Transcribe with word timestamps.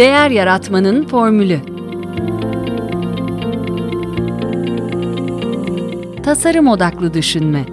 Değer 0.00 0.30
Yaratmanın 0.30 1.06
Formülü 1.06 1.58
Tasarım 6.22 6.68
Odaklı 6.68 7.14
Düşünme 7.14 7.64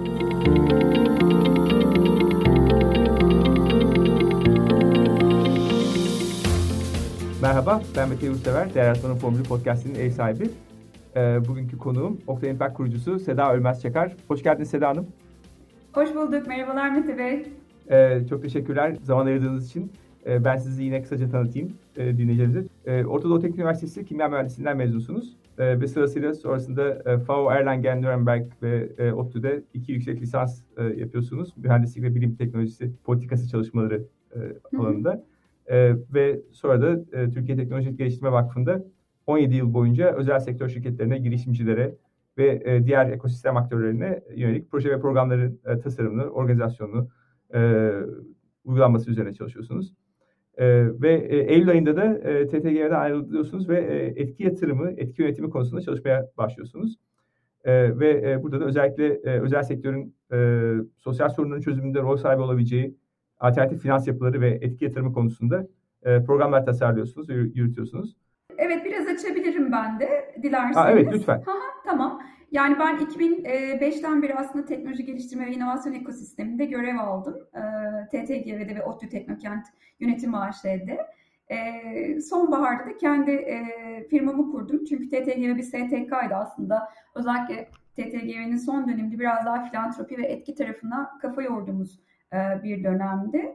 Merhaba, 7.42 7.82
ben 7.96 8.08
Mete 8.08 8.26
Yurtsever, 8.26 8.74
Değer 8.74 8.84
Yaratmanın 8.84 9.16
Formülü 9.16 9.42
Podcast'inin 9.42 9.94
ev 9.94 10.10
sahibi. 10.10 10.50
Ee, 11.16 11.38
bugünkü 11.48 11.78
konuğum 11.78 12.20
Oktay 12.26 12.50
Impact 12.50 12.76
kurucusu 12.76 13.18
Seda 13.18 13.54
Ölmez 13.54 13.82
Çakar. 13.82 14.12
Hoş 14.28 14.42
geldiniz 14.42 14.70
Seda 14.70 14.88
Hanım. 14.88 15.06
Hoş 15.92 16.14
bulduk, 16.14 16.46
merhabalar 16.46 16.90
Mete 16.90 17.18
Bey. 17.18 17.46
Ee, 17.90 18.20
çok 18.30 18.42
teşekkürler 18.42 18.96
zaman 19.02 19.26
ayırdığınız 19.26 19.70
için. 19.70 19.92
Ee, 20.28 20.44
ben 20.44 20.56
sizi 20.56 20.82
yine 20.84 21.02
kısaca 21.02 21.28
tanıtayım 21.28 21.72
e, 21.96 22.18
dinleyicilerimize. 22.18 22.64
Ee, 22.86 23.04
Orta 23.04 23.28
Doğu 23.28 23.40
Teknik 23.40 23.58
Üniversitesi 23.58 24.04
Kimya 24.04 24.28
Mühendisliğinden 24.28 24.76
mezunsunuz. 24.76 25.36
Ee, 25.58 25.80
ve 25.80 25.86
sırasıyla 25.86 26.34
sonrasında 26.34 27.02
e, 27.12 27.18
FAO 27.18 27.50
Erlangen, 27.50 28.02
Nuremberg 28.02 28.46
ve 28.62 28.92
e, 28.98 29.12
ODTÜ'de 29.12 29.62
iki 29.74 29.92
yüksek 29.92 30.22
lisans 30.22 30.62
e, 30.76 30.84
yapıyorsunuz. 30.84 31.56
Mühendislik 31.56 32.04
ve 32.04 32.14
Bilim 32.14 32.36
Teknolojisi 32.36 32.92
Politikası 33.04 33.48
çalışmaları 33.48 34.04
e, 34.34 34.38
alanında. 34.78 35.24
E, 35.66 35.94
ve 36.14 36.40
sonra 36.52 36.82
da 36.82 37.18
e, 37.20 37.30
Türkiye 37.30 37.56
Teknoloji 37.56 37.96
Geliştirme 37.96 38.32
Vakfı'nda 38.32 38.84
17 39.26 39.54
yıl 39.56 39.74
boyunca 39.74 40.12
özel 40.12 40.40
sektör 40.40 40.68
şirketlerine, 40.68 41.18
girişimcilere 41.18 41.94
ve 42.38 42.62
e, 42.64 42.86
diğer 42.86 43.06
ekosistem 43.10 43.56
aktörlerine 43.56 44.20
yönelik 44.36 44.70
proje 44.70 44.90
ve 44.90 45.00
programların 45.00 45.60
e, 45.66 45.80
tasarımını, 45.80 46.24
organizasyonunu, 46.24 47.08
e, 47.54 47.90
uygulanması 48.64 49.10
üzerine 49.10 49.34
çalışıyorsunuz. 49.34 49.94
E, 50.58 50.66
ve 51.02 51.12
e, 51.14 51.36
Eylül 51.36 51.70
ayında 51.70 51.96
da 51.96 52.04
e, 52.04 52.46
TTG'den 52.46 52.90
ayrılıyorsunuz 52.90 53.68
ve 53.68 53.80
e, 53.80 54.22
etki 54.22 54.42
yatırımı, 54.44 54.90
etki 54.90 55.22
yönetimi 55.22 55.50
konusunda 55.50 55.80
çalışmaya 55.80 56.26
başlıyorsunuz. 56.36 56.98
E, 57.64 57.98
ve 57.98 58.30
e, 58.30 58.42
burada 58.42 58.60
da 58.60 58.64
özellikle 58.64 59.06
e, 59.06 59.40
özel 59.40 59.62
sektörün 59.62 60.14
e, 60.32 60.38
sosyal 60.96 61.28
sorunların 61.28 61.60
çözümünde 61.60 62.00
rol 62.00 62.16
sahibi 62.16 62.42
olabileceği 62.42 62.94
alternatif 63.40 63.82
finans 63.82 64.08
yapıları 64.08 64.40
ve 64.40 64.48
etki 64.48 64.84
yatırımı 64.84 65.12
konusunda 65.12 65.66
e, 66.02 66.22
programlar 66.24 66.64
tasarlıyorsunuz, 66.64 67.28
yürütüyorsunuz. 67.28 68.16
Evet, 68.58 68.84
biraz 68.84 69.06
açabilirim 69.06 69.72
ben 69.72 70.00
de 70.00 70.34
dilerseniz. 70.42 70.76
Ha, 70.76 70.90
evet, 70.92 71.08
lütfen. 71.12 71.42
Ha, 71.46 71.52
tamam. 71.84 72.20
Yani 72.50 72.78
ben 72.78 72.96
2005'ten 72.96 74.22
beri 74.22 74.34
aslında 74.34 74.64
teknoloji 74.64 75.04
geliştirme 75.04 75.46
ve 75.46 75.52
inovasyon 75.52 75.92
ekosisteminde 75.92 76.64
görev 76.64 76.98
aldım. 76.98 77.36
TTGV'de 78.08 78.74
ve 78.76 78.84
ODTÜ 78.84 79.08
Teknokent 79.08 79.66
Yönetim 80.00 80.34
AŞ'de. 80.34 81.06
Sonbaharda 82.20 82.86
da 82.90 82.96
kendi 82.96 83.46
firmamı 84.10 84.52
kurdum. 84.52 84.84
Çünkü 84.84 85.08
TTGV 85.08 85.56
bir 85.56 85.62
STK'ydı 85.62 86.34
aslında. 86.34 86.88
Özellikle 87.14 87.68
TTGV'nin 87.96 88.56
son 88.56 88.88
döneminde 88.88 89.18
biraz 89.18 89.46
daha 89.46 89.64
filantropi 89.64 90.18
ve 90.18 90.26
etki 90.26 90.54
tarafına 90.54 91.18
kafa 91.22 91.42
yorduğumuz 91.42 92.00
bir 92.64 92.84
dönemdi. 92.84 93.54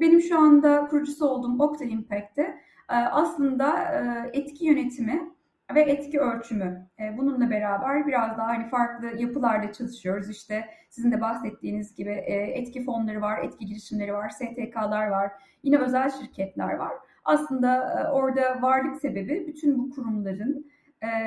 Benim 0.00 0.20
şu 0.20 0.38
anda 0.38 0.86
kurucusu 0.86 1.26
olduğum 1.26 1.62
Okta 1.62 1.84
Impact'te 1.84 2.54
aslında 2.88 3.88
etki 4.32 4.66
yönetimi 4.66 5.35
ve 5.74 5.80
etki 5.80 6.20
ölçümü. 6.20 6.86
Bununla 7.16 7.50
beraber 7.50 8.06
biraz 8.06 8.38
daha 8.38 8.46
hani 8.46 8.68
farklı 8.68 9.06
yapılarla 9.06 9.72
çalışıyoruz. 9.72 10.30
İşte 10.30 10.64
sizin 10.90 11.12
de 11.12 11.20
bahsettiğiniz 11.20 11.94
gibi 11.94 12.10
etki 12.30 12.84
fonları 12.84 13.20
var, 13.20 13.38
etki 13.42 13.66
girişimleri 13.66 14.12
var, 14.12 14.30
STK'lar 14.30 15.06
var, 15.06 15.32
yine 15.62 15.78
özel 15.78 16.10
şirketler 16.10 16.74
var. 16.74 16.92
Aslında 17.24 18.10
orada 18.12 18.62
varlık 18.62 18.96
sebebi 18.96 19.46
bütün 19.46 19.78
bu 19.78 19.90
kurumların 19.90 20.70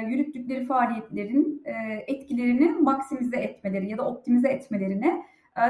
yürüttükleri 0.07 0.65
faaliyetlerin 0.65 1.63
etkilerini 2.07 2.71
maksimize 2.71 3.37
etmeleri 3.37 3.89
ya 3.89 3.97
da 3.97 4.07
optimize 4.07 4.49
etmelerine 4.49 5.25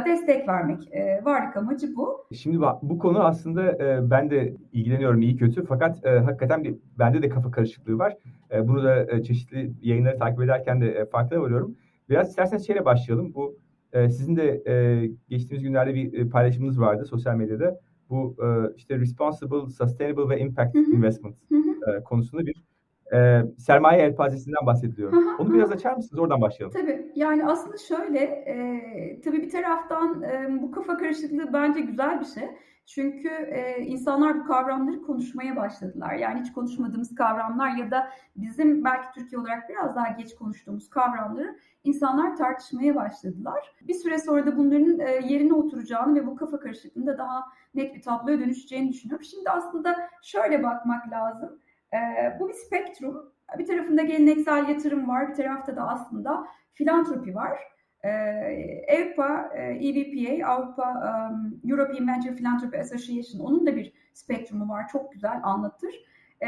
destek 0.05 0.47
vermek. 0.47 0.89
Varlık 1.23 1.57
amacı 1.57 1.95
bu. 1.95 2.25
Şimdi 2.33 2.59
bu 2.81 2.99
konu 2.99 3.23
aslında 3.23 3.79
ben 4.11 4.29
de 4.29 4.53
ilgileniyorum 4.73 5.21
iyi 5.21 5.37
kötü 5.37 5.65
fakat 5.65 6.05
hakikaten 6.05 6.63
bir, 6.63 6.75
bende 6.99 7.21
de 7.21 7.29
kafa 7.29 7.51
karışıklığı 7.51 7.97
var. 7.97 8.17
Bunu 8.63 8.83
da 8.83 9.23
çeşitli 9.23 9.71
yayınları 9.81 10.17
takip 10.17 10.41
ederken 10.41 10.81
de 10.81 11.05
farkına 11.05 11.41
varıyorum. 11.41 11.75
Biraz 12.09 12.29
isterseniz 12.29 12.67
şeyle 12.67 12.85
başlayalım. 12.85 13.33
Bu 13.33 13.57
sizin 13.93 14.35
de 14.35 14.63
geçtiğimiz 15.29 15.63
günlerde 15.63 15.93
bir 15.93 16.29
paylaşımınız 16.29 16.79
vardı 16.79 17.05
sosyal 17.05 17.35
medyada. 17.35 17.79
Bu 18.09 18.35
işte 18.77 18.99
responsible, 18.99 19.69
sustainable 19.69 20.29
ve 20.29 20.39
impact 20.39 20.75
investment 20.75 21.35
konusunda 22.05 22.45
bir 22.45 22.63
e, 23.13 23.41
sermaye 23.57 24.01
elpazesinden 24.01 24.65
bahsediliyor. 24.65 25.13
Onu 25.39 25.53
biraz 25.53 25.71
açar 25.71 25.93
mısınız? 25.93 26.19
Oradan 26.19 26.41
başlayalım. 26.41 26.77
Tabii. 26.81 27.11
Yani 27.15 27.45
aslında 27.45 27.77
şöyle, 27.77 28.19
e, 28.19 29.21
tabii 29.21 29.41
bir 29.41 29.49
taraftan 29.49 30.23
e, 30.23 30.61
bu 30.61 30.71
kafa 30.71 30.97
karışıklığı 30.97 31.53
bence 31.53 31.81
güzel 31.81 32.19
bir 32.19 32.25
şey. 32.25 32.49
Çünkü 32.85 33.29
e, 33.29 33.81
insanlar 33.81 34.39
bu 34.39 34.43
kavramları 34.43 35.01
konuşmaya 35.01 35.55
başladılar. 35.55 36.13
Yani 36.13 36.41
hiç 36.41 36.53
konuşmadığımız 36.53 37.15
kavramlar 37.15 37.69
ya 37.69 37.91
da 37.91 38.09
bizim 38.35 38.83
belki 38.85 39.07
Türkiye 39.15 39.41
olarak 39.41 39.69
biraz 39.69 39.95
daha 39.95 40.07
geç 40.07 40.35
konuştuğumuz 40.35 40.89
kavramları 40.89 41.59
insanlar 41.83 42.35
tartışmaya 42.35 42.95
başladılar. 42.95 43.75
Bir 43.81 43.93
süre 43.93 44.17
sonra 44.17 44.45
da 44.45 44.57
bunların 44.57 44.99
e, 44.99 45.11
yerine 45.33 45.53
oturacağını 45.53 46.15
ve 46.15 46.27
bu 46.27 46.35
kafa 46.35 46.59
karışıklığında 46.59 47.17
daha 47.17 47.45
net 47.75 47.95
bir 47.95 48.01
tabloya 48.01 48.39
dönüşeceğini 48.39 48.89
düşünüyorum. 48.89 49.25
Şimdi 49.25 49.49
aslında 49.49 49.95
şöyle 50.21 50.63
bakmak 50.63 51.11
lazım. 51.11 51.59
E, 51.93 51.97
bu 52.39 52.49
bir 52.49 52.53
spektrum. 52.53 53.33
Bir 53.57 53.65
tarafında 53.65 54.01
geleneksel 54.01 54.69
yatırım 54.69 55.09
var, 55.09 55.29
bir 55.29 55.33
tarafta 55.33 55.75
da 55.75 55.87
aslında 55.87 56.47
filantropi 56.73 57.35
var. 57.35 57.59
E, 58.03 58.09
EVPA, 58.87 59.49
e, 59.55 59.61
EVPA, 59.61 60.47
Avrupa 60.47 60.91
um, 60.91 61.61
European 61.71 62.07
Venture 62.07 62.35
Philanthropy 62.35 62.77
Association, 62.77 63.45
onun 63.45 63.65
da 63.65 63.75
bir 63.75 63.93
spektrumu 64.13 64.69
var. 64.69 64.87
Çok 64.87 65.11
güzel 65.11 65.39
anlatır. 65.43 65.95
E, 66.43 66.47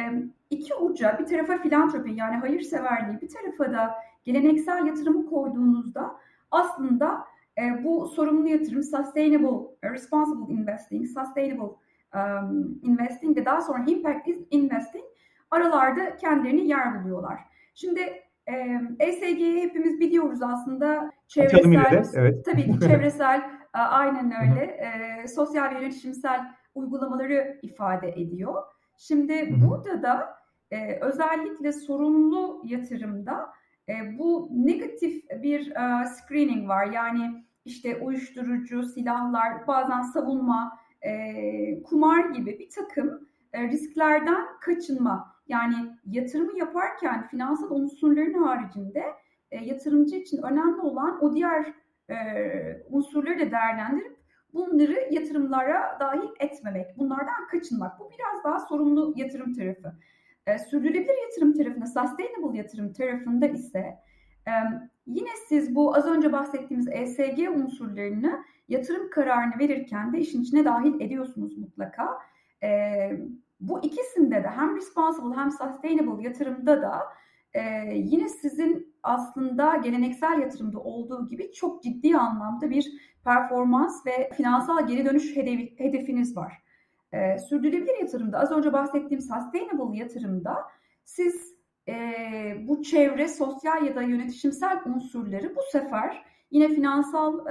iki 0.50 0.76
uca, 0.76 1.20
bir 1.20 1.26
tarafa 1.26 1.58
filantropi 1.58 2.12
yani 2.12 2.36
hayırseverliği, 2.36 3.22
bir 3.22 3.30
tarafa 3.30 3.74
da 3.74 3.96
geleneksel 4.24 4.86
yatırımı 4.86 5.30
koyduğunuzda 5.30 6.12
aslında 6.52 7.26
e, 7.58 7.84
bu 7.84 8.08
sorumlu 8.08 8.48
yatırım, 8.48 8.84
sustainable, 8.84 9.76
responsible 9.84 10.54
investing, 10.54 11.08
sustainable 11.08 11.76
um, 12.16 12.80
investing 12.84 13.38
ve 13.38 13.46
daha 13.46 13.62
sonra 13.62 13.84
impact 13.88 14.28
investing 14.52 15.06
aralarda 15.52 16.16
kendilerini 16.16 16.68
yer 16.68 17.04
buluyorlar. 17.04 17.40
Şimdi 17.76 18.00
e, 18.48 18.82
ESG'yi 19.00 19.62
hepimiz 19.62 20.00
biliyoruz 20.00 20.42
aslında. 20.42 21.12
Çevresel, 21.28 22.04
evet. 22.14 22.46
tabii 22.46 22.72
ki 22.72 22.80
çevresel, 22.80 23.50
aynen 23.74 24.34
öyle. 24.42 24.64
E, 24.64 25.28
sosyal 25.28 25.72
ve 25.72 25.76
yönetişimsel 25.76 26.42
uygulamaları 26.76 27.60
ifade 27.62 28.10
ediyor. 28.10 28.64
Şimdi 28.98 29.56
burada 29.66 30.04
da 30.04 30.36
e, 30.72 31.00
özellikle 31.02 31.72
sorumlu 31.72 32.62
yatırımda 32.66 33.50
e, 33.90 34.18
bu 34.20 34.50
negatif 34.54 35.30
bir 35.30 35.72
e, 35.72 36.06
screening 36.06 36.70
var. 36.70 36.86
Yani 36.86 37.46
işte 37.66 37.96
uyuşturucu, 37.96 38.84
silahlar, 38.84 39.68
bazen 39.68 40.02
savunma, 40.02 40.78
e, 41.02 41.84
kumar 41.84 42.30
gibi 42.30 42.60
bir 42.60 42.70
takım 42.70 43.28
e, 43.54 43.68
risklerden 43.68 44.46
kaçınma. 44.62 45.31
Yani 45.52 45.76
yatırımı 46.06 46.60
yaparken 46.60 47.28
finansal 47.28 47.72
unsurların 47.72 48.44
haricinde 48.44 49.04
e, 49.52 49.66
yatırımcı 49.66 50.16
için 50.16 50.42
önemli 50.44 50.82
olan 50.82 51.24
o 51.24 51.34
diğer 51.34 51.74
e, 52.10 52.16
unsurları 52.90 53.40
da 53.40 53.52
değerlendirip 53.52 54.18
bunları 54.54 55.08
yatırımlara 55.12 55.98
dahil 56.00 56.30
etmemek, 56.40 56.98
bunlardan 56.98 57.48
kaçınmak. 57.52 58.00
Bu 58.00 58.12
biraz 58.12 58.44
daha 58.44 58.60
sorumlu 58.60 59.14
yatırım 59.16 59.54
tarafı. 59.54 59.94
E, 60.48 60.60
sürdürülebilir 60.60 61.24
yatırım 61.24 61.54
tarafında, 61.54 61.86
sustainable 61.86 62.58
yatırım 62.58 62.94
tarafında 62.94 63.48
ise 63.48 63.98
e, 64.48 64.52
yine 65.08 65.30
siz 65.48 65.76
bu 65.76 65.96
az 65.96 66.08
önce 66.08 66.32
bahsettiğimiz 66.32 66.88
ESG 66.92 67.40
unsurlarını 67.56 68.44
yatırım 68.70 69.10
kararını 69.10 69.60
verirken 69.60 70.14
de 70.14 70.20
işin 70.20 70.42
içine 70.42 70.66
dahil 70.66 71.02
ediyorsunuz 71.02 71.58
mutlaka. 71.58 72.20
E, 72.64 72.70
bu 73.62 73.80
ikisinde 73.84 74.44
de 74.44 74.48
hem 74.48 74.76
responsible 74.76 75.36
hem 75.36 75.52
sustainable 75.52 76.24
yatırımda 76.24 76.82
da 76.82 77.04
e, 77.54 77.62
yine 77.96 78.30
sizin 78.30 78.96
aslında 79.04 79.76
geleneksel 79.76 80.40
yatırımda 80.40 80.80
olduğu 80.80 81.28
gibi 81.28 81.52
çok 81.52 81.84
ciddi 81.84 82.18
anlamda 82.18 82.70
bir 82.70 82.92
performans 83.24 84.06
ve 84.06 84.30
finansal 84.38 84.88
geri 84.88 85.06
dönüş 85.06 85.36
hedefi, 85.36 85.74
hedefiniz 85.78 86.38
var. 86.38 86.54
E, 87.12 87.38
sürdürülebilir 87.38 88.00
yatırımda 88.00 88.40
az 88.40 88.52
önce 88.52 88.74
bahsettiğim 88.74 89.22
sustainable 89.22 89.98
yatırımda 89.98 90.56
siz 91.06 91.56
e, 91.88 91.94
bu 92.68 92.84
çevre, 92.84 93.28
sosyal 93.28 93.86
ya 93.86 93.96
da 93.96 94.02
yönetişimsel 94.02 94.80
unsurları 94.86 95.56
bu 95.56 95.62
sefer 95.72 96.24
yine 96.52 96.70
finansal 96.70 97.46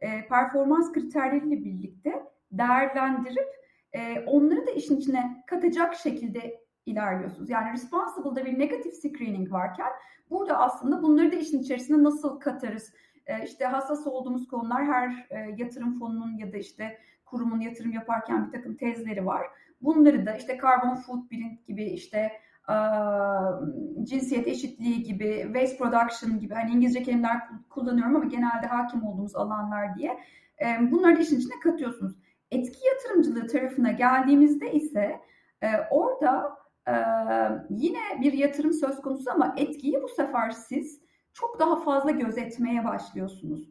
e, 0.00 0.28
performans 0.28 0.92
kriterleriyle 0.92 1.64
birlikte 1.64 2.22
değerlendirip 2.52 3.65
e, 3.96 4.24
onları 4.26 4.66
da 4.66 4.70
işin 4.70 4.96
içine 4.96 5.44
katacak 5.46 5.94
şekilde 5.94 6.60
ilerliyorsunuz. 6.86 7.50
Yani 7.50 7.72
responsible'da 7.72 8.44
bir 8.44 8.58
negatif 8.58 8.94
screening 8.94 9.52
varken 9.52 9.88
burada 10.30 10.58
aslında 10.58 11.02
bunları 11.02 11.32
da 11.32 11.36
işin 11.36 11.58
içerisine 11.58 12.02
nasıl 12.02 12.40
katarız? 12.40 12.94
E, 13.26 13.44
işte 13.44 13.64
hassas 13.64 14.06
olduğumuz 14.06 14.48
konular 14.48 14.84
her 14.84 15.26
e, 15.30 15.54
yatırım 15.56 15.98
fonunun 15.98 16.36
ya 16.36 16.52
da 16.52 16.56
işte 16.56 16.98
kurumun 17.24 17.60
yatırım 17.60 17.92
yaparken 17.92 18.46
bir 18.46 18.52
takım 18.52 18.76
tezleri 18.76 19.26
var. 19.26 19.46
Bunları 19.82 20.26
da 20.26 20.36
işte 20.36 20.58
carbon 20.62 20.94
footprint 20.94 21.66
gibi 21.66 21.84
işte 21.84 22.32
cinsiyet 24.02 24.46
eşitliği 24.46 25.02
gibi, 25.02 25.42
waste 25.44 25.76
production 25.76 26.38
gibi 26.38 26.54
hani 26.54 26.70
İngilizce 26.70 27.02
kelimeler 27.02 27.40
kullanıyorum 27.70 28.16
ama 28.16 28.24
genelde 28.24 28.66
hakim 28.66 29.04
olduğumuz 29.04 29.36
alanlar 29.36 29.96
diye 29.96 30.18
bunları 30.80 31.16
da 31.16 31.20
işin 31.20 31.38
içine 31.38 31.60
katıyorsunuz. 31.62 32.16
Etki 32.50 32.86
yatırımcılığı 32.86 33.46
tarafına 33.46 33.92
geldiğimizde 33.92 34.72
ise 34.72 35.20
orada 35.90 36.58
yine 37.70 38.20
bir 38.20 38.32
yatırım 38.32 38.72
söz 38.72 39.00
konusu 39.00 39.30
ama 39.30 39.54
etkiyi 39.56 40.02
bu 40.02 40.08
sefer 40.08 40.50
siz 40.50 41.00
çok 41.32 41.60
daha 41.60 41.76
fazla 41.76 42.10
gözetmeye 42.10 42.84
başlıyorsunuz. 42.84 43.70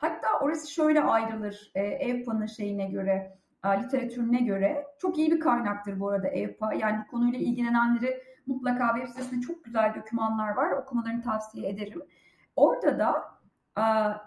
Hatta 0.00 0.28
orası 0.40 0.72
şöyle 0.72 1.02
ayrılır 1.02 1.72
EVPA'nın 1.74 2.46
şeyine 2.46 2.86
göre 2.86 3.38
literatürüne 3.82 4.40
göre 4.40 4.86
çok 4.98 5.18
iyi 5.18 5.30
bir 5.30 5.40
kaynaktır 5.40 6.00
bu 6.00 6.08
arada 6.08 6.28
EVPA. 6.28 6.74
Yani 6.74 7.06
konuyla 7.10 7.38
ilgilenenleri 7.38 8.22
mutlaka 8.46 8.94
web 8.94 9.08
sitesinde 9.08 9.40
çok 9.40 9.64
güzel 9.64 9.94
dokümanlar 9.96 10.56
var. 10.56 10.70
Okumalarını 10.70 11.22
tavsiye 11.22 11.68
ederim. 11.68 12.02
Orada 12.56 12.98
da 12.98 13.24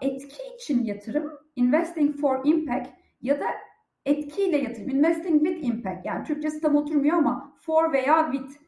etki 0.00 0.54
için 0.54 0.84
yatırım, 0.84 1.38
investing 1.56 2.20
for 2.20 2.40
impact 2.44 2.99
ya 3.22 3.40
da 3.40 3.46
etkiyle 4.06 4.56
yatırım, 4.56 4.88
investing 4.88 5.46
with 5.46 5.64
impact. 5.64 6.06
Yani 6.06 6.24
Türkçesi 6.24 6.60
tam 6.60 6.76
oturmuyor 6.76 7.16
ama 7.16 7.56
for 7.60 7.92
veya 7.92 8.32
with. 8.32 8.60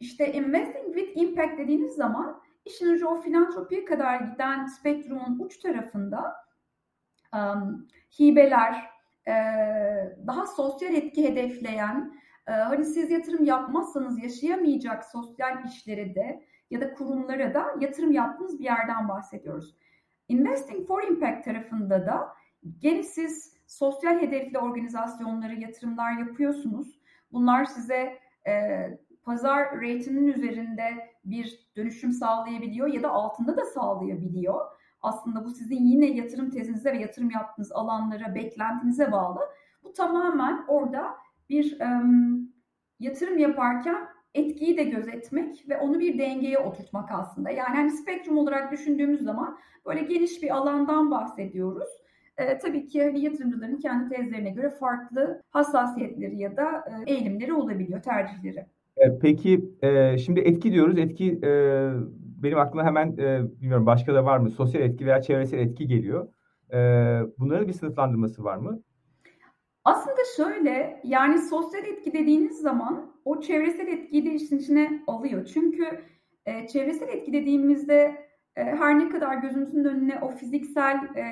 İşte 0.00 0.32
investing 0.32 0.96
with 0.96 1.16
impact 1.16 1.58
dediğiniz 1.58 1.94
zaman 1.94 2.42
işin 2.64 2.92
ucu 2.92 3.06
o 3.06 3.20
filantropiye 3.20 3.84
kadar 3.84 4.20
giden 4.20 4.66
spektrumun 4.66 5.38
uç 5.38 5.58
tarafında 5.58 6.34
um, 7.34 7.88
hibeler, 8.20 8.90
daha 10.26 10.46
sosyal 10.46 10.94
etki 10.94 11.28
hedefleyen, 11.28 12.20
hani 12.44 12.84
siz 12.84 13.10
yatırım 13.10 13.44
yapmazsanız 13.44 14.22
yaşayamayacak 14.22 15.04
sosyal 15.04 15.64
işlere 15.64 16.14
de 16.14 16.46
ya 16.70 16.80
da 16.80 16.94
kurumlara 16.94 17.54
da 17.54 17.66
yatırım 17.80 18.12
yaptığınız 18.12 18.58
bir 18.58 18.64
yerden 18.64 19.08
bahsediyoruz. 19.08 19.76
Investing 20.28 20.86
for 20.86 21.02
Impact 21.02 21.44
tarafında 21.44 22.06
da 22.06 22.28
gene 22.78 23.02
siz 23.02 23.55
sosyal 23.66 24.20
hedefli 24.20 24.58
organizasyonlara 24.58 25.52
yatırımlar 25.52 26.12
yapıyorsunuz. 26.12 27.00
Bunlar 27.32 27.64
size 27.64 28.18
e, 28.46 28.52
pazar 29.22 29.66
rate'inin 29.74 30.26
üzerinde 30.26 31.10
bir 31.24 31.68
dönüşüm 31.76 32.12
sağlayabiliyor 32.12 32.86
ya 32.88 33.02
da 33.02 33.10
altında 33.10 33.56
da 33.56 33.64
sağlayabiliyor. 33.64 34.60
Aslında 35.02 35.44
bu 35.44 35.50
sizin 35.50 35.86
yine 35.86 36.06
yatırım 36.06 36.50
tezinize 36.50 36.92
ve 36.92 36.98
yatırım 36.98 37.30
yaptığınız 37.30 37.72
alanlara, 37.72 38.34
beklentinize 38.34 39.12
bağlı. 39.12 39.40
Bu 39.84 39.92
tamamen 39.92 40.64
orada 40.68 41.14
bir 41.48 41.80
um, 41.80 42.52
yatırım 43.00 43.38
yaparken 43.38 44.08
etkiyi 44.34 44.76
de 44.76 44.84
gözetmek 44.84 45.68
ve 45.68 45.78
onu 45.78 46.00
bir 46.00 46.18
dengeye 46.18 46.58
oturtmak 46.58 47.10
aslında. 47.12 47.50
Yani 47.50 47.76
hani 47.76 47.90
spektrum 47.90 48.38
olarak 48.38 48.72
düşündüğümüz 48.72 49.20
zaman 49.20 49.58
böyle 49.86 50.00
geniş 50.00 50.42
bir 50.42 50.56
alandan 50.56 51.10
bahsediyoruz. 51.10 51.88
Ee, 52.38 52.58
tabii 52.58 52.86
ki 52.86 53.02
hani 53.02 53.20
yatırımcıların 53.20 53.76
kendi 53.76 54.14
tezlerine 54.14 54.50
göre 54.50 54.70
farklı 54.70 55.42
hassasiyetleri 55.50 56.38
ya 56.38 56.56
da 56.56 56.84
e, 57.06 57.12
eğilimleri 57.12 57.52
olabiliyor, 57.52 58.02
tercihleri. 58.02 58.66
Peki 59.20 59.70
e, 59.82 60.18
şimdi 60.18 60.40
etki 60.40 60.72
diyoruz. 60.72 60.98
Etki 60.98 61.40
e, 61.44 61.90
benim 62.42 62.58
aklıma 62.58 62.84
hemen 62.84 63.16
e, 63.18 63.42
bilmiyorum 63.60 63.86
başka 63.86 64.14
da 64.14 64.24
var 64.24 64.38
mı? 64.38 64.50
Sosyal 64.50 64.82
etki 64.82 65.06
veya 65.06 65.22
çevresel 65.22 65.58
etki 65.58 65.86
geliyor. 65.86 66.28
E, 66.72 66.78
bunların 67.38 67.68
bir 67.68 67.72
sınıflandırması 67.72 68.44
var 68.44 68.56
mı? 68.56 68.82
Aslında 69.84 70.20
şöyle 70.36 71.00
yani 71.04 71.38
sosyal 71.38 71.84
etki 71.84 72.12
dediğiniz 72.12 72.60
zaman 72.60 73.12
o 73.24 73.40
çevresel 73.40 73.88
etkiyi 73.88 74.24
de 74.24 74.34
işin 74.34 74.58
içine 74.58 75.02
alıyor. 75.06 75.44
Çünkü 75.54 75.84
e, 76.46 76.66
çevresel 76.66 77.08
etki 77.08 77.32
dediğimizde 77.32 77.94
e, 77.94 78.25
her 78.56 78.98
ne 78.98 79.08
kadar 79.08 79.34
gözümüzün 79.34 79.84
önüne 79.84 80.18
o 80.22 80.28
fiziksel 80.28 81.00
e, 81.14 81.24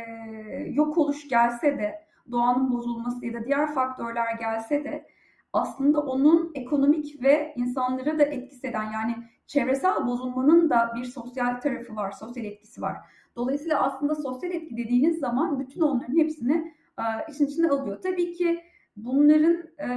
yok 0.71 0.99
oluş 0.99 1.29
gelse 1.29 1.79
de 1.79 2.05
doğanın 2.31 2.73
bozulması 2.73 3.27
ya 3.27 3.35
da 3.35 3.45
diğer 3.45 3.75
faktörler 3.75 4.35
gelse 4.41 4.85
de 4.85 5.07
aslında 5.53 6.01
onun 6.01 6.53
ekonomik 6.55 7.23
ve 7.23 7.55
insanlara 7.57 8.19
da 8.19 8.23
etkisi 8.23 8.67
eden 8.67 8.93
yani 8.93 9.15
çevresel 9.47 10.07
bozulmanın 10.07 10.71
da 10.71 10.93
bir 10.97 11.05
sosyal 11.05 11.61
tarafı 11.61 11.97
var, 11.97 12.13
sosyal 12.13 12.47
etkisi 12.47 12.83
var. 12.83 12.97
Dolayısıyla 13.37 13.83
aslında 13.83 14.15
sosyal 14.15 14.53
etki 14.53 14.77
dediğiniz 14.77 15.19
zaman 15.19 15.61
bütün 15.61 15.81
onların 15.81 16.19
hepsini 16.19 16.75
e, 16.99 17.03
işin 17.33 17.47
içine 17.47 17.69
alıyor. 17.69 18.03
Tabii 18.03 18.33
ki 18.33 18.61
bunların 18.97 19.57
e, 19.79 19.89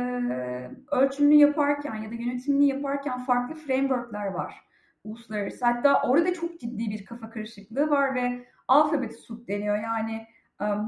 ölçümünü 0.91 1.35
yaparken 1.35 1.95
ya 1.95 2.11
da 2.11 2.15
yönetimini 2.15 2.67
yaparken 2.67 3.19
farklı 3.19 3.55
frameworkler 3.55 4.27
var 4.27 4.66
uluslararası. 5.03 5.65
Hatta 5.65 6.01
orada 6.01 6.33
çok 6.33 6.59
ciddi 6.59 6.89
bir 6.89 7.05
kafa 7.05 7.29
karışıklığı 7.29 7.89
var 7.89 8.15
ve 8.15 8.45
alfabet 8.67 9.19
soup 9.19 9.47
deniyor. 9.47 9.77
Yani 9.77 10.27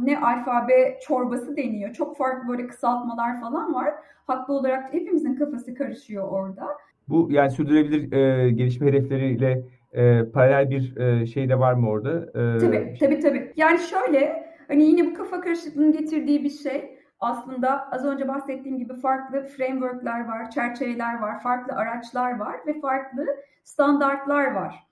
ne 0.04 0.20
alfabe 0.20 1.00
çorbası 1.08 1.58
deniyor. 1.58 1.94
Çok 1.94 2.18
farklı 2.18 2.50
böyle 2.50 2.68
kısaltmalar 2.68 3.42
falan 3.42 3.74
var. 3.74 3.94
Haklı 4.28 4.54
olarak 4.54 4.94
hepimizin 4.94 5.36
kafası 5.36 5.76
karışıyor 5.76 6.28
orada. 6.28 6.68
Bu 7.08 7.28
yani 7.32 7.52
sürdürülebilir 7.52 8.12
e, 8.12 8.52
gelişme 8.52 8.88
hedefleriyle 8.88 9.64
e, 9.94 10.24
paralel 10.34 10.70
bir 10.70 10.98
e, 10.98 11.26
şey 11.26 11.50
de 11.50 11.60
var 11.60 11.74
mı 11.74 11.90
orada? 11.90 12.20
E, 12.20 12.58
tabii, 12.58 12.98
tabii 13.00 13.20
tabii. 13.20 13.54
Yani 13.56 13.80
şöyle 13.80 14.54
hani 14.68 14.84
yine 14.84 15.06
bu 15.06 15.14
kafa 15.14 15.42
karışıklığının 15.42 15.92
getirdiği 15.92 16.44
bir 16.44 16.50
şey 16.50 17.00
aslında 17.20 17.92
az 17.92 18.06
önce 18.06 18.28
bahsettiğim 18.28 18.80
gibi 18.80 18.94
farklı 18.94 19.48
frameworkler 19.48 20.28
var, 20.28 20.52
çerçeveler 20.52 21.20
var, 21.20 21.44
farklı 21.44 21.74
araçlar 21.74 22.40
var 22.40 22.56
ve 22.68 22.80
farklı 22.80 23.26
standartlar 23.64 24.52
var. 24.52 24.88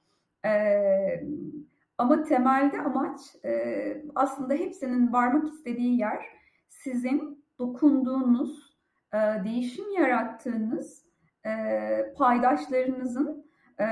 Ee, 0.46 1.24
ama 1.98 2.24
temelde 2.24 2.82
amaç 2.82 3.22
e, 3.46 4.04
aslında 4.16 4.54
hepsinin 4.54 5.14
varmak 5.14 5.48
istediği 5.48 6.00
yer 6.00 6.26
sizin 6.70 7.46
dokunduğunuz, 7.60 8.78
e, 9.14 9.18
değişim 9.44 9.92
yarattığınız 9.92 11.06
e, 11.46 12.14
paydaşlarınızın 12.18 13.46
e, 13.80 13.86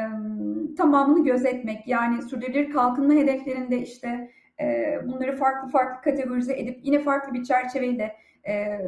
tamamını 0.77 1.25
gözetmek. 1.25 1.88
Yani 1.88 2.22
sürdürülebilir 2.22 2.74
kalkınma 2.74 3.13
hedeflerinde 3.13 3.82
işte 3.82 4.32
e, 4.60 5.00
bunları 5.05 5.38
farklı 5.38 5.70
farklı 5.70 6.12
kategorize 6.12 6.60
edip 6.60 6.79
yine 6.84 7.00
farklı 7.00 7.34
bir 7.34 7.44
çerçeveyle 7.44 8.15
e, 8.48 8.82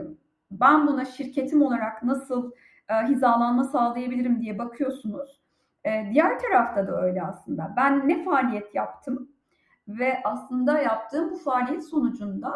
ben 0.52 0.88
buna 0.88 1.06
şirketim 1.06 1.62
olarak 1.62 2.04
nasıl 2.04 2.52
e, 2.90 2.94
hizalanma 3.08 3.64
sağlayabilirim 3.64 4.42
diye 4.42 4.60
bakıyorsunuz. 4.60 5.47
E, 5.88 6.10
diğer 6.14 6.40
tarafta 6.40 6.88
da 6.88 7.02
öyle 7.02 7.24
aslında. 7.24 7.74
Ben 7.78 8.08
ne 8.08 8.24
faaliyet 8.24 8.76
yaptım 8.76 9.32
ve 9.88 10.22
aslında 10.24 10.80
yaptığım 10.80 11.32
bu 11.32 11.36
faaliyet 11.36 11.84
sonucunda 11.84 12.54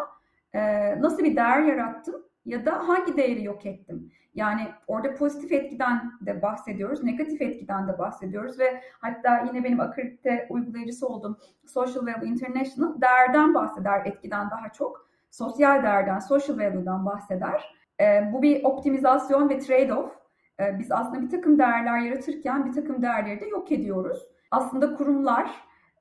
e, 0.54 0.62
nasıl 1.02 1.24
bir 1.24 1.36
değer 1.36 1.62
yarattım 1.62 2.16
ya 2.46 2.66
da 2.66 2.88
hangi 2.88 3.18
değeri 3.18 3.44
yok 3.44 3.66
ettim? 3.66 4.12
Yani 4.36 4.68
orada 4.88 5.16
pozitif 5.16 5.52
etkiden 5.52 6.12
de 6.22 6.42
bahsediyoruz, 6.42 7.04
negatif 7.04 7.42
etkiden 7.42 7.88
de 7.88 7.98
bahsediyoruz 7.98 8.60
ve 8.60 8.82
hatta 9.00 9.44
yine 9.48 9.64
benim 9.64 9.80
akredite 9.80 10.48
uygulayıcısı 10.50 11.08
olduğum 11.08 11.38
Social 11.66 12.06
Value 12.06 12.28
International 12.28 13.02
değerden 13.02 13.54
bahseder 13.54 14.06
etkiden 14.06 14.50
daha 14.50 14.70
çok. 14.70 15.10
Sosyal 15.32 15.84
değerden, 15.84 16.20
social 16.20 16.58
value'dan 16.58 17.06
bahseder. 17.06 17.76
E, 18.00 18.30
bu 18.34 18.42
bir 18.42 18.64
optimizasyon 18.64 19.50
ve 19.50 19.58
trade-off. 19.58 20.21
E, 20.62 20.80
biz 20.80 20.92
aslında 20.92 21.22
bir 21.22 21.30
takım 21.30 21.60
değerler 21.60 22.00
yaratırken 22.00 22.66
bir 22.66 22.74
takım 22.74 23.02
değerleri 23.02 23.42
de 23.42 23.46
yok 23.46 23.72
ediyoruz. 23.72 24.28
Aslında 24.52 24.96
kurumlar 24.96 25.52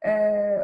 e, 0.02 0.12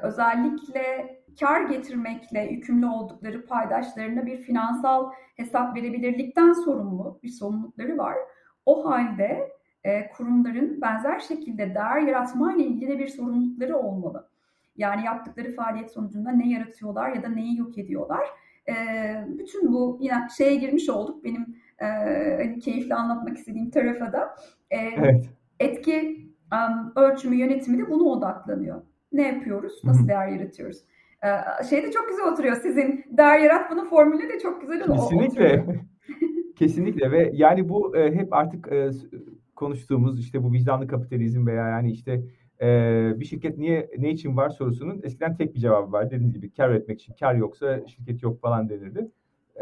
özellikle 0.02 1.16
kar 1.40 1.60
getirmekle 1.60 2.40
yükümlü 2.40 2.86
oldukları 2.86 3.46
paydaşlarına 3.46 4.26
bir 4.26 4.36
finansal 4.36 5.10
hesap 5.36 5.76
verebilirlikten 5.76 6.52
sorumlu 6.52 7.20
bir 7.22 7.28
sorumlulukları 7.28 7.98
var. 7.98 8.16
O 8.66 8.90
halde 8.90 9.48
e, 9.84 10.08
kurumların 10.08 10.80
benzer 10.80 11.18
şekilde 11.18 11.74
değer 11.74 12.00
yaratma 12.00 12.54
ile 12.54 12.62
ilgili 12.64 12.98
bir 12.98 13.08
sorumlulukları 13.08 13.76
olmalı. 13.76 14.28
Yani 14.76 15.04
yaptıkları 15.04 15.54
faaliyet 15.54 15.90
sonucunda 15.90 16.30
ne 16.30 16.48
yaratıyorlar 16.48 17.12
ya 17.12 17.22
da 17.22 17.28
neyi 17.28 17.58
yok 17.58 17.78
ediyorlar. 17.78 18.26
E, 18.68 18.74
bütün 19.28 19.72
bu 19.72 19.98
yine 20.00 20.28
şeye 20.36 20.56
girmiş 20.56 20.88
olduk 20.88 21.24
benim 21.24 21.56
e, 21.80 21.86
hani 22.36 22.58
keyifli 22.58 22.94
anlatmak 22.94 23.36
istediğim 23.36 23.70
tarafa 23.70 24.12
da. 24.12 24.36
E, 24.70 24.76
evet. 24.76 25.30
Etki 25.60 26.26
um, 26.52 26.92
ölçümü 26.96 27.36
yönetimi 27.36 27.78
de 27.78 27.90
buna 27.90 28.02
odaklanıyor. 28.02 28.82
Ne 29.12 29.28
yapıyoruz? 29.28 29.80
Nasıl 29.84 30.00
Hı-hı. 30.00 30.08
değer 30.08 30.28
yaratıyoruz? 30.28 30.84
Ee, 31.24 31.64
şey 31.64 31.82
de 31.82 31.90
çok 31.90 32.08
güzel 32.08 32.32
oturuyor. 32.32 32.56
Sizin 32.56 33.04
değer 33.10 33.38
yaratmanın 33.38 33.84
formülü 33.84 34.28
de 34.28 34.38
çok 34.42 34.60
güzel 34.60 34.82
Kesinlikle. 34.86 35.66
Kesinlikle 36.56 37.10
ve 37.10 37.30
yani 37.34 37.68
bu 37.68 37.96
e, 37.96 38.14
hep 38.14 38.32
artık 38.32 38.72
e, 38.72 38.90
konuştuğumuz 39.54 40.20
işte 40.20 40.42
bu 40.42 40.52
vicdanlı 40.52 40.86
kapitalizm 40.86 41.46
veya 41.46 41.68
yani 41.68 41.92
işte 41.92 42.22
e, 42.60 43.12
bir 43.16 43.24
şirket 43.24 43.58
niye 43.58 43.90
ne 43.98 44.10
için 44.10 44.36
var 44.36 44.50
sorusunun 44.50 45.00
eskiden 45.04 45.36
tek 45.36 45.54
bir 45.54 45.60
cevabı 45.60 45.92
var. 45.92 46.06
Dediğiniz 46.10 46.34
gibi 46.34 46.52
kar 46.52 46.70
etmek 46.70 47.00
için. 47.00 47.14
Kar 47.20 47.34
yoksa 47.34 47.86
şirket 47.86 48.22
yok 48.22 48.40
falan 48.40 48.68
denirdi. 48.68 49.10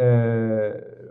E, 0.01 0.07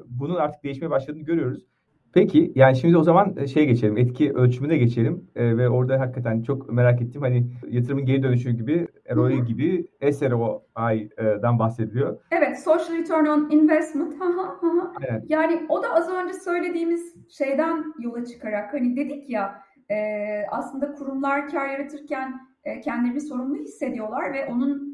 bunun 0.06 0.36
artık 0.36 0.64
değişmeye 0.64 0.90
başladığını 0.90 1.24
görüyoruz. 1.24 1.66
Peki 2.14 2.52
yani 2.56 2.76
şimdi 2.76 2.98
o 2.98 3.04
zaman 3.04 3.46
şeye 3.46 3.66
geçelim, 3.66 3.98
etki 3.98 4.34
ölçümüne 4.34 4.78
geçelim 4.78 5.30
e, 5.36 5.58
ve 5.58 5.70
orada 5.70 6.00
hakikaten 6.00 6.42
çok 6.42 6.72
merak 6.72 7.02
ettim 7.02 7.22
hani 7.22 7.48
yatırımın 7.70 8.06
geri 8.06 8.24
dönüşü 8.24 8.52
gibi 8.52 8.88
ROI 9.16 9.46
gibi 9.46 9.88
SROI'dan 10.12 11.60
bahsediliyor. 11.60 12.20
Evet, 12.32 12.60
Social 12.60 12.98
Return 12.98 13.26
on 13.26 13.50
Investment. 13.50 14.14
evet. 15.10 15.24
Yani 15.28 15.66
o 15.70 15.84
da 15.84 15.94
az 15.94 16.10
önce 16.10 16.34
söylediğimiz 16.34 17.16
şeyden 17.38 17.94
yola 18.00 18.26
çıkarak 18.26 18.74
hani 18.74 18.96
dedik 18.96 19.30
ya 19.30 19.64
e, 19.92 19.96
aslında 20.52 20.94
kurumlar 20.94 21.50
kar 21.50 21.70
yaratırken 21.70 22.34
e, 22.64 22.82
kendilerini 22.82 23.22
sorumlu 23.22 23.56
hissediyorlar 23.56 24.34
ve 24.34 24.46
onun 24.46 24.93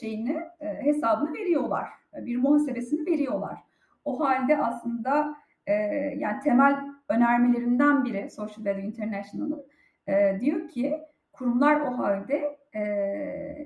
şeyini 0.00 0.40
e, 0.60 0.66
hesabını 0.66 1.32
veriyorlar, 1.34 1.88
bir 2.16 2.36
muhasebesini 2.36 3.06
veriyorlar. 3.06 3.58
O 4.04 4.20
halde 4.20 4.58
aslında 4.58 5.34
e, 5.66 5.72
yani 6.18 6.40
temel 6.44 6.76
önermelerinden 7.08 8.04
biri 8.04 8.30
Social 8.30 8.66
Value 8.66 8.82
International'ın 8.82 9.66
e, 10.06 10.40
diyor 10.40 10.68
ki 10.68 11.00
kurumlar 11.32 11.80
o 11.80 11.98
halde 11.98 12.58
e, 12.74 12.80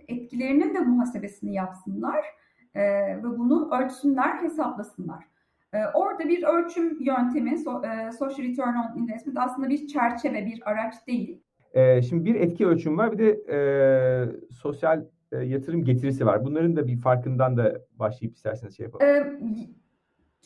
etkilerinin 0.09 0.75
de 0.75 0.81
muhasebesini 0.81 1.55
yapsınlar 1.55 2.25
e, 2.75 2.83
ve 3.17 3.25
bunu 3.25 3.75
ölçsünler, 3.75 4.43
hesaplasınlar. 4.43 5.25
E, 5.73 5.79
orada 5.95 6.29
bir 6.29 6.43
ölçüm 6.43 6.97
yöntemi, 7.01 7.59
so, 7.59 7.83
e, 7.85 8.13
Social 8.13 8.47
Return 8.47 8.75
on 8.77 8.99
Investment 8.99 9.39
aslında 9.39 9.69
bir 9.69 9.87
çerçeve, 9.87 10.47
bir 10.47 10.63
araç 10.65 10.95
değil. 11.07 11.43
E, 11.75 12.03
şimdi 12.03 12.25
bir 12.25 12.35
etki 12.35 12.67
ölçümü 12.67 12.97
var, 12.97 13.13
bir 13.13 13.19
de 13.19 13.31
e, 13.31 13.59
sosyal 14.53 15.05
e, 15.33 15.37
yatırım 15.37 15.85
getirisi 15.85 16.26
var. 16.26 16.45
Bunların 16.45 16.76
da 16.76 16.87
bir 16.87 17.00
farkından 17.00 17.56
da 17.56 17.80
başlayıp 17.99 18.37
isterseniz 18.37 18.76
şey 18.76 18.85
yapalım. 18.85 19.06
E, 19.06 19.38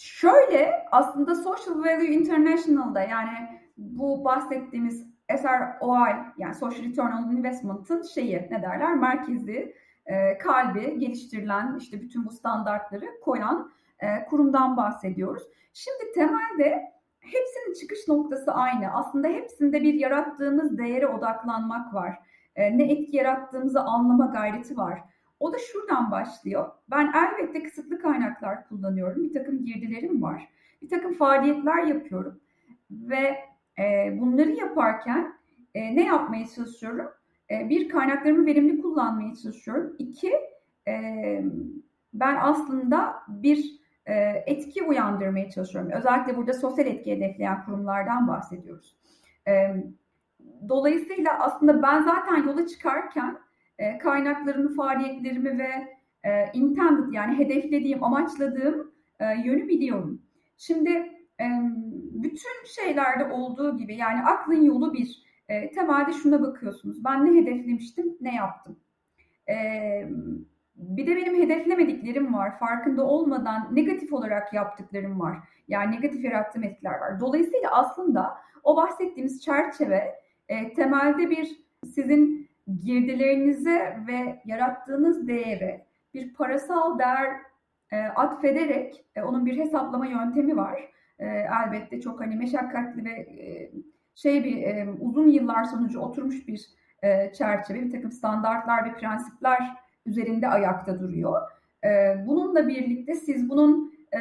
Şöyle 0.00 0.86
aslında 0.92 1.34
Social 1.34 1.78
Value 1.78 2.06
International'da 2.06 3.00
yani 3.00 3.60
bu 3.76 4.24
bahsettiğimiz 4.24 5.06
SROI 5.38 6.10
yani 6.38 6.54
Social 6.54 6.84
Return 6.84 7.12
on 7.12 7.36
Investment'ın 7.36 8.02
şeyi 8.02 8.48
ne 8.50 8.62
derler 8.62 8.94
merkezi 8.94 9.74
e, 10.06 10.38
kalbi 10.38 10.98
geliştirilen 10.98 11.76
işte 11.78 12.00
bütün 12.00 12.26
bu 12.26 12.30
standartları 12.30 13.04
koyan 13.22 13.70
e, 13.98 14.24
kurumdan 14.24 14.76
bahsediyoruz. 14.76 15.42
Şimdi 15.72 16.12
temelde 16.14 16.92
hepsinin 17.20 17.74
çıkış 17.80 18.08
noktası 18.08 18.52
aynı. 18.52 18.92
Aslında 18.92 19.28
hepsinde 19.28 19.82
bir 19.82 19.94
yarattığımız 19.94 20.78
değere 20.78 21.06
odaklanmak 21.06 21.94
var. 21.94 22.18
E, 22.60 22.78
ne 22.78 22.92
etki 22.92 23.16
yarattığımızı 23.16 23.80
anlama 23.80 24.26
gayreti 24.26 24.76
var. 24.76 25.00
O 25.40 25.52
da 25.52 25.58
şuradan 25.58 26.10
başlıyor. 26.10 26.70
Ben 26.90 27.12
elbette 27.14 27.62
kısıtlı 27.62 27.98
kaynaklar 27.98 28.68
kullanıyorum. 28.68 29.22
Bir 29.22 29.32
takım 29.32 29.64
girdilerim 29.64 30.22
var. 30.22 30.48
Bir 30.82 30.88
takım 30.88 31.12
faaliyetler 31.14 31.82
yapıyorum. 31.82 32.40
Ve 32.90 33.36
e, 33.78 34.16
bunları 34.20 34.50
yaparken 34.50 35.34
e, 35.74 35.96
ne 35.96 36.04
yapmaya 36.04 36.46
çalışıyorum? 36.46 37.08
E, 37.50 37.68
bir, 37.68 37.88
kaynaklarımı 37.88 38.46
verimli 38.46 38.82
kullanmaya 38.82 39.34
çalışıyorum. 39.34 39.96
İki, 39.98 40.32
e, 40.88 41.44
ben 42.14 42.38
aslında 42.40 43.14
bir 43.28 43.80
e, 44.06 44.14
etki 44.46 44.82
uyandırmaya 44.82 45.50
çalışıyorum. 45.50 45.90
Özellikle 45.90 46.36
burada 46.36 46.52
sosyal 46.52 46.86
etki 46.86 47.12
hedefleyen 47.12 47.64
kurumlardan 47.64 48.28
bahsediyoruz. 48.28 48.96
E, 49.48 49.74
dolayısıyla 50.68 51.38
aslında 51.38 51.82
ben 51.82 52.02
zaten 52.02 52.36
yola 52.46 52.66
çıkarken 52.66 53.38
e, 53.78 53.98
kaynaklarımı, 53.98 54.74
faaliyetlerimi 54.74 55.58
ve 55.58 55.98
e, 56.24 56.52
intended 56.52 57.12
yani 57.12 57.38
hedeflediğim, 57.38 58.04
amaçladığım 58.04 58.92
e, 59.20 59.24
yönü 59.24 59.68
biliyorum. 59.68 60.22
Şimdi 60.58 60.90
e, 61.40 61.46
bütün 62.12 62.64
şeylerde 62.66 63.32
olduğu 63.32 63.78
gibi 63.78 63.96
yani 63.96 64.22
aklın 64.22 64.62
yolu 64.62 64.92
bir. 64.94 65.30
E, 65.48 65.70
temelde 65.70 66.12
şuna 66.12 66.42
bakıyorsunuz. 66.42 67.04
Ben 67.04 67.26
ne 67.26 67.40
hedeflemiştim, 67.40 68.16
ne 68.20 68.34
yaptım? 68.34 68.80
E, 69.48 69.54
bir 70.76 71.06
de 71.06 71.16
benim 71.16 71.42
hedeflemediklerim 71.42 72.34
var. 72.34 72.58
Farkında 72.58 73.04
olmadan 73.04 73.68
negatif 73.72 74.12
olarak 74.12 74.52
yaptıklarım 74.52 75.20
var. 75.20 75.38
Yani 75.68 75.96
negatif 75.96 76.24
yarattığım 76.24 76.64
etkiler 76.64 76.98
var. 76.98 77.20
Dolayısıyla 77.20 77.70
aslında 77.70 78.38
o 78.62 78.76
bahsettiğimiz 78.76 79.42
çerçeve 79.42 80.14
e, 80.50 80.74
temelde 80.74 81.30
bir 81.30 81.60
sizin 81.94 82.50
girdilerinize 82.84 83.98
ve 84.06 84.40
yarattığınız 84.44 85.28
değere 85.28 85.86
bir 86.14 86.34
parasal 86.34 86.98
değer 86.98 87.36
e, 87.92 88.00
atfederek 88.02 89.04
e, 89.16 89.22
onun 89.22 89.46
bir 89.46 89.58
hesaplama 89.58 90.06
yöntemi 90.06 90.56
var. 90.56 90.90
E, 91.18 91.26
elbette 91.26 92.00
çok 92.00 92.20
hani 92.20 92.36
meşakkatli 92.36 93.04
ve 93.04 93.10
e, 93.10 93.70
şey 94.14 94.44
bir 94.44 94.62
e, 94.62 94.88
uzun 95.00 95.28
yıllar 95.28 95.64
sonucu 95.64 96.00
oturmuş 96.00 96.48
bir 96.48 96.66
e, 97.02 97.32
çerçeve, 97.32 97.82
bir 97.82 97.90
takım 97.90 98.12
standartlar 98.12 98.84
ve 98.84 98.94
prensipler 98.94 99.76
üzerinde 100.06 100.48
ayakta 100.48 101.00
duruyor. 101.00 101.42
E, 101.84 102.16
bununla 102.26 102.68
birlikte 102.68 103.14
siz 103.14 103.50
bunun 103.50 103.94
e, 104.14 104.20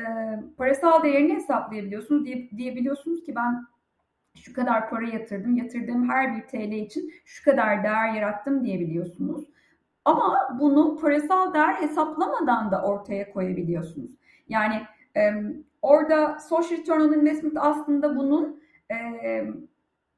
parasal 0.57 1.03
değerini 1.03 1.33
hesaplayabiliyorsunuz 1.33 2.25
diye, 2.25 2.49
diyebiliyorsunuz 2.57 3.23
ki 3.23 3.35
ben 3.35 3.65
şu 4.35 4.53
kadar 4.53 4.89
para 4.89 5.07
yatırdım, 5.07 5.57
yatırdığım 5.57 6.09
her 6.09 6.37
bir 6.37 6.41
TL 6.41 6.71
için 6.71 7.11
şu 7.25 7.43
kadar 7.43 7.83
değer 7.83 8.13
yarattım 8.13 8.63
diyebiliyorsunuz. 8.63 9.45
Ama 10.05 10.57
bunu 10.59 10.97
parasal 11.01 11.53
değer 11.53 11.73
hesaplamadan 11.73 12.71
da 12.71 12.81
ortaya 12.81 13.33
koyabiliyorsunuz. 13.33 14.11
Yani 14.47 14.81
e, 15.17 15.33
orada 15.81 16.39
social 16.39 16.79
return 16.79 16.99
on 16.99 17.13
investment 17.13 17.57
aslında 17.57 18.15
bunun 18.15 18.63
e, 18.91 19.47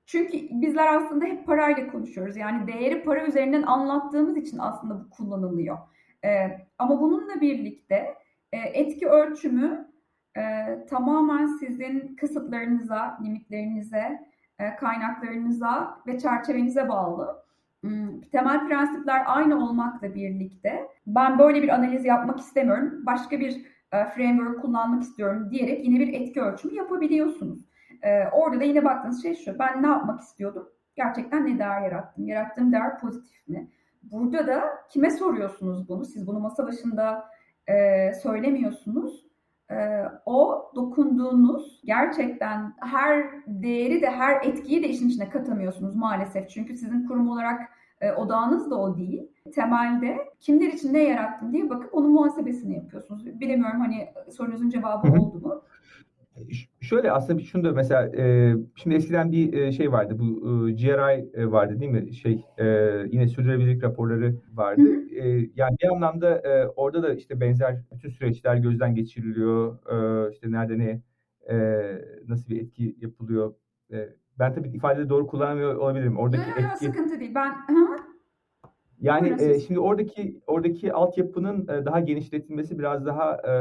çünkü 0.06 0.38
bizler 0.52 0.96
aslında 0.96 1.26
hep 1.26 1.46
parayla 1.46 1.92
konuşuyoruz. 1.92 2.38
Yani 2.38 2.68
değeri 2.68 3.04
para 3.04 3.26
üzerinden 3.26 3.64
anlattığımız 3.64 4.38
için 4.38 4.58
aslında 4.58 5.00
bu 5.00 5.10
kullanılıyor. 5.10 5.78
E, 6.26 6.30
ama 6.78 7.02
bununla 7.02 7.42
birlikte 7.42 8.16
e, 8.52 8.58
etki 8.58 9.08
ölçümü 9.08 9.91
e, 10.38 10.42
tamamen 10.90 11.46
sizin 11.46 12.16
kısıtlarınıza, 12.16 13.18
limitlerinize, 13.24 14.32
e, 14.60 14.76
kaynaklarınıza 14.76 15.98
ve 16.08 16.20
çerçevenize 16.20 16.90
bağlı. 16.90 17.42
Hmm, 17.82 18.22
temel 18.22 18.68
prensipler 18.68 19.24
aynı 19.26 19.64
olmakla 19.64 20.16
birlikte 20.16 20.88
ben 21.08 21.40
böyle 21.40 21.64
bir 21.64 21.70
analiz 21.70 22.06
yapmak 22.06 22.40
istemiyorum, 22.40 23.06
başka 23.06 23.40
bir 23.40 23.66
e, 23.92 24.06
framework 24.06 24.62
kullanmak 24.62 25.04
istiyorum 25.04 25.52
diyerek 25.52 25.86
yine 25.86 26.00
bir 26.00 26.14
etki 26.14 26.42
ölçümü 26.42 26.74
yapabiliyorsunuz. 26.74 27.66
E, 28.02 28.28
orada 28.28 28.60
da 28.60 28.64
yine 28.64 28.86
baktığınız 28.86 29.22
şey 29.22 29.36
şu, 29.36 29.60
ben 29.60 29.84
ne 29.84 29.88
yapmak 29.88 30.22
istiyordum? 30.22 30.70
Gerçekten 30.96 31.46
ne 31.46 31.60
değer 31.60 31.82
yarattım? 31.82 32.28
Yarattığım 32.28 32.72
değer 32.72 33.00
pozitif 33.00 33.48
mi? 33.48 33.68
Burada 34.04 34.48
da 34.48 34.64
kime 34.90 35.10
soruyorsunuz 35.10 35.90
bunu? 35.90 36.06
Siz 36.06 36.28
bunu 36.28 36.40
masa 36.40 36.68
başında 36.68 37.26
e, 37.68 38.14
söylemiyorsunuz. 38.14 39.31
Ee, 39.72 40.04
o 40.26 40.72
dokunduğunuz 40.76 41.82
gerçekten 41.86 42.74
her 42.80 43.26
değeri 43.48 44.02
de 44.02 44.10
her 44.10 44.42
etkiyi 44.42 44.84
de 44.84 44.90
işin 44.90 45.10
içine 45.10 45.30
katamıyorsunuz 45.30 45.96
maalesef. 45.96 46.50
Çünkü 46.50 46.78
sizin 46.78 47.08
kurum 47.08 47.30
olarak 47.30 47.70
e, 48.02 48.12
odağınız 48.12 48.72
da 48.72 48.76
o 48.76 48.98
değil. 48.98 49.28
Temelde 49.54 50.18
kimler 50.40 50.68
için 50.68 50.94
ne 50.94 51.04
yarattım 51.04 51.54
diye 51.54 51.70
bakıp 51.70 51.96
onun 51.96 52.12
muhasebesini 52.12 52.76
yapıyorsunuz. 52.76 53.26
Bilemiyorum 53.26 53.80
hani 53.80 54.10
sorunuzun 54.32 54.70
cevabı 54.70 55.08
oldu 55.08 55.40
mu? 55.40 55.62
Şöyle 56.92 57.12
aslında 57.12 57.40
bir 57.40 57.44
şunu 57.44 57.64
da 57.64 57.72
mesela 57.72 58.08
e, 58.18 58.56
şimdi 58.76 58.96
eskiden 58.96 59.32
bir 59.32 59.54
e, 59.54 59.72
şey 59.72 59.92
vardı 59.92 60.20
bu 60.20 60.26
e, 60.70 60.72
GRI 60.72 61.52
vardı 61.52 61.80
değil 61.80 61.92
mi? 61.92 62.14
Şey 62.14 62.46
e, 62.58 62.66
yine 63.12 63.28
sürdürülebilirlik 63.28 63.84
raporları 63.84 64.36
vardı. 64.54 64.82
E, 65.16 65.28
yani 65.56 65.76
bir 65.84 65.92
anlamda 65.96 66.38
e, 66.38 66.68
orada 66.68 67.04
da 67.04 67.14
işte 67.14 67.42
benzer 67.42 67.82
bütün 67.92 68.10
süreçler 68.10 68.56
gözden 68.56 68.96
geçiriliyor. 68.96 69.78
E, 69.92 70.32
işte 70.32 70.52
nerede 70.52 70.78
ne 70.78 71.02
e, 71.50 71.58
nasıl 72.28 72.50
bir 72.50 72.62
etki 72.62 72.96
yapılıyor? 73.02 73.54
E, 73.92 74.10
ben 74.40 74.54
tabii 74.54 74.70
ifadeyi 74.70 75.10
doğru 75.10 75.28
kullanamıyor 75.28 75.76
olabilirim. 75.76 76.18
Oradaki 76.18 76.50
yok, 76.50 76.62
yok, 76.62 76.72
etki 76.74 76.86
sıkıntı 76.86 77.20
değil. 77.20 77.36
Ben 77.36 77.54
yani 79.02 79.36
e, 79.40 79.60
şimdi 79.60 79.80
oradaki 79.80 80.42
oradaki 80.48 80.94
altyapının 80.94 81.68
e, 81.68 81.86
daha 81.86 82.00
genişletilmesi 82.00 82.80
biraz 82.80 83.06
daha 83.06 83.34
e, 83.36 83.54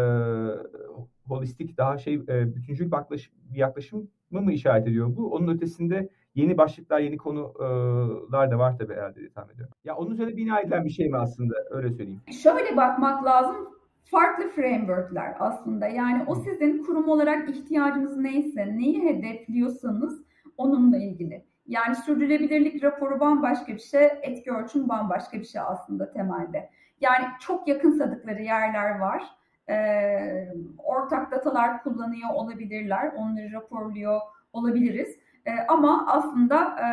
holistik, 1.31 1.79
daha 1.79 1.99
şey 1.99 2.15
e, 2.15 2.57
bütüncül 2.57 2.91
bir 2.93 3.59
yaklaşım 3.59 4.11
mı 4.31 4.53
işaret 4.53 4.89
ediyor 4.89 5.17
bu? 5.17 5.33
Onun 5.33 5.55
ötesinde 5.57 6.09
yeni 6.35 6.59
başlıklar, 6.59 7.01
yeni 7.01 7.17
konular 7.17 8.51
da 8.51 8.59
var 8.59 8.79
tabii 8.79 8.95
herhalde 8.95 9.21
diye 9.21 9.31
tahmin 9.31 9.55
ediyorum. 9.55 9.75
Ya 9.85 9.97
onun 9.97 10.11
üzerine 10.11 10.37
bina 10.37 10.61
edilen 10.61 10.85
bir 10.85 10.91
şey 10.91 11.09
mi 11.09 11.17
aslında? 11.17 11.55
Öyle 11.71 11.89
söyleyeyim. 11.91 12.21
Şöyle 12.43 12.77
bakmak 12.77 13.25
lazım. 13.25 13.57
farklı 14.05 14.49
frameworkler 14.49 15.37
aslında. 15.39 15.87
Yani 15.87 16.25
o 16.27 16.35
sizin 16.35 16.83
kurum 16.83 17.09
olarak 17.09 17.49
ihtiyacınız 17.49 18.17
neyse, 18.17 18.77
neyi 18.77 19.03
hedefliyorsanız 19.03 20.23
onunla 20.57 20.97
ilgili. 20.97 21.45
Yani 21.67 21.97
sürdürülebilirlik 21.97 22.85
raporu 22.85 23.21
bambaşka 23.21 23.73
bir 23.73 23.79
şey, 23.79 24.09
etki 24.23 24.53
ölçüm 24.53 24.89
bambaşka 24.89 25.39
bir 25.39 25.45
şey 25.45 25.61
aslında 25.61 26.13
temelde. 26.13 26.71
Yani 27.01 27.25
çok 27.41 27.69
yakınsadıkları 27.69 28.43
yerler 28.43 28.99
var. 28.99 29.23
Ee, 29.71 30.49
ortak 30.79 31.31
datalar 31.31 31.83
kullanıyor 31.83 32.29
olabilirler, 32.35 33.13
onları 33.17 33.53
raporluyor 33.53 34.21
olabiliriz. 34.53 35.19
Ee, 35.47 35.51
ama 35.69 36.07
aslında 36.07 36.77
e, 36.81 36.87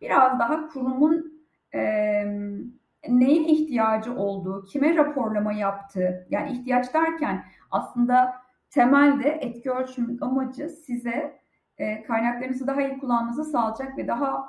biraz 0.00 0.38
daha 0.38 0.68
kurumun 0.68 1.42
e, 1.74 1.80
neye 3.08 3.42
ihtiyacı 3.42 4.14
olduğu, 4.14 4.64
kime 4.64 4.96
raporlama 4.96 5.52
yaptığı, 5.52 6.26
yani 6.30 6.52
ihtiyaç 6.52 6.94
derken 6.94 7.44
aslında 7.70 8.34
temelde 8.70 9.28
etki 9.28 9.70
ölçümün 9.70 10.18
amacı 10.20 10.68
size 10.68 11.40
e, 11.78 12.02
kaynaklarınızı 12.02 12.66
daha 12.66 12.82
iyi 12.82 12.98
kullanmanızı 12.98 13.44
sağlayacak 13.44 13.98
ve 13.98 14.08
daha 14.08 14.48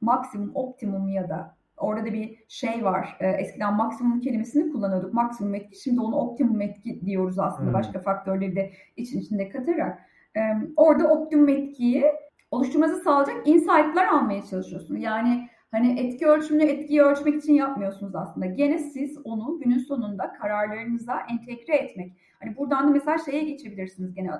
maksimum, 0.00 0.50
optimum 0.54 1.08
ya 1.08 1.28
da 1.28 1.56
orada 1.82 2.06
da 2.06 2.12
bir 2.12 2.44
şey 2.48 2.84
var. 2.84 3.16
E, 3.20 3.26
eskiden 3.28 3.74
maksimum 3.74 4.20
kelimesini 4.20 4.72
kullanıyorduk. 4.72 5.14
Maksimum 5.14 5.54
etki. 5.54 5.82
Şimdi 5.82 6.00
onu 6.00 6.16
optimum 6.16 6.60
etki 6.60 7.06
diyoruz 7.06 7.38
aslında. 7.38 7.66
Hmm. 7.66 7.74
Başka 7.74 8.00
faktörleri 8.00 8.56
de 8.56 8.72
için 8.96 9.20
içinde 9.20 9.48
katarak. 9.48 9.98
E, 10.36 10.40
orada 10.76 11.08
optimum 11.08 11.48
etkiyi 11.48 12.04
oluşturmanızı 12.50 13.02
sağlayacak 13.02 13.48
insight'lar 13.48 14.06
almaya 14.06 14.42
çalışıyorsunuz. 14.42 15.02
Yani 15.02 15.48
Hani 15.72 16.00
etki 16.00 16.26
ölçümünü 16.26 16.64
etkiyi 16.64 17.02
ölçmek 17.02 17.34
için 17.34 17.54
yapmıyorsunuz 17.54 18.14
aslında. 18.14 18.46
Gene 18.46 18.78
siz 18.78 19.18
onu 19.24 19.58
günün 19.64 19.78
sonunda 19.78 20.32
kararlarınıza 20.32 21.20
entegre 21.30 21.76
etmek. 21.76 22.16
Hani 22.40 22.56
buradan 22.56 22.88
da 22.88 22.90
mesela 22.90 23.18
şeye 23.18 23.44
geçebilirsiniz 23.44 24.14
gene 24.14 24.30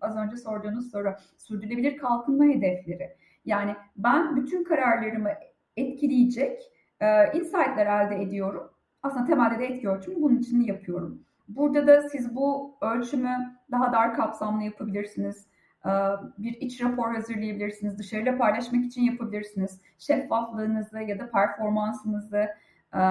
az 0.00 0.16
önce 0.16 0.36
sorduğunuz 0.36 0.90
soru. 0.90 1.14
Sürdürülebilir 1.36 1.96
kalkınma 1.96 2.44
hedefleri. 2.44 3.16
Yani 3.44 3.74
ben 3.96 4.36
bütün 4.36 4.64
kararlarımı 4.64 5.30
etkileyecek 5.76 6.62
e, 7.00 7.38
insight'lar 7.38 8.06
elde 8.06 8.22
ediyorum. 8.22 8.70
Aslında 9.02 9.24
temelde 9.24 9.58
de 9.58 9.66
etki 9.66 9.88
ölçümü 9.88 10.22
bunun 10.22 10.38
için 10.38 10.60
yapıyorum. 10.60 11.22
Burada 11.48 11.86
da 11.86 12.08
siz 12.08 12.36
bu 12.36 12.76
ölçümü 12.80 13.56
daha 13.70 13.92
dar 13.92 14.14
kapsamlı 14.14 14.62
yapabilirsiniz 14.62 15.46
ee, 15.86 15.90
bir 16.38 16.52
iç 16.60 16.82
rapor 16.82 17.14
hazırlayabilirsiniz. 17.14 17.98
Dışarıyla 17.98 18.38
paylaşmak 18.38 18.84
için 18.84 19.02
yapabilirsiniz. 19.02 19.80
Şeffaflığınızı 19.98 20.98
ya 20.98 21.18
da 21.18 21.30
performansınızı 21.30 22.48
e, 22.94 23.02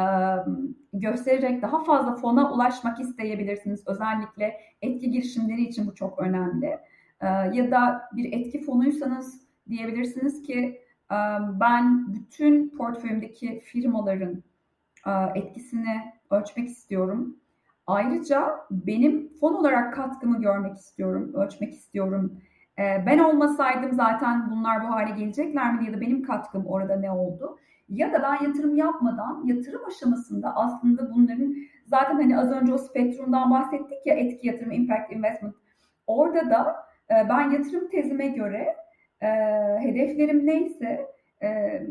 göstererek 0.93 1.61
daha 1.61 1.83
fazla 1.83 2.15
fona 2.15 2.53
ulaşmak 2.53 2.99
isteyebilirsiniz. 2.99 3.87
Özellikle 3.87 4.61
etki 4.81 5.11
girişimleri 5.11 5.61
için 5.61 5.87
bu 5.87 5.95
çok 5.95 6.19
önemli. 6.19 6.79
Ee, 7.21 7.27
ya 7.27 7.71
da 7.71 8.01
bir 8.15 8.33
etki 8.33 8.61
fonuysanız 8.61 9.47
diyebilirsiniz 9.69 10.41
ki 10.41 10.59
e, 10.59 10.84
ben 11.59 12.13
bütün 12.13 12.69
portföyümdeki 12.69 13.61
firmaların 13.65 14.43
etkisini 15.35 16.13
ölçmek 16.31 16.69
istiyorum. 16.69 17.37
Ayrıca 17.87 18.55
benim 18.71 19.33
fon 19.39 19.53
olarak 19.53 19.93
katkımı 19.93 20.41
görmek 20.41 20.77
istiyorum, 20.77 21.33
ölçmek 21.33 21.73
istiyorum 21.73 22.41
ben 22.77 23.19
olmasaydım 23.19 23.93
zaten 23.93 24.51
bunlar 24.51 24.83
bu 24.83 24.87
hale 24.87 25.11
gelecekler 25.11 25.75
mi 25.75 25.85
ya 25.85 25.93
da 25.93 26.01
benim 26.01 26.23
katkım 26.23 26.65
orada 26.65 26.95
ne 26.95 27.11
oldu? 27.11 27.57
Ya 27.89 28.13
da 28.13 28.23
ben 28.23 28.45
yatırım 28.45 28.75
yapmadan 28.75 29.43
yatırım 29.45 29.85
aşamasında 29.85 30.55
aslında 30.55 31.13
bunların 31.13 31.55
zaten 31.85 32.15
hani 32.15 32.39
az 32.39 32.51
önce 32.51 32.73
o 32.73 32.77
spektrumdan 32.77 33.51
bahsettik 33.51 34.05
ya 34.05 34.15
etki 34.15 34.47
yatırım, 34.47 34.71
impact 34.71 35.11
investment. 35.11 35.55
Orada 36.07 36.49
da 36.49 36.75
ben 37.09 37.51
yatırım 37.51 37.89
tezime 37.89 38.27
göre 38.27 38.75
e, 39.25 39.29
hedeflerim 39.79 40.45
neyse 40.45 41.07
e, 41.43 41.81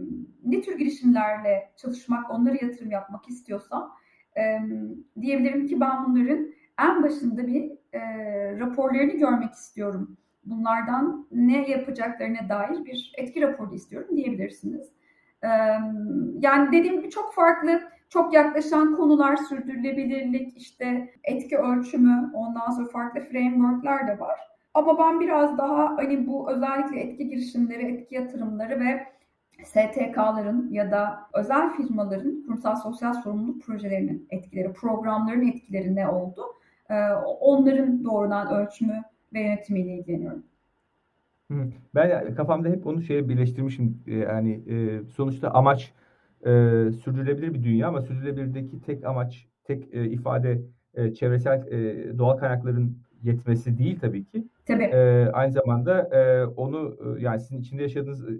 ne 0.44 0.60
tür 0.60 0.78
girişimlerle 0.78 1.72
çalışmak, 1.76 2.30
onlara 2.30 2.56
yatırım 2.62 2.90
yapmak 2.90 3.28
istiyorsam 3.28 3.96
diyebilirim 5.20 5.66
ki 5.66 5.80
ben 5.80 6.04
bunların 6.06 6.52
en 6.80 7.02
başında 7.02 7.46
bir 7.46 7.72
raporlarını 8.60 9.12
görmek 9.12 9.52
istiyorum 9.52 10.16
bunlardan 10.46 11.26
ne 11.32 11.70
yapacaklarına 11.70 12.48
dair 12.48 12.84
bir 12.84 13.12
etki 13.18 13.42
raporu 13.42 13.74
istiyorum 13.74 14.16
diyebilirsiniz. 14.16 14.92
Yani 16.38 16.72
dediğim 16.72 16.96
gibi 16.96 17.10
çok 17.10 17.34
farklı, 17.34 17.80
çok 18.08 18.34
yaklaşan 18.34 18.96
konular, 18.96 19.36
sürdürülebilirlik, 19.36 20.56
işte 20.56 21.14
etki 21.24 21.58
ölçümü, 21.58 22.30
ondan 22.34 22.70
sonra 22.70 22.88
farklı 22.88 23.20
frameworkler 23.20 24.08
de 24.08 24.20
var. 24.20 24.53
Ama 24.74 24.98
ben 24.98 25.20
biraz 25.20 25.58
daha 25.58 25.96
hani 25.96 26.26
bu 26.26 26.50
özellikle 26.50 27.00
etki 27.00 27.28
girişimleri, 27.28 27.82
etki 27.82 28.14
yatırımları 28.14 28.80
ve 28.80 29.06
STK'ların 29.64 30.70
ya 30.70 30.90
da 30.90 31.20
özel 31.34 31.70
firmaların 31.70 32.42
kurumsal 32.42 32.76
sosyal 32.76 33.12
sorumluluk 33.12 33.62
projelerinin 33.62 34.26
etkileri, 34.30 34.72
programların 34.72 35.48
etkileri 35.48 35.94
ne 35.94 36.08
oldu? 36.08 36.42
Onların 37.40 38.04
doğrudan 38.04 38.54
ölçümü 38.54 39.02
ve 39.34 39.40
yönetimiyle 39.40 39.94
ilgileniyorum. 39.94 40.42
Ben 41.94 42.34
kafamda 42.34 42.68
hep 42.68 42.86
onu 42.86 43.02
şeye 43.02 43.28
birleştirmişim. 43.28 44.02
E, 44.06 44.14
yani 44.14 44.60
e, 44.68 45.04
sonuçta 45.04 45.50
amaç 45.50 45.92
e, 46.40 46.50
sürdürülebilir 47.04 47.54
bir 47.54 47.62
dünya 47.62 47.88
ama 47.88 48.00
sürdürülebilirdeki 48.00 48.80
tek 48.80 49.04
amaç, 49.04 49.48
tek 49.64 49.94
e, 49.94 50.10
ifade 50.10 50.60
çevresel 51.14 51.66
doğal 52.18 52.36
kaynakların 52.36 53.03
yetmesi 53.24 53.78
değil 53.78 53.98
tabii 54.00 54.24
ki. 54.24 54.44
Tabii. 54.66 54.84
E, 54.84 55.30
aynı 55.32 55.52
zamanda 55.52 56.00
e, 56.00 56.46
onu 56.46 56.96
e, 57.00 57.22
yani 57.22 57.40
sizin 57.40 57.60
içinde 57.60 57.82
yaşadığınız 57.82 58.28
e, 58.28 58.32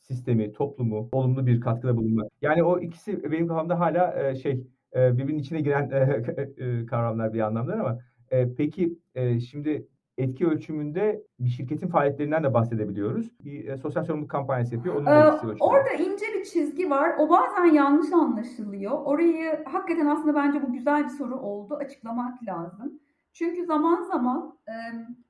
sistemi, 0.00 0.52
toplumu 0.52 1.08
olumlu 1.12 1.46
bir 1.46 1.60
katkıda 1.60 1.96
bulunmak. 1.96 2.32
Yani 2.42 2.62
o 2.62 2.80
ikisi 2.80 3.32
benim 3.32 3.48
kafamda 3.48 3.80
hala 3.80 4.28
e, 4.28 4.34
şey 4.34 4.66
e, 4.96 5.18
birbirinin 5.18 5.38
içine 5.38 5.60
giren 5.60 5.90
e, 5.92 6.64
e, 6.64 6.86
kavramlar 6.86 7.34
bir 7.34 7.40
anlamda 7.40 7.72
ama 7.72 7.98
e, 8.30 8.54
peki 8.54 8.98
e, 9.14 9.40
şimdi 9.40 9.86
etki 10.18 10.46
ölçümünde 10.46 11.22
bir 11.40 11.48
şirketin 11.48 11.88
faaliyetlerinden 11.88 12.44
de 12.44 12.54
bahsedebiliyoruz. 12.54 13.30
Bir 13.44 13.68
e, 13.68 13.76
sosyal 13.76 14.04
sorumluluk 14.04 14.30
kampanyası 14.30 14.74
yapıyor. 14.74 14.94
Onun 14.94 15.06
da 15.06 15.34
etkisi 15.34 15.52
ee, 15.52 15.56
Orada 15.60 15.90
ince 15.90 16.26
bir 16.34 16.44
çizgi 16.44 16.90
var. 16.90 17.10
O 17.18 17.30
bazen 17.30 17.64
yanlış 17.64 18.12
anlaşılıyor. 18.12 18.92
Orayı 19.04 19.64
hakikaten 19.64 20.06
aslında 20.06 20.34
bence 20.34 20.62
bu 20.62 20.72
güzel 20.72 21.04
bir 21.04 21.08
soru 21.08 21.36
oldu. 21.36 21.74
Açıklamak 21.74 22.46
lazım. 22.48 23.00
Çünkü 23.38 23.64
zaman 23.64 24.02
zaman 24.02 24.58
e, 24.68 24.72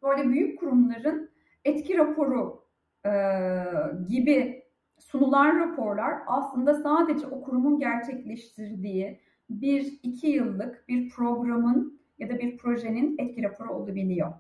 böyle 0.03 0.29
büyük 0.29 0.61
kurumların 0.61 1.31
etki 1.65 1.99
raporu 1.99 2.65
e, 3.07 3.13
gibi 4.09 4.65
sunulan 4.99 5.61
raporlar 5.61 6.19
aslında 6.27 6.75
sadece 6.75 7.27
o 7.27 7.43
kurumun 7.43 7.79
gerçekleştirdiği 7.79 9.21
bir 9.51 9.99
iki 10.03 10.27
yıllık 10.27 10.89
bir 10.89 11.11
programın 11.11 12.01
ya 12.19 12.29
da 12.29 12.39
bir 12.39 12.57
projenin 12.57 13.19
etki 13.19 13.43
raporu 13.43 13.73
olabiliyor. 13.73 14.33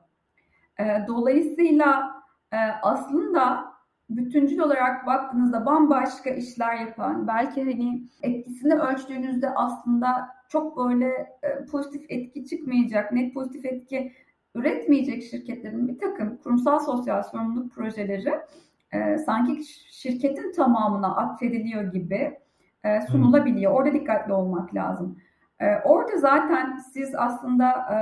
Ee, 0.80 1.04
dolayısıyla 1.06 2.22
e, 2.52 2.56
aslında 2.82 3.64
bütüncül 4.10 4.58
olarak 4.58 5.06
baktığınızda 5.06 5.66
bambaşka 5.66 6.30
işler 6.30 6.76
yapan, 6.76 7.26
belki 7.28 7.64
hani 7.64 8.08
etkisini 8.22 8.74
ölçtüğünüzde 8.74 9.50
aslında 9.50 10.37
çok 10.48 10.76
böyle 10.76 11.06
e, 11.42 11.64
pozitif 11.70 12.06
etki 12.08 12.46
çıkmayacak, 12.46 13.12
net 13.12 13.34
pozitif 13.34 13.64
etki 13.64 14.12
üretmeyecek 14.54 15.22
şirketlerin 15.22 15.88
bir 15.88 15.98
takım 15.98 16.36
kurumsal 16.36 16.78
sosyal 16.78 17.22
sorumluluk 17.22 17.74
projeleri 17.74 18.34
e, 18.92 19.18
sanki 19.18 19.64
şirketin 19.90 20.52
tamamına 20.52 21.16
atfediliyor 21.16 21.92
gibi 21.92 22.38
e, 22.84 23.00
sunulabiliyor. 23.00 23.72
Orada 23.72 23.92
dikkatli 23.92 24.32
olmak 24.32 24.74
lazım. 24.74 25.18
E, 25.60 25.76
orada 25.84 26.16
zaten 26.16 26.76
siz 26.76 27.14
aslında 27.14 27.70
e, 27.70 27.96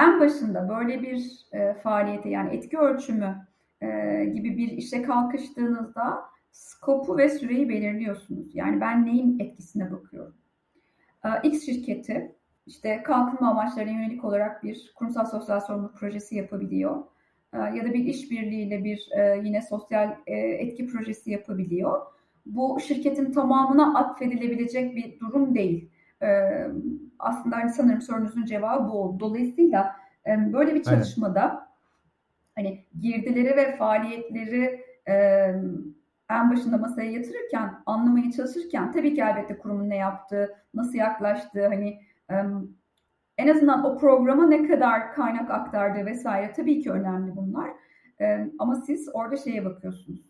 en 0.00 0.20
başında 0.20 0.68
böyle 0.68 1.02
bir 1.02 1.46
e, 1.52 1.74
faaliyete 1.74 2.28
yani 2.28 2.56
etki 2.56 2.78
ölçümü 2.78 3.46
e, 3.80 4.24
gibi 4.24 4.56
bir 4.56 4.68
işe 4.68 5.02
kalkıştığınızda 5.02 6.22
skopu 6.52 7.18
ve 7.18 7.28
süreyi 7.28 7.68
belirliyorsunuz. 7.68 8.54
Yani 8.54 8.80
ben 8.80 9.06
neyin 9.06 9.38
etkisine 9.38 9.92
bakıyorum. 9.92 10.34
E, 11.24 11.48
X 11.48 11.66
şirketi 11.66 12.34
işte 12.66 13.02
kalkınma 13.02 13.50
amaçlarına 13.50 13.90
yönelik 13.90 14.24
olarak 14.24 14.62
bir 14.62 14.92
kurumsal 14.94 15.24
sosyal 15.24 15.60
sorumluluk 15.60 15.96
projesi 15.96 16.36
yapabiliyor. 16.36 17.02
E, 17.54 17.58
ya 17.58 17.84
da 17.84 17.94
bir 17.94 18.04
işbirliğiyle 18.04 18.84
bir 18.84 19.08
e, 19.18 19.40
yine 19.44 19.62
sosyal 19.62 20.16
e, 20.26 20.36
etki 20.36 20.86
projesi 20.86 21.30
yapabiliyor. 21.30 22.06
Bu 22.46 22.80
şirketin 22.80 23.32
tamamına 23.32 23.98
atfedilebilecek 23.98 24.96
bir 24.96 25.20
durum 25.20 25.54
değil. 25.54 25.90
E, 26.22 26.28
aslında 27.18 27.56
hani 27.56 27.70
sanırım 27.70 28.02
sorunuzun 28.02 28.44
cevabı 28.44 28.88
bu 28.88 28.92
oldu. 28.92 29.20
Dolayısıyla 29.20 29.96
e, 30.26 30.52
böyle 30.52 30.74
bir 30.74 30.82
çalışmada 30.82 31.68
evet. 32.56 32.68
hani 32.68 32.84
girdileri 33.00 33.56
ve 33.56 33.76
faaliyetleri 33.76 34.84
en 36.32 36.50
başında 36.50 36.76
masaya 36.76 37.10
yatırırken, 37.10 37.74
anlamaya 37.86 38.30
çalışırken 38.30 38.92
tabii 38.92 39.14
ki 39.14 39.20
elbette 39.20 39.58
kurumun 39.58 39.90
ne 39.90 39.96
yaptığı, 39.96 40.54
nasıl 40.74 40.94
yaklaştığı, 40.94 41.66
hani 41.66 42.00
en 43.38 43.48
azından 43.48 43.84
o 43.84 43.98
programa 43.98 44.46
ne 44.46 44.68
kadar 44.68 45.12
kaynak 45.12 45.50
aktardı 45.50 46.06
vesaire 46.06 46.52
tabii 46.52 46.80
ki 46.80 46.90
önemli 46.90 47.36
bunlar. 47.36 47.70
Ama 48.58 48.74
siz 48.74 49.08
orada 49.12 49.36
şeye 49.36 49.64
bakıyorsunuz. 49.64 50.20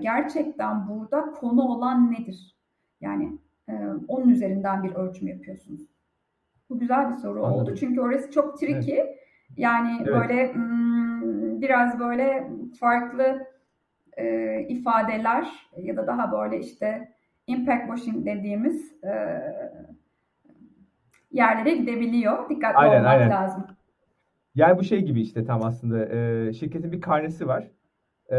Gerçekten 0.00 0.88
burada 0.88 1.32
konu 1.32 1.62
olan 1.62 2.12
nedir? 2.12 2.56
Yani 3.00 3.38
onun 4.08 4.28
üzerinden 4.28 4.82
bir 4.82 4.94
ölçüm 4.94 5.28
yapıyorsunuz. 5.28 5.82
Bu 6.70 6.78
güzel 6.78 7.10
bir 7.10 7.16
soru 7.16 7.44
Anladım. 7.44 7.62
oldu. 7.62 7.74
Çünkü 7.74 8.00
orası 8.00 8.30
çok 8.30 8.60
tricky. 8.60 8.98
Evet. 8.98 9.18
Yani 9.56 9.96
evet. 10.00 10.06
böyle 10.06 10.54
hmm, 10.54 11.60
biraz 11.60 11.98
böyle 11.98 12.50
farklı 12.80 13.46
e, 14.16 14.60
ifadeler 14.68 15.48
ya 15.76 15.96
da 15.96 16.06
daha 16.06 16.32
böyle 16.32 16.60
işte 16.60 17.08
impact 17.46 17.86
washing 17.86 18.26
dediğimiz 18.26 19.04
e, 19.04 19.12
yerlere 21.32 21.76
gidebiliyor. 21.76 22.48
Dikkatli 22.50 22.76
aynen, 22.76 23.00
olmak 23.00 23.12
aynen. 23.12 23.30
lazım. 23.30 23.66
Yani 24.54 24.78
bu 24.78 24.84
şey 24.84 25.00
gibi 25.00 25.20
işte 25.20 25.44
tam 25.44 25.62
aslında 25.62 26.06
e, 26.06 26.52
şirketin 26.52 26.92
bir 26.92 27.00
karnesi 27.00 27.48
var. 27.48 27.70
E, 28.32 28.36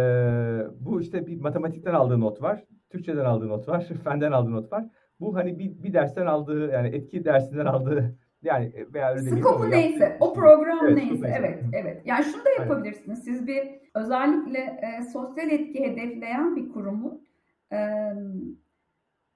bu 0.79 1.01
işte 1.01 1.27
bir 1.27 1.41
matematikten 1.41 1.93
aldığı 1.93 2.21
not 2.21 2.41
var, 2.41 2.63
Türkçeden 2.89 3.25
aldığı 3.25 3.49
not 3.49 3.67
var, 3.67 3.87
fenden 4.03 4.31
aldığı 4.31 4.51
not 4.51 4.71
var. 4.71 4.85
Bu 5.19 5.35
hani 5.35 5.59
bir, 5.59 5.83
bir 5.83 5.93
dersten 5.93 6.25
aldığı 6.25 6.71
yani 6.71 6.87
etki 6.87 7.25
dersinden 7.25 7.65
aldığı 7.65 8.15
yani 8.43 8.73
veya 8.93 9.11
öyle 9.11 9.21
Skopu 9.21 9.71
neyse, 9.71 10.17
o 10.19 10.33
program 10.33 10.79
evet, 10.87 10.95
neyse. 10.95 11.35
Evet, 11.39 11.63
evet. 11.73 12.01
Yani 12.05 12.25
şunu 12.25 12.45
da 12.45 12.49
yapabilirsiniz. 12.49 13.23
Siz 13.23 13.47
bir 13.47 13.63
özellikle 13.99 14.59
e, 14.59 15.03
sosyal 15.03 15.51
etki 15.51 15.79
hedefleyen 15.79 16.55
bir 16.55 16.69
kurumun 16.69 17.27
e, 17.71 17.77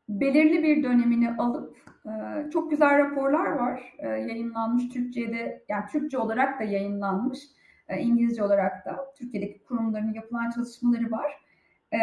belirli 0.09 0.63
bir 0.63 0.83
dönemini 0.83 1.31
alıp 1.37 1.77
e, 2.05 2.49
çok 2.49 2.71
güzel 2.71 2.97
raporlar 2.97 3.51
var. 3.51 3.93
E, 3.99 4.07
yayınlanmış 4.07 4.89
Türkçe'de, 4.89 5.63
yani 5.69 5.85
Türkçe 5.91 6.17
olarak 6.17 6.59
da 6.59 6.63
yayınlanmış. 6.63 7.39
E, 7.87 7.99
İngilizce 7.99 8.43
olarak 8.43 8.85
da 8.85 9.13
Türkiye'deki 9.17 9.63
kurumların 9.63 10.13
yapılan 10.13 10.49
çalışmaları 10.49 11.11
var. 11.11 11.31
E, 11.93 11.97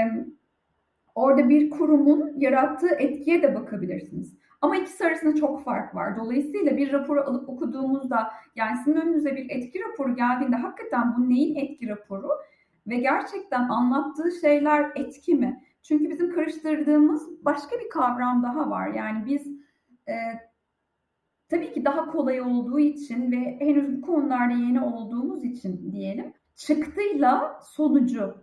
orada 1.15 1.49
bir 1.49 1.71
kurumun 1.71 2.41
yarattığı 2.41 2.95
etkiye 2.95 3.43
de 3.43 3.55
bakabilirsiniz. 3.55 4.39
Ama 4.61 4.77
ikisi 4.77 5.07
arasında 5.07 5.35
çok 5.35 5.65
fark 5.65 5.95
var. 5.95 6.17
Dolayısıyla 6.17 6.77
bir 6.77 6.93
raporu 6.93 7.21
alıp 7.21 7.49
okuduğumuzda 7.49 8.31
yani 8.57 8.77
sizin 8.77 9.01
önünüze 9.01 9.37
bir 9.37 9.51
etki 9.51 9.81
raporu 9.81 10.17
geldiğinde 10.17 10.57
hakikaten 10.57 11.15
bu 11.17 11.31
neyin 11.31 11.57
etki 11.57 11.89
raporu 11.89 12.29
ve 12.87 12.97
gerçekten 12.97 13.69
anlattığı 13.69 14.33
şeyler 14.41 14.93
etki 14.97 15.35
mi? 15.35 15.65
Çünkü 15.83 16.11
bizim 16.11 16.35
karıştırdığımız 16.35 17.45
başka 17.45 17.79
bir 17.79 17.89
kavram 17.89 18.43
daha 18.43 18.71
var. 18.71 18.89
Yani 18.89 19.27
biz 19.27 19.47
e, 20.09 20.15
tabii 21.49 21.73
ki 21.73 21.85
daha 21.85 22.11
kolay 22.11 22.41
olduğu 22.41 22.79
için 22.79 23.33
ve 23.33 23.61
henüz 23.61 23.97
bu 23.97 24.07
konularda 24.07 24.55
yeni 24.55 24.81
olduğumuz 24.81 25.45
için 25.45 25.93
diyelim 25.93 26.33
çıktıyla 26.55 27.61
sonucu 27.63 28.35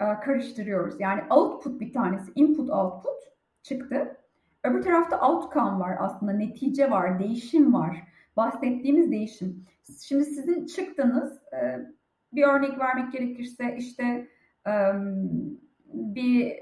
e, 0.00 0.04
karıştırıyoruz. 0.20 1.00
Yani 1.00 1.22
output 1.30 1.80
bir 1.80 1.92
tanesi, 1.92 2.32
input 2.34 2.70
output 2.70 3.18
çıktı. 3.62 4.21
Öbür 4.64 4.82
tarafta 4.82 5.28
outcome 5.28 5.78
var 5.78 5.96
aslında, 5.98 6.32
netice 6.32 6.90
var, 6.90 7.18
değişim 7.18 7.74
var. 7.74 8.02
Bahsettiğimiz 8.36 9.10
değişim. 9.10 9.64
Şimdi 10.02 10.24
sizin 10.24 10.66
çıktınız, 10.66 11.42
e, 11.52 11.86
bir 12.32 12.42
örnek 12.42 12.78
vermek 12.78 13.12
gerekirse 13.12 13.76
işte 13.78 14.28
bir 15.92 16.52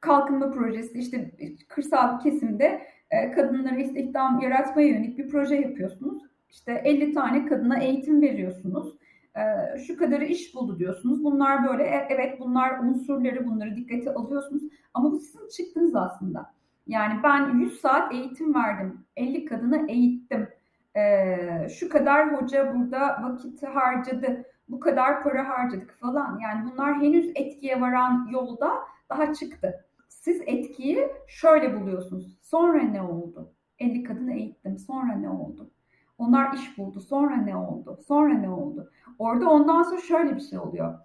kalkınma 0.00 0.50
projesi, 0.50 0.98
işte 0.98 1.30
kırsal 1.68 2.20
kesimde 2.20 2.82
e, 3.10 3.30
kadınlara 3.30 3.76
istihdam 3.76 4.40
yaratmaya 4.40 4.88
yönelik 4.88 5.18
bir 5.18 5.28
proje 5.28 5.54
yapıyorsunuz. 5.54 6.22
İşte 6.50 6.72
50 6.84 7.12
tane 7.12 7.46
kadına 7.46 7.78
eğitim 7.78 8.22
veriyorsunuz. 8.22 8.94
E, 9.36 9.42
şu 9.78 9.96
kadarı 9.96 10.24
iş 10.24 10.54
buldu 10.54 10.78
diyorsunuz. 10.78 11.24
Bunlar 11.24 11.68
böyle, 11.68 12.06
evet 12.08 12.40
bunlar 12.40 12.78
unsurları, 12.78 13.46
bunları 13.46 13.76
dikkate 13.76 14.14
alıyorsunuz. 14.14 14.62
Ama 14.94 15.12
bu 15.12 15.18
sizin 15.18 15.48
çıktınız 15.48 15.94
aslında. 15.96 16.54
Yani 16.86 17.22
ben 17.22 17.58
100 17.58 17.80
saat 17.80 18.12
eğitim 18.12 18.54
verdim. 18.54 19.06
50 19.16 19.44
kadını 19.44 19.90
eğittim. 19.90 20.48
Ee, 20.96 21.68
şu 21.78 21.88
kadar 21.88 22.32
hoca 22.32 22.74
burada 22.74 23.22
vakit 23.22 23.62
harcadı. 23.62 24.44
Bu 24.68 24.80
kadar 24.80 25.22
para 25.22 25.48
harcadık 25.48 25.98
falan. 26.00 26.38
Yani 26.38 26.70
bunlar 26.72 27.00
henüz 27.02 27.32
etkiye 27.34 27.80
varan 27.80 28.28
yolda 28.32 28.72
daha 29.10 29.32
çıktı. 29.32 29.84
Siz 30.08 30.42
etkiyi 30.46 31.08
şöyle 31.28 31.80
buluyorsunuz. 31.80 32.38
Sonra 32.42 32.82
ne 32.82 33.02
oldu? 33.02 33.52
50 33.78 34.02
kadını 34.02 34.34
eğittim. 34.34 34.78
Sonra 34.78 35.12
ne 35.12 35.30
oldu? 35.30 35.70
Onlar 36.18 36.54
iş 36.54 36.78
buldu. 36.78 37.00
Sonra 37.00 37.36
ne 37.36 37.56
oldu? 37.56 37.98
Sonra 38.06 38.34
ne 38.34 38.50
oldu? 38.50 38.90
Orada 39.18 39.50
ondan 39.50 39.82
sonra 39.82 40.00
şöyle 40.00 40.36
bir 40.36 40.40
şey 40.40 40.58
oluyor. 40.58 40.98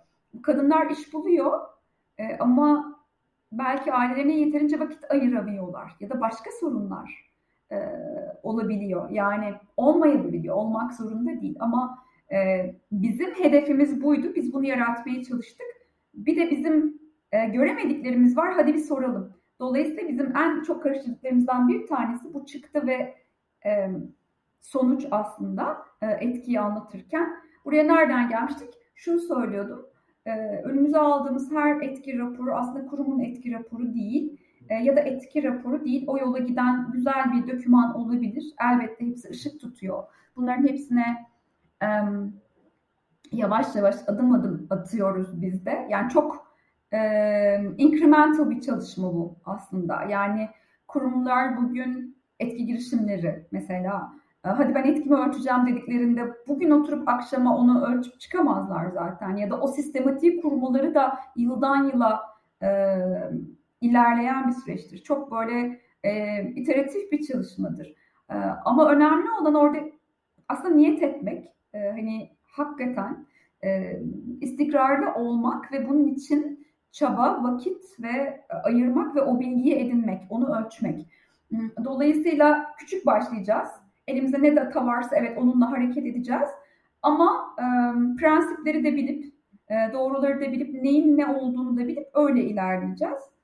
Kadınlar 0.44 0.89
iş 0.89 1.13
buluyor 1.13 1.60
e, 2.18 2.38
ama 2.38 2.88
belki 3.52 3.94
ailelerine 3.94 4.40
yeterince 4.40 4.80
vakit 4.80 5.12
ayıramıyorlar 5.12 5.96
ya 6.00 6.10
da 6.10 6.22
başka 6.22 6.52
sorunlar 6.60 7.30
e, 7.72 7.78
olabiliyor. 8.44 9.10
Yani 9.10 9.54
olmayabiliyor, 9.78 10.56
olmak 10.56 10.94
zorunda 10.94 11.42
değil 11.42 11.56
ama 11.60 12.04
e, 12.32 12.76
bizim 12.92 13.32
hedefimiz 13.32 14.04
buydu. 14.04 14.36
Biz 14.36 14.54
bunu 14.54 14.66
yaratmaya 14.66 15.24
çalıştık. 15.24 15.68
Bir 16.14 16.38
de 16.38 16.52
bizim 16.52 17.00
e, 17.32 17.46
göremediklerimiz 17.46 18.38
var. 18.38 18.54
Hadi 18.54 18.74
bir 18.74 18.80
soralım. 18.80 19.34
Dolayısıyla 19.60 20.10
bizim 20.10 20.38
en 20.38 20.64
çok 20.64 20.84
karıştırdıklarımızdan 20.84 21.68
bir 21.68 21.88
tanesi 21.88 22.34
bu 22.34 22.46
çıktı 22.46 22.88
ve 22.88 23.16
e, 23.66 23.90
sonuç 24.62 25.06
aslında 25.12 25.78
e, 26.02 26.08
etkiyi 26.08 26.60
anlatırken. 26.60 27.36
Buraya 27.66 27.84
nereden 27.84 28.30
gelmiştik? 28.30 28.70
Şunu 28.96 29.20
söylüyordum 29.20 29.86
önümüze 30.63 30.99
aldığımız 30.99 31.51
her 31.51 31.82
etki 31.82 32.19
raporu 32.19 32.55
aslında 32.55 32.86
kurumun 32.86 33.19
etki 33.19 33.51
raporu 33.51 33.93
değil 33.93 34.38
e, 34.69 34.75
ya 34.75 34.95
da 34.95 34.99
etki 34.99 35.43
raporu 35.43 35.86
değil. 35.86 36.03
O 36.08 36.17
yola 36.17 36.39
giden 36.39 36.91
güzel 36.91 37.34
bir 37.34 37.47
döküman 37.47 37.95
olabilir. 37.95 38.43
Elbette 38.71 39.05
hepsi 39.05 39.29
ışık 39.29 39.62
tutuyor. 39.62 40.03
Bunların 40.36 40.67
hepsine 40.67 41.25
yavaş 43.32 43.75
yavaş 43.75 43.95
adım 44.08 44.32
adım 44.32 44.67
atıyoruz 44.69 45.41
biz 45.41 45.65
de. 45.65 45.88
Yani 45.89 46.10
çok 46.10 46.49
incremental 47.77 48.49
bir 48.49 48.62
çalışma 48.62 49.13
bu 49.13 49.36
aslında. 49.45 50.03
Yani 50.03 50.49
kurumlar 50.88 51.58
bugün 51.58 52.17
etki 52.39 52.65
girişimleri 52.65 53.45
mesela 53.51 54.13
ee, 54.13 54.29
hadi 54.43 54.75
ben 54.75 54.84
etkimi 54.84 55.15
ölçeceğim 55.15 55.67
dediklerinde 55.67 56.34
bugün 56.47 56.71
oturup 56.71 57.10
akşama 57.10 57.58
onu 57.58 57.86
ölçüp 57.86 58.19
çıkamazlar 58.19 58.89
zaten. 58.89 59.36
Ya 59.36 59.49
da 59.49 59.60
o 59.60 59.67
sistematiği 59.67 60.41
kurmaları 60.41 60.95
da 60.95 61.19
yıldan 61.36 61.84
yıla 61.84 62.21
e, 62.63 62.97
ilerleyen 63.82 64.47
bir 64.47 64.54
süreçtir. 64.54 65.04
Çok 65.04 65.32
böyle 65.32 65.82
e, 66.04 66.43
iteratif 66.43 67.12
bir 67.12 67.28
çalışmadır. 67.28 67.95
E, 68.30 68.36
ama 68.65 68.89
önemli 68.89 69.32
olan 69.41 69.54
orada 69.54 69.80
aslında 70.49 70.75
niyet 70.75 71.04
etmek. 71.04 71.54
E, 71.73 71.89
hani 71.89 72.30
hakikaten 72.43 73.25
e, 73.63 73.99
istikrarlı 74.41 75.13
olmak 75.13 75.71
ve 75.71 75.89
bunun 75.89 76.08
için 76.08 76.67
çaba, 76.91 77.43
vakit 77.43 77.84
ve 77.99 78.45
ayırmak 78.63 79.15
ve 79.15 79.21
o 79.21 79.39
bilgiyi 79.39 79.75
edinmek, 79.75 80.21
onu 80.30 80.60
ölçmek. 80.60 81.08
Dolayısıyla 81.84 82.71
küçük 82.78 83.06
başlayacağız 83.06 83.69
Elimizde 84.10 84.41
ne 84.41 84.56
data 84.56 84.86
varsa 84.86 85.15
evet 85.15 85.38
onunla 85.38 85.72
hareket 85.72 86.06
edeceğiz. 86.06 86.50
Ama 87.02 87.56
e, 87.60 87.65
prensipleri 88.19 88.84
de 88.84 88.95
bilip, 88.95 89.26
e, 89.69 89.93
doğruları 89.93 90.41
da 90.41 90.52
bilip, 90.52 90.74
neyin 90.74 91.17
ne 91.17 91.26
olduğunu 91.26 91.78
da 91.78 91.88
bilip 91.88 92.08
öyle 92.13 92.43
ilerleyeceğiz. 92.43 93.39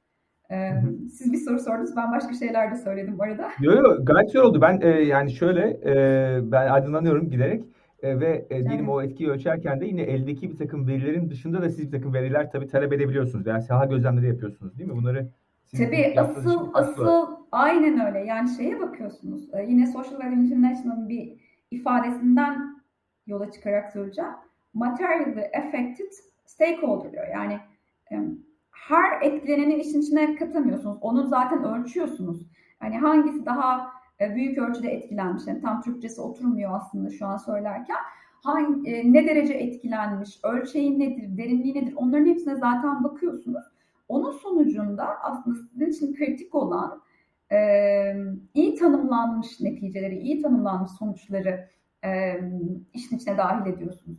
Ee, 0.51 0.71
siz 1.12 1.34
bir 1.34 1.38
soru 1.38 1.60
sordunuz, 1.60 1.95
ben 1.97 2.12
başka 2.12 2.34
şeyler 2.34 2.71
de 2.71 2.75
söyledim 2.75 3.17
bu 3.19 3.23
arada. 3.23 3.49
Yok 3.62 3.75
yok, 3.75 4.08
gayet 4.08 4.28
güzel 4.28 4.41
oldu. 4.41 4.62
Ben 4.62 4.82
e, 4.82 4.88
yani 4.88 5.32
şöyle, 5.32 5.62
e, 5.86 6.51
ben 6.51 6.67
aydınlanıyorum 6.67 7.30
giderek 7.30 7.63
e, 8.04 8.19
ve 8.19 8.45
e, 8.49 8.49
diyelim 8.49 8.86
evet. 8.86 8.89
o 8.89 9.01
etkiyi 9.01 9.30
ölçerken 9.30 9.82
de 9.82 9.86
yine 9.86 10.01
eldeki 10.01 10.51
bir 10.51 10.58
takım 10.58 10.88
verilerin 10.88 11.30
dışında 11.30 11.62
da 11.62 11.69
siz 11.69 11.88
bir 11.88 11.91
takım 11.91 12.13
veriler 12.13 12.51
tabii 12.51 12.67
talep 12.67 12.93
edebiliyorsunuz. 12.93 13.47
Yani 13.47 13.62
saha 13.62 13.86
gözlemleri 13.86 14.28
yapıyorsunuz 14.28 14.78
değil 14.78 14.89
mi? 14.89 14.97
Bunları 14.97 15.28
Tabii 15.77 16.19
asıl 16.19 16.69
asıl 16.73 17.27
aynen 17.51 18.05
öyle. 18.07 18.19
Yani 18.19 18.49
şeye 18.49 18.79
bakıyorsunuz. 18.79 19.53
E, 19.53 19.63
yine 19.63 19.88
Social 19.88 20.31
International'ın 20.31 21.09
bir 21.09 21.33
ifadesinden 21.71 22.83
yola 23.27 23.51
çıkarak 23.51 23.91
söyleyeceğim. 23.91 24.31
Materially 24.73 25.45
affected 25.57 26.11
stakeholder 26.45 27.11
diyor. 27.11 27.27
Yani 27.33 27.59
e, 28.11 28.15
her 28.71 29.21
etkileneni 29.21 29.75
işin 29.75 30.01
içine 30.01 30.35
katamıyorsunuz. 30.35 30.97
Onu 31.01 31.27
zaten 31.27 31.63
ölçüyorsunuz. 31.63 32.47
Yani 32.83 32.97
hangisi 32.97 33.45
daha 33.45 33.91
e, 34.21 34.35
büyük 34.35 34.57
ölçüde 34.57 34.89
etkilenmiş. 34.89 35.47
Yani 35.47 35.61
tam 35.61 35.81
Türkçesi 35.81 36.21
oturmuyor 36.21 36.71
aslında 36.73 37.09
şu 37.09 37.25
an 37.25 37.38
söylerken. 37.38 37.97
Hangi, 38.43 39.13
ne 39.13 39.27
derece 39.27 39.53
etkilenmiş, 39.53 40.39
ölçeği 40.43 40.99
nedir, 40.99 41.38
derinliği 41.38 41.75
nedir 41.75 41.93
onların 41.95 42.25
hepsine 42.25 42.55
zaten 42.55 43.03
bakıyorsunuz. 43.03 43.74
Onun 44.08 44.32
sonucunda 44.32 45.22
aslında 45.24 45.60
sizin 45.72 45.91
için 45.91 46.15
kritik 46.15 46.56
olan 46.56 47.02
e, 47.52 47.58
iyi 48.54 48.76
tanımlanmış 48.76 49.62
neticeleri, 49.62 50.20
iyi 50.20 50.41
tanımlanmış 50.41 50.91
sonuçları 50.91 51.70
e, 52.06 52.39
işin 52.94 53.18
içine 53.18 53.38
dahil 53.38 53.74
ediyorsunuz. 53.74 54.18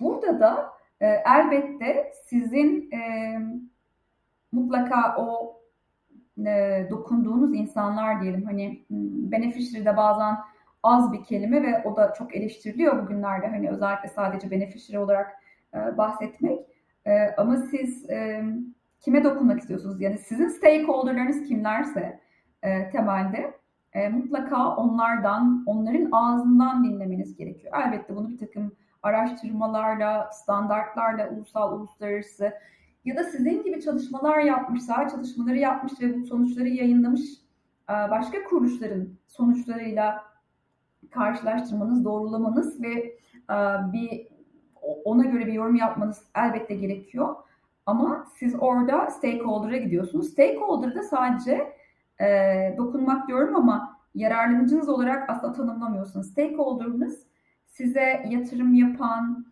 Burada 0.00 0.40
da 0.40 0.72
e, 1.00 1.06
elbette 1.06 2.12
sizin 2.24 2.90
e, 2.92 3.38
mutlaka 4.52 5.16
o 5.18 5.56
e, 6.46 6.86
dokunduğunuz 6.90 7.54
insanlar 7.54 8.22
diyelim 8.22 8.44
hani 8.44 8.84
beneficiary 9.30 9.84
de 9.84 9.96
bazen 9.96 10.36
az 10.82 11.12
bir 11.12 11.24
kelime 11.24 11.62
ve 11.62 11.82
o 11.88 11.96
da 11.96 12.12
çok 12.18 12.36
eleştiriliyor 12.36 13.02
bugünlerde 13.02 13.46
hani 13.46 13.70
özellikle 13.70 14.08
sadece 14.08 14.50
beneficiary 14.50 15.04
olarak 15.04 15.32
e, 15.74 15.98
bahsetmek 15.98 16.66
e, 17.06 17.34
ama 17.36 17.56
siz 17.56 18.10
e, 18.10 18.44
kime 19.00 19.24
dokunmak 19.24 19.60
istiyorsunuz 19.60 20.00
yani 20.00 20.18
sizin 20.18 20.48
stakeholderlarınız 20.48 21.42
kimlerse 21.48 22.20
e, 22.62 22.90
temelde 22.90 23.54
e, 23.92 24.08
mutlaka 24.08 24.76
onlardan 24.76 25.62
onların 25.66 26.08
ağzından 26.12 26.84
dinlemeniz 26.84 27.36
gerekiyor. 27.36 27.74
Elbette 27.86 28.16
bunu 28.16 28.28
bir 28.28 28.38
takım 28.38 28.72
araştırmalarla, 29.02 30.30
standartlarla, 30.32 31.30
ulusal, 31.30 31.78
uluslararası 31.78 32.52
ya 33.04 33.16
da 33.16 33.24
sizin 33.24 33.62
gibi 33.62 33.80
çalışmalar 33.80 34.38
yapmış, 34.38 34.82
saha 34.82 35.08
çalışmaları 35.08 35.58
yapmış 35.58 35.92
ve 36.00 36.20
bu 36.20 36.26
sonuçları 36.26 36.68
yayınlamış 36.68 37.20
e, 37.90 37.92
başka 37.92 38.44
kuruluşların 38.44 39.08
sonuçlarıyla 39.26 40.24
karşılaştırmanız, 41.10 42.04
doğrulamanız 42.04 42.82
ve 42.82 42.92
e, 43.50 43.56
bir 43.92 44.26
ona 45.04 45.24
göre 45.24 45.46
bir 45.46 45.52
yorum 45.52 45.74
yapmanız 45.76 46.22
elbette 46.34 46.74
gerekiyor. 46.74 47.36
Ama 47.86 48.26
siz 48.36 48.54
orada 48.60 49.10
stakeholder'a 49.10 49.76
gidiyorsunuz. 49.76 50.28
Stakeholder'da 50.28 51.02
sadece 51.02 51.72
e, 52.20 52.26
dokunmak 52.76 53.28
diyorum 53.28 53.56
ama 53.56 53.96
yararlanıcınız 54.14 54.88
olarak 54.88 55.30
aslında 55.30 55.52
tanımlamıyorsunuz. 55.52 56.30
Stakeholder'ınız 56.30 57.26
size 57.66 58.24
yatırım 58.28 58.74
yapan, 58.74 59.46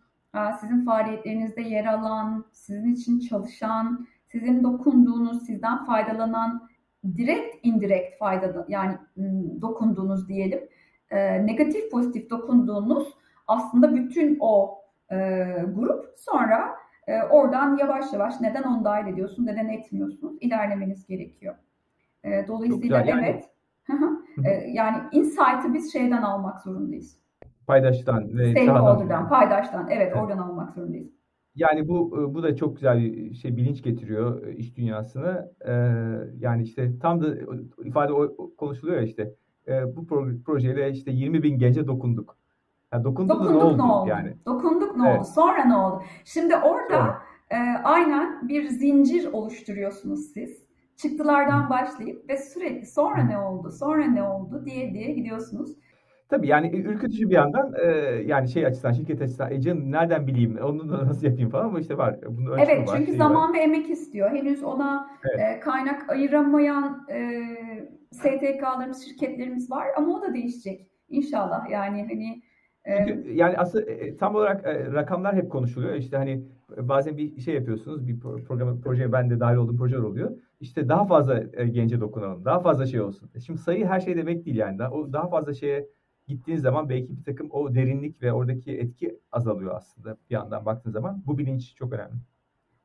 sizin 0.61 0.85
faaliyetlerinizde 0.85 1.61
yer 1.61 1.85
alan, 1.85 2.45
sizin 2.51 2.93
için 2.93 3.19
çalışan, 3.19 4.07
sizin 4.31 4.63
dokunduğunuz, 4.63 5.45
sizden 5.45 5.85
faydalanan, 5.85 6.69
direkt 7.17 7.65
indirekt 7.65 8.19
fayda 8.19 8.65
yani 8.67 8.97
dokunduğunuz 9.61 10.27
diyelim, 10.27 10.59
negatif 11.45 11.91
pozitif 11.91 12.29
dokunduğunuz 12.29 13.13
aslında 13.47 13.95
bütün 13.95 14.37
o 14.39 14.79
e, 15.11 15.17
grup 15.75 16.13
sonra 16.17 16.75
e, 17.07 17.23
oradan 17.23 17.77
yavaş 17.77 18.13
yavaş 18.13 18.41
neden 18.41 18.63
onu 18.63 18.85
dahil 18.85 19.13
ediyorsun, 19.13 19.45
neden 19.45 19.67
etmiyorsunuz 19.67 20.37
ilerlemeniz 20.41 21.07
gerekiyor. 21.07 21.55
E, 22.23 22.47
dolayısıyla 22.47 23.01
güzel, 23.01 23.07
yani. 23.07 23.25
evet. 23.27 23.49
e, 24.45 24.49
yani 24.71 24.97
insight'ı 25.11 25.73
biz 25.73 25.93
şeyden 25.93 26.21
almak 26.21 26.61
zorundayız. 26.61 27.17
Paydaştan 27.67 28.37
ve 28.37 28.51
Stakeholder'dan, 28.51 29.29
paydaştan. 29.29 29.87
Evet, 29.89 30.07
evet, 30.07 30.23
oradan 30.23 30.37
almak 30.37 30.73
zorundayız. 30.73 31.15
Yani 31.55 31.87
bu 31.87 32.11
bu 32.33 32.43
da 32.43 32.55
çok 32.55 32.75
güzel 32.75 32.99
bir 32.99 33.33
şey 33.33 33.57
bilinç 33.57 33.83
getiriyor 33.83 34.47
e, 34.47 34.55
iş 34.55 34.77
dünyasına. 34.77 35.47
Ee, 35.67 35.71
yani 36.39 36.63
işte 36.63 36.99
tam 36.99 37.21
da 37.21 37.35
ifade 37.85 38.13
o, 38.13 38.55
konuşuluyor 38.57 38.97
ya 38.97 39.03
işte 39.03 39.33
e, 39.67 39.95
bu 39.95 40.07
projeyle 40.45 40.91
işte 40.91 41.11
20 41.11 41.43
bin 41.43 41.57
gence 41.57 41.87
dokunduk. 41.87 42.37
Yani 42.95 43.03
dokunduk, 43.03 43.39
dokunduk 43.39 43.51
ne 43.51 43.63
oldu, 43.63 43.77
ne 43.77 43.83
oldu 43.83 44.09
yani? 44.09 44.33
Dokunduk 44.45 44.97
ne 44.97 45.09
evet. 45.09 45.19
oldu? 45.19 45.27
Sonra 45.35 45.65
ne 45.65 45.75
oldu? 45.75 46.03
Şimdi 46.25 46.55
orada 46.55 47.17
e, 47.49 47.57
aynen 47.83 48.47
bir 48.47 48.67
zincir 48.67 49.33
oluşturuyorsunuz 49.33 50.19
siz. 50.33 50.65
Çıktılardan 50.97 51.69
başlayıp 51.69 52.29
ve 52.29 52.37
sürekli 52.37 52.85
sonra 52.85 53.23
ne 53.23 53.37
oldu, 53.37 53.71
sonra 53.71 54.05
ne 54.05 54.23
oldu 54.23 54.65
diye 54.65 54.93
diye 54.93 55.11
gidiyorsunuz. 55.11 55.75
Tabii 56.29 56.47
yani 56.47 56.77
ürkütücü 56.77 57.29
bir 57.29 57.35
yandan 57.35 57.73
e, 57.83 57.87
yani 58.25 58.49
şey 58.49 58.65
açısından 58.65 58.93
şirket 58.93 59.21
açısından 59.21 59.51
e 59.51 59.61
canım 59.61 59.91
nereden 59.91 60.27
bileyim 60.27 60.57
onu 60.63 60.89
da 60.89 61.07
nasıl 61.07 61.27
yapayım 61.27 61.49
falan 61.49 61.65
ama 61.65 61.79
işte 61.79 61.97
var. 61.97 62.19
Bunun 62.27 62.57
evet 62.57 62.87
var, 62.89 62.97
çünkü 62.97 63.13
zaman 63.13 63.49
var. 63.49 63.53
ve 63.53 63.59
emek 63.59 63.89
istiyor. 63.89 64.31
Henüz 64.31 64.63
ona 64.63 65.09
evet. 65.23 65.57
e, 65.57 65.59
kaynak 65.59 66.09
ayıramayan 66.09 67.05
e, 67.11 67.43
STK'larımız, 68.11 69.05
şirketlerimiz 69.05 69.71
var 69.71 69.87
ama 69.97 70.17
o 70.17 70.21
da 70.21 70.33
değişecek 70.33 70.87
inşallah. 71.09 71.69
Yani 71.69 72.07
hani 72.09 72.41
çünkü 72.87 73.31
yani 73.33 73.57
aslında 73.57 73.85
tam 74.19 74.35
olarak 74.35 74.65
rakamlar 74.93 75.35
hep 75.35 75.51
konuşuluyor. 75.51 75.93
İşte 75.95 76.17
hani 76.17 76.43
bazen 76.77 77.17
bir 77.17 77.39
şey 77.39 77.55
yapıyorsunuz, 77.55 78.07
bir 78.07 78.19
program 78.19 78.81
projeye 78.81 79.11
ben 79.11 79.29
de 79.29 79.39
dahil 79.39 79.57
olduğum 79.57 79.77
projeler 79.77 80.01
oluyor. 80.01 80.31
İşte 80.59 80.89
daha 80.89 81.05
fazla 81.05 81.39
gence 81.71 81.99
dokunalım, 82.01 82.45
daha 82.45 82.59
fazla 82.59 82.85
şey 82.85 83.01
olsun. 83.01 83.29
Şimdi 83.45 83.59
sayı 83.59 83.85
her 83.85 83.99
şey 83.99 84.17
demek 84.17 84.45
değil 84.45 84.57
yani. 84.57 84.87
O 84.87 85.13
daha 85.13 85.29
fazla 85.29 85.53
şeye 85.53 85.87
gittiğin 86.27 86.57
zaman 86.57 86.89
belki 86.89 87.17
bir 87.17 87.23
takım 87.23 87.47
o 87.51 87.75
derinlik 87.75 88.21
ve 88.21 88.33
oradaki 88.33 88.77
etki 88.77 89.19
azalıyor 89.31 89.75
aslında 89.75 90.17
bir 90.29 90.35
yandan 90.35 90.65
baktığın 90.65 90.91
zaman. 90.91 91.23
Bu 91.25 91.37
bilinç 91.37 91.75
çok 91.75 91.93
önemli. 91.93 92.15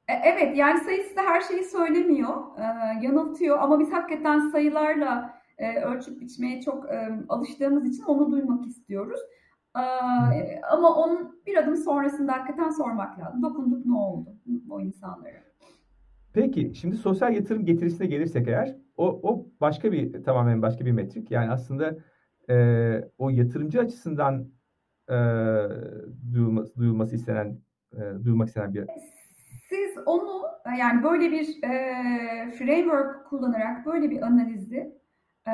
E, 0.08 0.12
evet 0.12 0.56
yani 0.56 0.80
sayı 0.80 1.02
size 1.02 1.20
her 1.20 1.40
şeyi 1.40 1.64
söylemiyor, 1.64 2.34
e, 2.58 2.64
yanıltıyor 3.06 3.58
ama 3.58 3.80
biz 3.80 3.92
hakikaten 3.92 4.48
sayılarla 4.48 5.40
e, 5.58 5.80
ölçüp 5.80 6.20
biçmeye 6.20 6.60
çok 6.60 6.90
e, 6.90 7.08
alıştığımız 7.28 7.86
için 7.86 8.02
onu 8.02 8.32
duymak 8.32 8.66
istiyoruz. 8.66 9.20
E, 9.76 9.82
ama 10.70 10.94
onun 10.96 11.42
bir 11.46 11.56
adım 11.56 11.76
sonrasında 11.76 12.32
hakikaten 12.32 12.70
sormak 12.70 13.18
lazım. 13.18 13.42
Dokunduk 13.42 13.86
ne 13.86 13.94
oldu 13.94 14.36
o 14.70 14.80
insanlara? 14.80 15.42
Peki 16.32 16.72
şimdi 16.74 16.96
sosyal 16.96 17.34
yatırım 17.34 17.64
getirisine 17.64 18.06
gelirsek 18.06 18.48
eğer 18.48 18.76
o, 18.96 19.20
o 19.22 19.46
başka 19.60 19.92
bir 19.92 20.24
tamamen 20.24 20.62
başka 20.62 20.86
bir 20.86 20.92
metrik. 20.92 21.30
Yani 21.30 21.50
aslında 21.50 21.96
e, 22.50 22.56
o 23.18 23.30
yatırımcı 23.30 23.80
açısından 23.80 24.48
e, 25.08 25.16
duyulması, 26.32 26.76
duyulması 26.76 27.14
istenen 27.14 27.58
e, 27.92 28.24
duyulmak 28.24 28.48
istenen 28.48 28.74
bir 28.74 28.86
siz 29.68 29.98
onu 30.06 30.42
yani 30.78 31.02
böyle 31.02 31.30
bir 31.30 31.62
e, 31.62 32.50
framework 32.50 33.26
kullanarak 33.26 33.86
böyle 33.86 34.10
bir 34.10 34.22
analizi 34.22 35.00
e, 35.46 35.52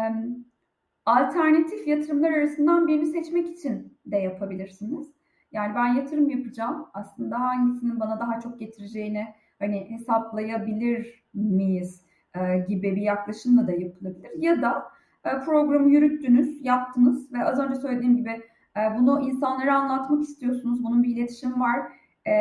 alternatif 1.07 1.87
yatırımlar 1.87 2.31
arasından 2.31 2.89
birini 2.89 3.07
seçmek 3.07 3.49
için 3.49 3.99
de 4.07 4.17
yapabilirsiniz. 4.17 5.13
Yani 5.53 5.75
ben 5.75 5.87
yatırım 5.95 6.31
yapacağım. 6.31 6.87
Aslında 6.95 7.41
hangisinin 7.41 8.01
bana 8.01 8.21
daha 8.21 8.41
çok 8.41 8.61
getireceğini 8.61 9.27
hani 9.59 9.91
hesaplayabilir 9.91 11.25
miyiz 11.35 12.05
e, 12.35 12.59
gibi 12.59 12.97
bir 12.97 13.03
yaklaşımla 13.03 13.67
da 13.67 13.73
yapılabilir. 13.73 14.31
Ya 14.39 14.63
da 14.63 14.85
e, 15.25 15.41
programı 15.45 15.91
yürüttünüz, 15.91 16.65
yaptınız 16.65 17.33
ve 17.33 17.45
az 17.45 17.61
önce 17.61 17.75
söylediğim 17.75 18.17
gibi 18.17 18.43
e, 18.77 18.99
bunu 18.99 19.21
insanlara 19.21 19.79
anlatmak 19.79 20.23
istiyorsunuz. 20.23 20.85
Bunun 20.85 21.03
bir 21.03 21.17
iletişim 21.17 21.61
var. 21.61 21.81
E, 22.27 22.33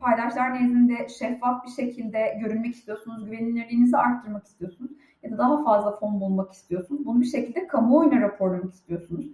paydaşlar 0.00 0.54
nezdinde 0.54 1.08
şeffaf 1.08 1.64
bir 1.64 1.70
şekilde 1.70 2.38
görünmek 2.40 2.74
istiyorsunuz. 2.74 3.24
Güvenilirliğinizi 3.24 3.96
arttırmak 3.96 4.44
istiyorsunuz. 4.44 4.90
Ya 5.22 5.30
da 5.30 5.38
daha 5.38 5.64
fazla 5.64 5.96
fon 5.96 6.20
bulmak 6.20 6.52
istiyorsunuz. 6.52 7.06
Bunu 7.06 7.20
bir 7.20 7.26
şekilde 7.26 7.66
kamuoyuna 7.66 8.20
raporlamak 8.20 8.72
istiyorsunuz. 8.72 9.26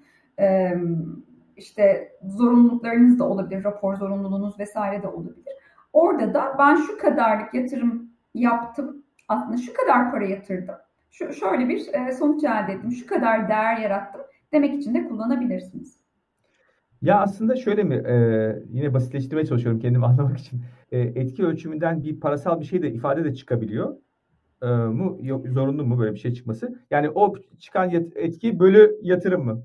İşte 1.57 2.13
zorunluluklarınız 2.25 3.19
da 3.19 3.29
olabilir, 3.29 3.65
rapor 3.65 3.95
zorunluluğunuz 3.95 4.59
vesaire 4.59 5.03
de 5.03 5.09
olabilir. 5.09 5.55
Orada 5.93 6.35
da 6.35 6.57
ben 6.59 6.77
şu 6.77 6.99
kadarlık 6.99 7.55
yatırım 7.55 8.11
yaptım, 8.35 9.03
aslında 9.29 9.57
şu 9.57 9.73
kadar 9.75 10.11
para 10.11 10.25
yatırdım 10.25 10.75
şu, 11.11 11.33
şöyle 11.33 11.69
bir 11.69 11.95
e, 11.95 12.13
sonuç 12.13 12.45
elde 12.45 12.73
ettim, 12.73 12.93
şu 12.93 13.07
kadar 13.07 13.49
değer 13.49 13.77
yarattım 13.79 14.21
demek 14.53 14.75
için 14.75 14.95
de 14.95 15.09
kullanabilirsiniz. 15.09 15.99
Ya 17.03 17.21
aslında 17.21 17.57
şöyle 17.57 17.83
mi, 17.83 17.95
e, 17.95 18.15
yine 18.71 18.95
basitleştirmeye 18.95 19.47
çalışıyorum 19.47 19.81
kendimi 19.81 20.07
anlamak 20.07 20.39
için. 20.39 20.63
E, 20.93 20.99
etki 20.99 21.47
ölçümünden 21.47 22.03
bir 22.03 22.21
parasal 22.21 22.61
bir 22.61 22.65
şey 22.65 22.83
de 22.83 22.93
ifade 22.93 23.25
de 23.25 23.35
çıkabiliyor. 23.35 23.97
E, 24.63 24.67
mu 24.67 25.19
zorunlu 25.55 25.85
mu 25.85 25.99
böyle 25.99 26.15
bir 26.15 26.19
şey 26.19 26.35
çıkması? 26.35 26.79
Yani 26.91 27.11
o 27.11 27.35
çıkan 27.59 27.85
yat, 27.85 28.17
etki 28.17 28.59
bölü 28.61 28.99
yatırım 29.03 29.45
mı? 29.45 29.63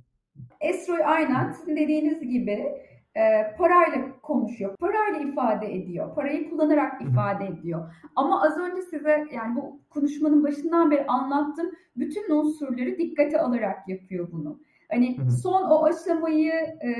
Esroy 0.61 0.99
aynen 1.05 1.51
sizin 1.51 1.75
dediğiniz 1.75 2.19
gibi 2.19 2.71
e, 3.15 3.55
parayla 3.57 4.21
konuşuyor, 4.21 4.75
parayla 4.77 5.19
ifade 5.19 5.75
ediyor, 5.75 6.15
parayı 6.15 6.49
kullanarak 6.49 7.01
ifade 7.01 7.45
ediyor. 7.45 7.93
Ama 8.15 8.43
az 8.43 8.57
önce 8.57 8.81
size 8.81 9.27
yani 9.33 9.55
bu 9.55 9.79
konuşmanın 9.89 10.43
başından 10.43 10.91
beri 10.91 11.05
anlattığım 11.07 11.71
bütün 11.97 12.31
unsurları 12.31 12.97
dikkate 12.97 13.39
alarak 13.39 13.89
yapıyor 13.89 14.27
bunu. 14.31 14.59
Hani 14.91 15.17
son 15.41 15.63
o 15.63 15.83
aşamayı 15.83 16.53
e, 16.83 16.91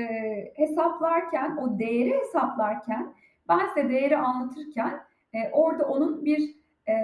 hesaplarken, 0.56 1.56
o 1.56 1.78
değeri 1.78 2.18
hesaplarken, 2.18 3.14
ben 3.48 3.60
size 3.74 3.88
değeri 3.88 4.16
anlatırken 4.16 5.00
e, 5.32 5.50
orada 5.52 5.84
onun 5.84 6.24
bir 6.24 6.54
e, 6.88 6.94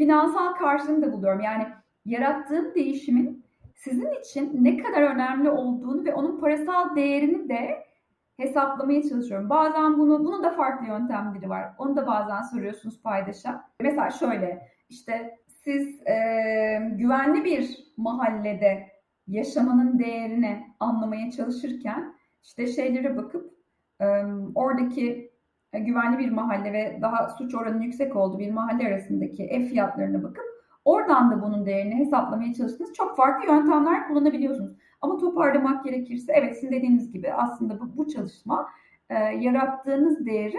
finansal 0.00 0.54
karşılığını 0.54 1.02
da 1.02 1.12
buluyorum. 1.12 1.40
Yani 1.40 1.66
yarattığım 2.04 2.74
değişimin 2.74 3.44
sizin 3.74 4.12
için 4.20 4.64
ne 4.64 4.76
kadar 4.76 5.02
önemli 5.02 5.50
olduğunu 5.50 6.04
ve 6.04 6.14
onun 6.14 6.40
parasal 6.40 6.96
değerini 6.96 7.48
de 7.48 7.84
hesaplamaya 8.36 9.02
çalışıyorum. 9.02 9.50
Bazen 9.50 9.98
bunu, 9.98 10.24
bunun 10.24 10.42
da 10.42 10.50
farklı 10.50 10.86
yöntemleri 10.86 11.48
var. 11.48 11.74
Onu 11.78 11.96
da 11.96 12.06
bazen 12.06 12.42
soruyorsunuz 12.42 13.02
paydaşa. 13.02 13.64
Mesela 13.80 14.10
şöyle 14.10 14.68
işte 14.88 15.38
siz 15.64 16.06
e, 16.06 16.14
güvenli 16.92 17.44
bir 17.44 17.92
mahallede 17.96 18.88
yaşamanın 19.26 19.98
değerini 19.98 20.66
anlamaya 20.80 21.30
çalışırken 21.30 22.14
işte 22.42 22.66
şeylere 22.66 23.16
bakıp 23.16 23.54
e, 24.00 24.06
oradaki 24.54 25.29
güvenli 25.78 26.18
bir 26.18 26.30
mahalle 26.30 26.72
ve 26.72 26.98
daha 27.02 27.28
suç 27.28 27.54
oranının 27.54 27.82
yüksek 27.82 28.16
olduğu 28.16 28.38
bir 28.38 28.50
mahalle 28.50 28.86
arasındaki 28.86 29.44
ev 29.44 29.64
fiyatlarına 29.64 30.22
bakıp 30.22 30.44
oradan 30.84 31.30
da 31.30 31.42
bunun 31.42 31.66
değerini 31.66 31.94
hesaplamaya 31.94 32.54
çalıştığınız 32.54 32.92
çok 32.92 33.16
farklı 33.16 33.52
yöntemler 33.52 34.08
kullanabiliyorsunuz. 34.08 34.72
Ama 35.00 35.16
toparlamak 35.16 35.84
gerekirse 35.84 36.32
evet 36.36 36.54
sizin 36.54 36.72
dediğiniz 36.72 37.12
gibi 37.12 37.32
aslında 37.32 37.80
bu, 37.80 37.96
bu 37.96 38.08
çalışma 38.08 38.66
e, 39.10 39.14
yarattığınız 39.14 40.26
değeri 40.26 40.58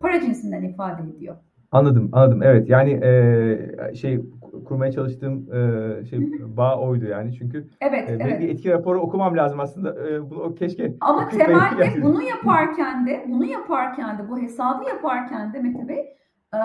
para 0.00 0.20
cinsinden 0.20 0.62
ifade 0.62 1.02
ediyor. 1.16 1.36
Anladım, 1.72 2.08
anladım. 2.12 2.42
Evet, 2.42 2.68
yani 2.68 2.90
e, 3.04 3.94
şey 3.94 4.20
kurmaya 4.64 4.92
çalıştığım 4.92 5.54
e, 5.54 6.04
şey 6.04 6.20
bağ 6.56 6.78
oydu 6.78 7.04
yani 7.04 7.34
çünkü 7.34 7.68
evet, 7.80 8.10
e, 8.10 8.12
evet. 8.12 8.40
bir 8.40 8.48
etki 8.48 8.70
raporu 8.70 9.00
okumam 9.00 9.36
lazım 9.36 9.60
aslında. 9.60 10.08
E, 10.08 10.30
bunu 10.30 10.54
keşke. 10.54 10.94
Ama 11.00 11.28
temelde 11.28 12.02
bunu 12.02 12.22
yaparken 12.22 13.06
de 13.06 13.24
bunu 13.28 13.44
yaparken 13.44 14.18
de 14.18 14.28
bu 14.28 14.38
hesabı 14.38 14.84
yaparken 14.88 15.52
de 15.52 15.60
Mete 15.60 15.88
Bey 15.88 16.16
e, 16.54 16.60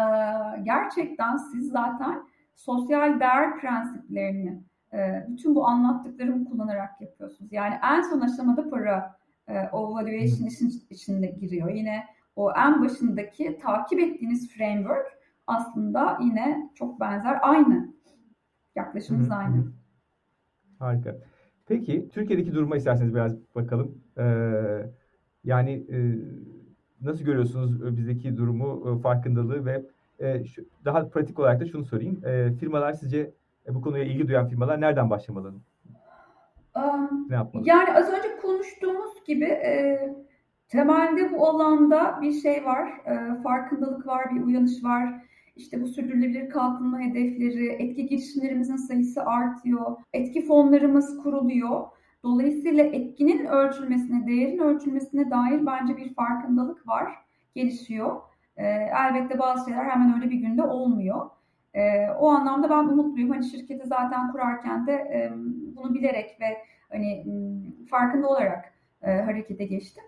gerçekten 0.64 1.38
siz 1.38 1.72
zaten 1.72 2.24
sosyal 2.56 3.20
değer 3.20 3.60
prensiplerini 3.60 4.64
e, 4.94 5.26
bütün 5.28 5.56
bu 5.56 5.68
anlattıklarımı 5.68 6.46
kullanarak 6.46 7.02
yapıyorsunuz. 7.02 7.54
Yani 7.54 7.76
en 7.94 8.02
son 8.02 8.22
aşamada 8.22 8.70
para 8.70 9.18
e, 9.48 9.54
o 9.72 9.94
valuation 9.94 10.48
işin 10.48 10.74
içinde 10.90 11.28
giriyor. 11.28 11.70
Yine 11.70 12.04
o 12.36 12.52
en 12.52 12.84
başındaki 12.84 13.60
takip 13.60 14.00
ettiğiniz 14.00 14.50
framework 14.50 15.17
aslında 15.48 16.18
yine 16.22 16.70
çok 16.76 17.00
benzer. 17.00 17.40
Aynı. 17.42 17.94
Yaklaşımımız 18.76 19.32
aynı. 19.32 19.64
Harika. 20.80 21.16
Peki 21.66 22.10
Türkiye'deki 22.10 22.54
duruma 22.54 22.78
isterseniz 22.78 23.14
biraz 23.14 23.36
bakalım. 23.56 24.02
Ee, 24.18 24.24
yani 25.44 25.72
e, 25.72 25.98
nasıl 27.02 27.26
görüyorsunuz 27.26 27.98
bizdeki 27.98 28.38
durumu, 28.38 29.00
farkındalığı 29.02 29.66
ve 29.66 29.86
e, 30.20 30.44
şu, 30.44 30.66
daha 30.86 31.10
pratik 31.10 31.40
olarak 31.40 31.62
da 31.62 31.66
şunu 31.66 31.86
sorayım. 31.86 32.26
E, 32.26 32.54
firmalar 32.54 32.94
sizce 32.94 33.32
e, 33.68 33.76
bu 33.76 33.82
konuya 33.82 34.04
ilgi 34.04 34.28
duyan 34.28 34.48
firmalar 34.48 34.82
nereden 34.82 35.10
başlamalı? 35.10 35.54
Um, 36.76 37.30
ne 37.30 37.36
yapmalı? 37.36 37.64
Yani 37.68 37.94
az 37.94 38.10
önce 38.10 38.38
konuştuğumuz 38.42 39.26
gibi 39.28 39.46
e, 39.46 40.00
temelde 40.68 41.34
bu 41.34 41.48
alanda 41.48 42.22
bir 42.22 42.32
şey 42.32 42.66
var, 42.66 42.88
e, 43.06 43.42
farkındalık 43.44 44.08
var, 44.08 44.36
bir 44.36 44.42
uyanış 44.42 44.84
var. 44.84 45.28
İşte 45.58 45.82
bu 45.82 45.88
sürdürülebilir 45.88 46.50
kalkınma 46.50 47.00
hedefleri, 47.00 47.68
etki 47.68 48.08
girişimlerimizin 48.08 48.76
sayısı 48.76 49.26
artıyor, 49.26 49.98
etki 50.14 50.46
fonlarımız 50.46 51.18
kuruluyor. 51.18 51.82
Dolayısıyla 52.24 52.84
etkinin 52.84 53.46
ölçülmesine, 53.46 54.28
değerin 54.28 54.60
ölçülmesine 54.60 55.32
dair 55.32 55.66
bence 55.66 55.98
bir 55.98 56.14
farkındalık 56.14 56.88
var, 56.88 57.14
gelişiyor. 57.56 58.22
E, 58.58 58.66
elbette 59.06 59.40
bazı 59.40 59.70
şeyler 59.70 59.86
hemen 59.86 60.16
öyle 60.16 60.32
bir 60.32 60.38
günde 60.38 60.64
olmuyor. 60.64 61.30
E, 61.74 62.10
o 62.20 62.28
anlamda 62.28 62.70
ben 62.70 62.84
umutluyum. 62.84 63.30
Hani 63.30 63.46
şirketi 63.46 63.88
zaten 63.88 64.32
kurarken 64.32 64.88
de 64.88 64.94
e, 64.94 65.32
bunu 65.76 65.94
bilerek 65.94 66.38
ve 66.42 66.58
hani 66.90 67.26
farkında 67.90 68.28
olarak 68.28 68.74
e, 69.02 69.22
harekete 69.22 69.66
geçtim. 69.66 70.04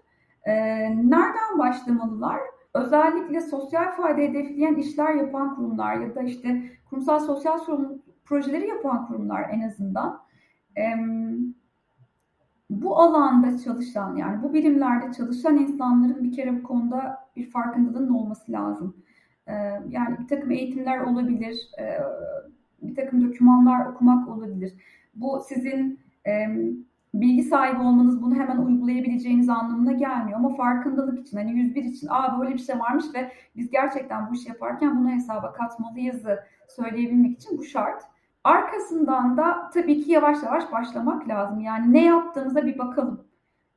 E, 0.46 0.54
nereden 1.10 1.60
başlamalılar? 1.60 2.40
Özellikle 2.74 3.42
sosyal 3.42 3.92
fayda 3.92 4.22
hedefleyen 4.22 4.76
işler 4.76 5.14
yapan 5.14 5.56
kurumlar 5.56 5.96
ya 5.96 6.16
da 6.16 6.22
işte 6.22 6.64
kurumsal 6.90 7.20
sosyal 7.20 7.60
sorumluluk 7.60 8.26
projeleri 8.26 8.68
yapan 8.68 9.08
kurumlar 9.08 9.50
en 9.50 9.62
azından 9.62 10.22
e, 10.78 10.84
bu 12.70 13.00
alanda 13.00 13.58
çalışan 13.58 14.16
yani 14.16 14.44
bu 14.44 14.54
birimlerde 14.54 15.14
çalışan 15.14 15.58
insanların 15.58 16.24
bir 16.24 16.32
kere 16.32 16.60
bu 16.60 16.64
konuda 16.64 17.28
bir 17.36 17.50
farkındalığının 17.50 18.14
olması 18.14 18.52
lazım. 18.52 18.98
E, 19.48 19.54
yani 19.90 20.20
bir 20.20 20.28
takım 20.28 20.52
eğitimler 20.52 21.00
olabilir, 21.00 21.72
e, 21.80 21.98
bir 22.82 22.96
takım 22.96 23.28
dokümanlar 23.28 23.86
okumak 23.86 24.28
olabilir. 24.28 24.74
Bu 25.16 25.42
sizin 25.48 26.00
e, 26.28 26.48
bilgi 27.14 27.44
sahibi 27.44 27.82
olmanız 27.82 28.22
bunu 28.22 28.36
hemen 28.36 28.58
uygulayabileceğiniz 28.58 29.50
anlamına 29.50 29.92
gelmiyor. 29.92 30.40
Ama 30.40 30.56
farkındalık 30.56 31.20
için 31.20 31.38
hani 31.38 31.52
101 31.52 31.84
için 31.84 32.08
aa 32.12 32.40
böyle 32.40 32.54
bir 32.54 32.60
şey 32.60 32.80
varmış 32.80 33.06
ve 33.16 33.32
biz 33.56 33.70
gerçekten 33.70 34.30
bu 34.30 34.34
işi 34.34 34.50
yaparken 34.50 35.00
bunu 35.00 35.10
hesaba 35.10 35.54
katmalıyızı 35.54 36.40
söyleyebilmek 36.68 37.38
için 37.38 37.58
bu 37.58 37.64
şart. 37.64 38.04
Arkasından 38.44 39.38
da 39.38 39.70
tabii 39.74 40.02
ki 40.02 40.12
yavaş 40.12 40.44
yavaş 40.44 40.72
başlamak 40.72 41.30
lazım. 41.30 41.60
Yani 41.62 41.94
ne 41.94 42.06
yaptığımıza 42.06 42.66
bir 42.66 42.78
bakalım. 42.78 43.24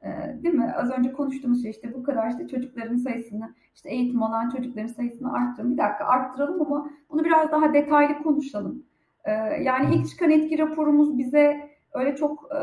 Ee, 0.04 0.42
değil 0.42 0.54
mi? 0.54 0.72
Az 0.76 0.90
önce 0.90 1.12
konuştuğumuz 1.12 1.62
şey 1.62 1.70
işte 1.70 1.94
bu 1.94 2.02
kadar 2.02 2.30
işte 2.30 2.48
çocukların 2.48 2.96
sayısını, 2.96 3.54
işte 3.74 3.90
eğitim 3.90 4.22
alan 4.22 4.50
çocukların 4.50 4.88
sayısını 4.88 5.32
arttıralım. 5.32 5.72
Bir 5.72 5.78
dakika 5.78 6.04
arttıralım 6.04 6.62
ama 6.62 6.90
bunu 7.10 7.24
biraz 7.24 7.52
daha 7.52 7.74
detaylı 7.74 8.22
konuşalım. 8.22 8.82
Ee, 9.24 9.32
yani 9.62 9.94
ilk 9.94 10.08
çıkan 10.08 10.30
etki 10.30 10.58
raporumuz 10.58 11.18
bize 11.18 11.70
öyle 11.92 12.16
çok 12.16 12.48
e, 12.54 12.58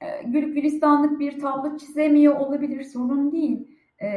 e, 0.00 0.22
gülük 0.22 0.54
gülistanlık 0.54 1.20
bir 1.20 1.40
tablo 1.40 1.76
çizemiyor 1.76 2.36
olabilir 2.36 2.84
sorun 2.84 3.32
değil. 3.32 3.68
E, 4.02 4.10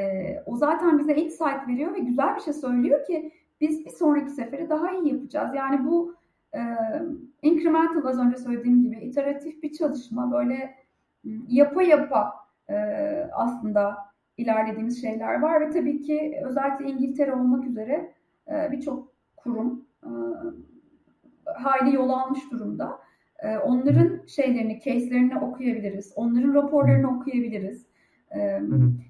o 0.45 0.55
zaten 0.55 0.99
bize 0.99 1.15
insight 1.15 1.67
veriyor 1.67 1.93
ve 1.93 1.99
güzel 1.99 2.35
bir 2.35 2.41
şey 2.41 2.53
söylüyor 2.53 3.05
ki 3.05 3.31
biz 3.61 3.85
bir 3.85 3.89
sonraki 3.89 4.31
sefere 4.31 4.69
daha 4.69 4.91
iyi 4.91 5.13
yapacağız. 5.13 5.55
Yani 5.55 5.85
bu 5.85 6.15
e, 6.55 6.59
incremental 7.41 8.05
az 8.05 8.19
önce 8.19 8.37
söylediğim 8.37 8.81
gibi 8.81 8.95
iteratif 8.95 9.63
bir 9.63 9.73
çalışma 9.73 10.31
böyle 10.31 10.75
yapa 11.47 11.83
yapa 11.83 12.33
e, 12.69 12.75
aslında 13.33 13.97
ilerlediğimiz 14.37 15.01
şeyler 15.01 15.41
var 15.41 15.61
ve 15.61 15.69
tabii 15.69 16.01
ki 16.01 16.39
özellikle 16.45 16.85
İngiltere 16.85 17.33
olmak 17.33 17.65
üzere 17.65 18.13
e, 18.47 18.71
birçok 18.71 19.11
kurum 19.37 19.85
e, 20.03 20.09
hayli 21.55 21.95
yol 21.95 22.09
almış 22.09 22.51
durumda. 22.51 22.99
Ee, 23.43 23.57
onların 23.57 24.25
şeylerini, 24.27 24.79
case'lerini 24.85 25.39
okuyabiliriz. 25.39 26.13
Onların 26.15 26.53
raporlarını 26.53 27.17
okuyabiliriz. 27.17 27.85
Ee, 28.35 28.61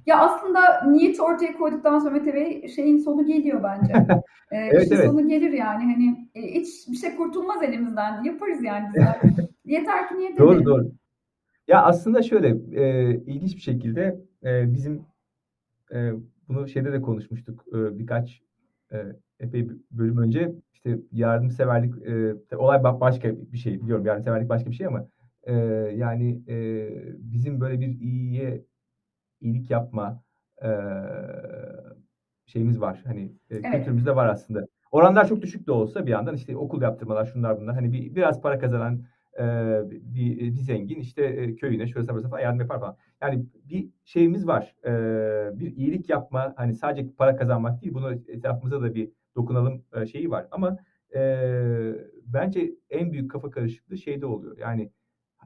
ya 0.05 0.19
aslında 0.19 0.83
niyeti 0.87 1.21
ortaya 1.21 1.57
koyduktan 1.57 1.99
sonra 1.99 2.13
Mete 2.13 2.33
Bey 2.33 2.67
şeyin 2.67 2.97
sonu 2.97 3.25
geliyor 3.25 3.63
bence. 3.63 3.93
Ee, 4.51 4.57
evet, 4.57 4.83
işin 4.83 4.95
evet. 4.95 5.05
sonu 5.05 5.27
gelir 5.27 5.51
yani. 5.51 5.83
Hani 5.83 6.29
e, 6.35 6.41
hiç 6.41 6.87
bir 6.87 6.97
şey 6.97 7.15
kurtulmaz 7.15 7.63
elimizden. 7.63 8.23
Yaparız 8.23 8.63
yani 8.63 8.87
güzel. 8.93 9.21
Yeter 9.65 10.09
ki 10.09 10.17
niyet 10.17 10.37
Doğru 10.37 10.51
edelim. 10.51 10.65
doğru. 10.65 10.91
Ya 11.67 11.83
aslında 11.83 12.21
şöyle 12.21 12.47
e, 12.81 13.15
ilginç 13.15 13.55
bir 13.55 13.61
şekilde 13.61 14.19
e, 14.43 14.73
bizim 14.73 15.05
e, 15.93 16.11
bunu 16.47 16.67
şeyde 16.67 16.91
de 16.91 17.01
konuşmuştuk 17.01 17.65
e, 17.73 17.99
birkaç 17.99 18.41
e, 18.91 18.97
epey 19.39 19.69
bölüm 19.91 20.17
önce 20.17 20.51
işte 20.73 20.99
yardımseverlik 21.11 21.93
e, 22.51 22.57
olay 22.57 22.83
başka 22.83 23.35
bir 23.35 23.57
şey 23.57 23.81
biliyorum 23.81 24.05
yardımseverlik 24.05 24.49
başka 24.49 24.69
bir 24.69 24.75
şey 24.75 24.87
ama 24.87 25.07
e, 25.43 25.53
yani 25.95 26.41
e, 26.47 26.89
bizim 27.17 27.61
böyle 27.61 27.79
bir 27.79 27.99
iyiye 27.99 28.65
iyilik 29.41 29.69
yapma 29.69 30.23
e, 30.63 30.69
şeyimiz 32.45 32.81
var. 32.81 33.01
Hani 33.05 33.21
e, 33.49 33.55
evet. 33.55 33.71
kültürümüzde 33.71 34.15
var 34.15 34.27
aslında. 34.27 34.67
Oranlar 34.91 35.27
çok 35.27 35.41
düşük 35.41 35.67
de 35.67 35.71
olsa 35.71 36.05
bir 36.05 36.11
yandan 36.11 36.35
işte 36.35 36.57
okul 36.57 36.81
yaptırmalar 36.81 37.25
şunlar 37.25 37.61
bunlar. 37.61 37.75
Hani 37.75 37.93
bir 37.93 38.15
biraz 38.15 38.41
para 38.41 38.59
kazanan 38.59 39.03
e, 39.39 39.43
bir, 39.91 40.39
bir 40.39 40.61
zengin 40.61 40.99
işte 40.99 41.23
e, 41.23 41.55
köyüne 41.55 41.87
şöyle 41.87 42.07
burası 42.07 42.29
falan 42.29 42.41
yardım 42.41 42.59
yapar 42.59 42.79
falan. 42.79 42.97
Yani 43.21 43.45
bir 43.69 43.89
şeyimiz 44.03 44.47
var. 44.47 44.75
E, 44.85 44.91
bir 45.59 45.75
iyilik 45.75 46.09
yapma 46.09 46.53
hani 46.57 46.75
sadece 46.75 47.09
para 47.17 47.35
kazanmak 47.35 47.81
değil 47.81 47.93
bunu 47.93 48.13
etrafımıza 48.13 48.81
da 48.81 48.95
bir 48.95 49.11
dokunalım 49.39 49.83
e, 49.93 50.05
şeyi 50.05 50.31
var. 50.31 50.47
Ama 50.51 50.77
e, 51.15 51.19
bence 52.25 52.71
en 52.89 53.11
büyük 53.11 53.31
kafa 53.31 53.49
karışıklığı 53.51 53.97
şeyde 53.97 54.25
oluyor. 54.25 54.57
Yani 54.57 54.91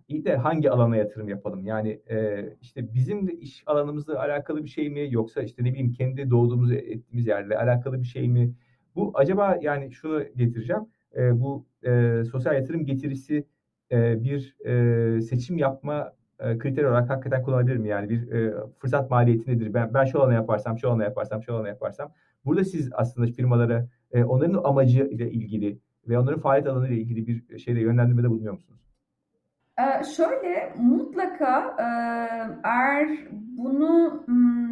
iyi 0.08 0.26
de 0.26 0.36
hangi 0.36 0.72
alana 0.72 0.98
yatırım 0.98 1.30
yapalım? 1.30 1.66
Yani 1.66 2.02
e, 2.10 2.46
işte 2.62 2.94
bizim 2.94 3.28
de 3.28 3.34
iş 3.34 3.64
alanımızla 3.66 4.20
alakalı 4.20 4.64
bir 4.64 4.70
şey 4.70 4.90
mi 4.90 5.08
yoksa 5.12 5.42
işte 5.42 5.64
ne 5.64 5.70
bileyim 5.72 5.92
kendi 5.92 6.30
doğduğumuz 6.30 6.72
ettiğimiz 6.72 7.28
yerle 7.28 7.58
alakalı 7.58 8.02
bir 8.02 8.08
şey 8.08 8.30
mi? 8.30 8.54
Bu 8.96 9.12
acaba 9.16 9.58
yani 9.62 9.92
şunu 9.92 10.24
getireceğim. 10.36 10.84
E, 11.18 11.42
bu 11.42 11.66
e, 11.86 12.24
sosyal 12.32 12.56
yatırım 12.56 12.86
getirisi 12.86 13.46
e, 13.92 14.24
bir 14.24 14.56
e, 14.66 15.22
seçim 15.22 15.58
yapma 15.58 16.14
e, 16.40 16.58
kriter 16.58 16.84
olarak 16.84 17.10
hakikaten 17.10 17.44
kullanabilir 17.44 17.78
mi? 17.78 17.90
Yani 17.90 18.10
bir 18.10 18.32
e, 18.32 18.54
fırsat 18.80 19.10
maliyeti 19.10 19.52
nedir? 19.52 19.74
Ben, 19.74 19.94
ben 19.94 20.06
şu 20.06 20.22
alana 20.22 20.34
yaparsam, 20.34 20.78
şu 20.78 20.90
alana 20.90 21.04
yaparsam, 21.04 21.44
şu 21.44 21.54
alana 21.56 21.68
yaparsam. 21.68 22.12
Burada 22.46 22.64
siz 22.64 22.90
aslında 22.94 23.32
firmalara 23.32 23.88
e, 24.12 24.24
onların 24.24 24.64
amacı 24.64 25.04
ile 25.04 25.32
ilgili 25.32 25.80
ve 26.08 26.20
onların 26.20 26.40
faaliyet 26.40 26.68
alanı 26.68 26.88
ile 26.88 26.98
ilgili 26.98 27.28
bir 27.28 27.60
şeyde 27.60 27.80
yönlendirmede 27.80 28.30
bulunuyor 28.30 28.54
musunuz? 28.54 28.80
Ee, 29.80 30.04
şöyle 30.04 30.74
mutlaka 30.78 31.76
e, 31.80 31.86
eğer 32.64 33.10
bunu 33.58 34.24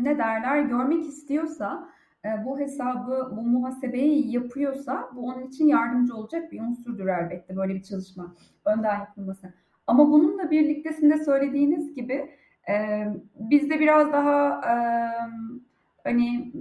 ne 0.03 0.17
derler 0.17 0.61
görmek 0.61 1.05
istiyorsa 1.05 1.89
e, 2.25 2.45
bu 2.45 2.59
hesabı, 2.59 3.33
bu 3.37 3.41
muhasebeyi 3.41 4.31
yapıyorsa 4.31 5.09
bu 5.15 5.27
onun 5.27 5.47
için 5.47 5.67
yardımcı 5.67 6.15
olacak 6.15 6.51
bir 6.51 6.61
unsurdur 6.61 7.07
elbette 7.07 7.55
böyle 7.55 7.75
bir 7.75 7.83
çalışma 7.83 8.35
önden 8.65 8.99
yapılması. 8.99 9.53
Ama 9.87 10.11
bununla 10.11 10.51
birlikte 10.51 10.93
sizin 10.93 11.11
de 11.11 11.17
söylediğiniz 11.17 11.93
gibi 11.93 12.29
e, 12.69 13.05
bizde 13.35 13.79
biraz 13.79 14.13
daha 14.13 14.61
e, 14.61 14.75
hani 16.03 16.53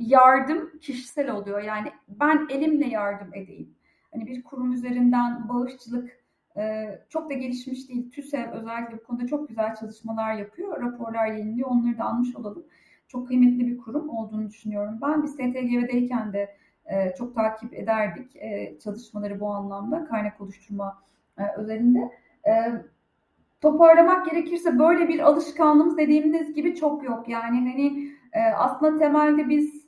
yardım 0.00 0.78
kişisel 0.80 1.30
oluyor. 1.30 1.62
Yani 1.62 1.92
ben 2.08 2.46
elimle 2.50 2.86
yardım 2.86 3.34
edeyim. 3.34 3.74
Hani 4.12 4.26
bir 4.26 4.42
kurum 4.42 4.72
üzerinden 4.72 5.48
bağışçılık 5.48 6.20
e, 6.56 6.86
çok 7.08 7.30
da 7.30 7.34
gelişmiş 7.34 7.88
değil. 7.88 8.10
TÜSEV 8.10 8.50
özellikle 8.50 8.98
bu 8.98 9.02
konuda 9.02 9.26
çok 9.26 9.48
güzel 9.48 9.74
çalışmalar 9.74 10.34
yapıyor. 10.34 10.82
Raporlar 10.82 11.26
yayınlıyor. 11.26 11.68
Onları 11.68 11.98
da 11.98 12.04
almış 12.04 12.36
olalım. 12.36 12.64
Çok 13.08 13.28
kıymetli 13.28 13.66
bir 13.66 13.78
kurum 13.78 14.08
olduğunu 14.08 14.48
düşünüyorum. 14.48 14.98
Ben 15.02 15.22
biz 15.22 15.30
STGV'deyken 15.30 16.32
de 16.32 16.56
e, 16.86 17.14
çok 17.18 17.34
takip 17.34 17.74
ederdik 17.74 18.36
e, 18.36 18.78
çalışmaları 18.84 19.40
bu 19.40 19.48
anlamda 19.48 20.04
kaynak 20.04 20.40
oluşturma 20.40 21.02
e, 21.38 21.42
özelinde. 21.56 22.10
E, 22.46 22.52
toparlamak 23.60 24.30
gerekirse 24.30 24.78
böyle 24.78 25.08
bir 25.08 25.20
alışkanlığımız 25.20 25.96
dediğimiz 25.96 26.54
gibi 26.54 26.74
çok 26.74 27.04
yok. 27.04 27.28
Yani 27.28 27.70
hani 27.70 28.10
e, 28.32 28.40
aslında 28.40 28.98
temelde 28.98 29.48
biz 29.48 29.79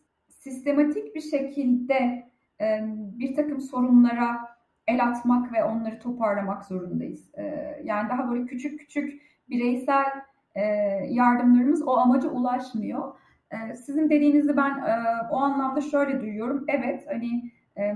sistematik 0.43 1.15
bir 1.15 1.21
şekilde 1.21 2.29
e, 2.61 2.81
bir 3.19 3.35
takım 3.35 3.61
sorunlara 3.61 4.41
el 4.87 5.05
atmak 5.05 5.53
ve 5.53 5.65
onları 5.65 5.99
toparlamak 5.99 6.65
zorundayız. 6.65 7.35
E, 7.35 7.45
yani 7.85 8.09
daha 8.09 8.31
böyle 8.31 8.47
küçük 8.47 8.81
küçük 8.81 9.23
bireysel 9.51 10.07
e, 10.55 10.63
yardımlarımız 11.09 11.83
o 11.89 11.97
amaca 11.97 12.29
ulaşmıyor. 12.29 13.15
E, 13.51 13.77
sizin 13.77 14.11
dediğinizi 14.11 14.57
ben 14.57 14.71
e, 14.71 14.95
o 15.31 15.37
anlamda 15.37 15.81
şöyle 15.81 16.21
duyuyorum. 16.21 16.65
Evet 16.69 17.07
hani 17.09 17.51
e, 17.77 17.95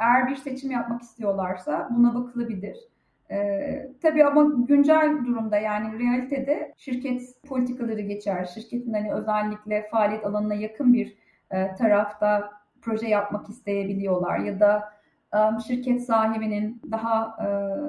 eğer 0.00 0.28
bir 0.28 0.36
seçim 0.36 0.70
yapmak 0.70 1.02
istiyorlarsa 1.02 1.88
buna 1.90 2.14
bakılabilir. 2.14 2.76
Ee, 3.30 3.92
tabii 4.02 4.24
ama 4.24 4.64
güncel 4.68 5.18
durumda 5.26 5.58
yani 5.58 5.98
realitede 5.98 6.74
şirket 6.76 7.22
politikaları 7.48 8.00
geçer. 8.00 8.44
Şirketin 8.44 8.92
hani 8.92 9.12
özellikle 9.12 9.88
faaliyet 9.90 10.26
alanına 10.26 10.54
yakın 10.54 10.92
bir 10.92 11.16
e, 11.50 11.74
tarafta 11.74 12.50
proje 12.82 13.08
yapmak 13.08 13.48
isteyebiliyorlar 13.48 14.38
ya 14.38 14.60
da 14.60 14.92
e, 15.34 15.60
şirket 15.66 16.04
sahibinin 16.04 16.82
daha 16.90 17.36
e, 17.40 17.46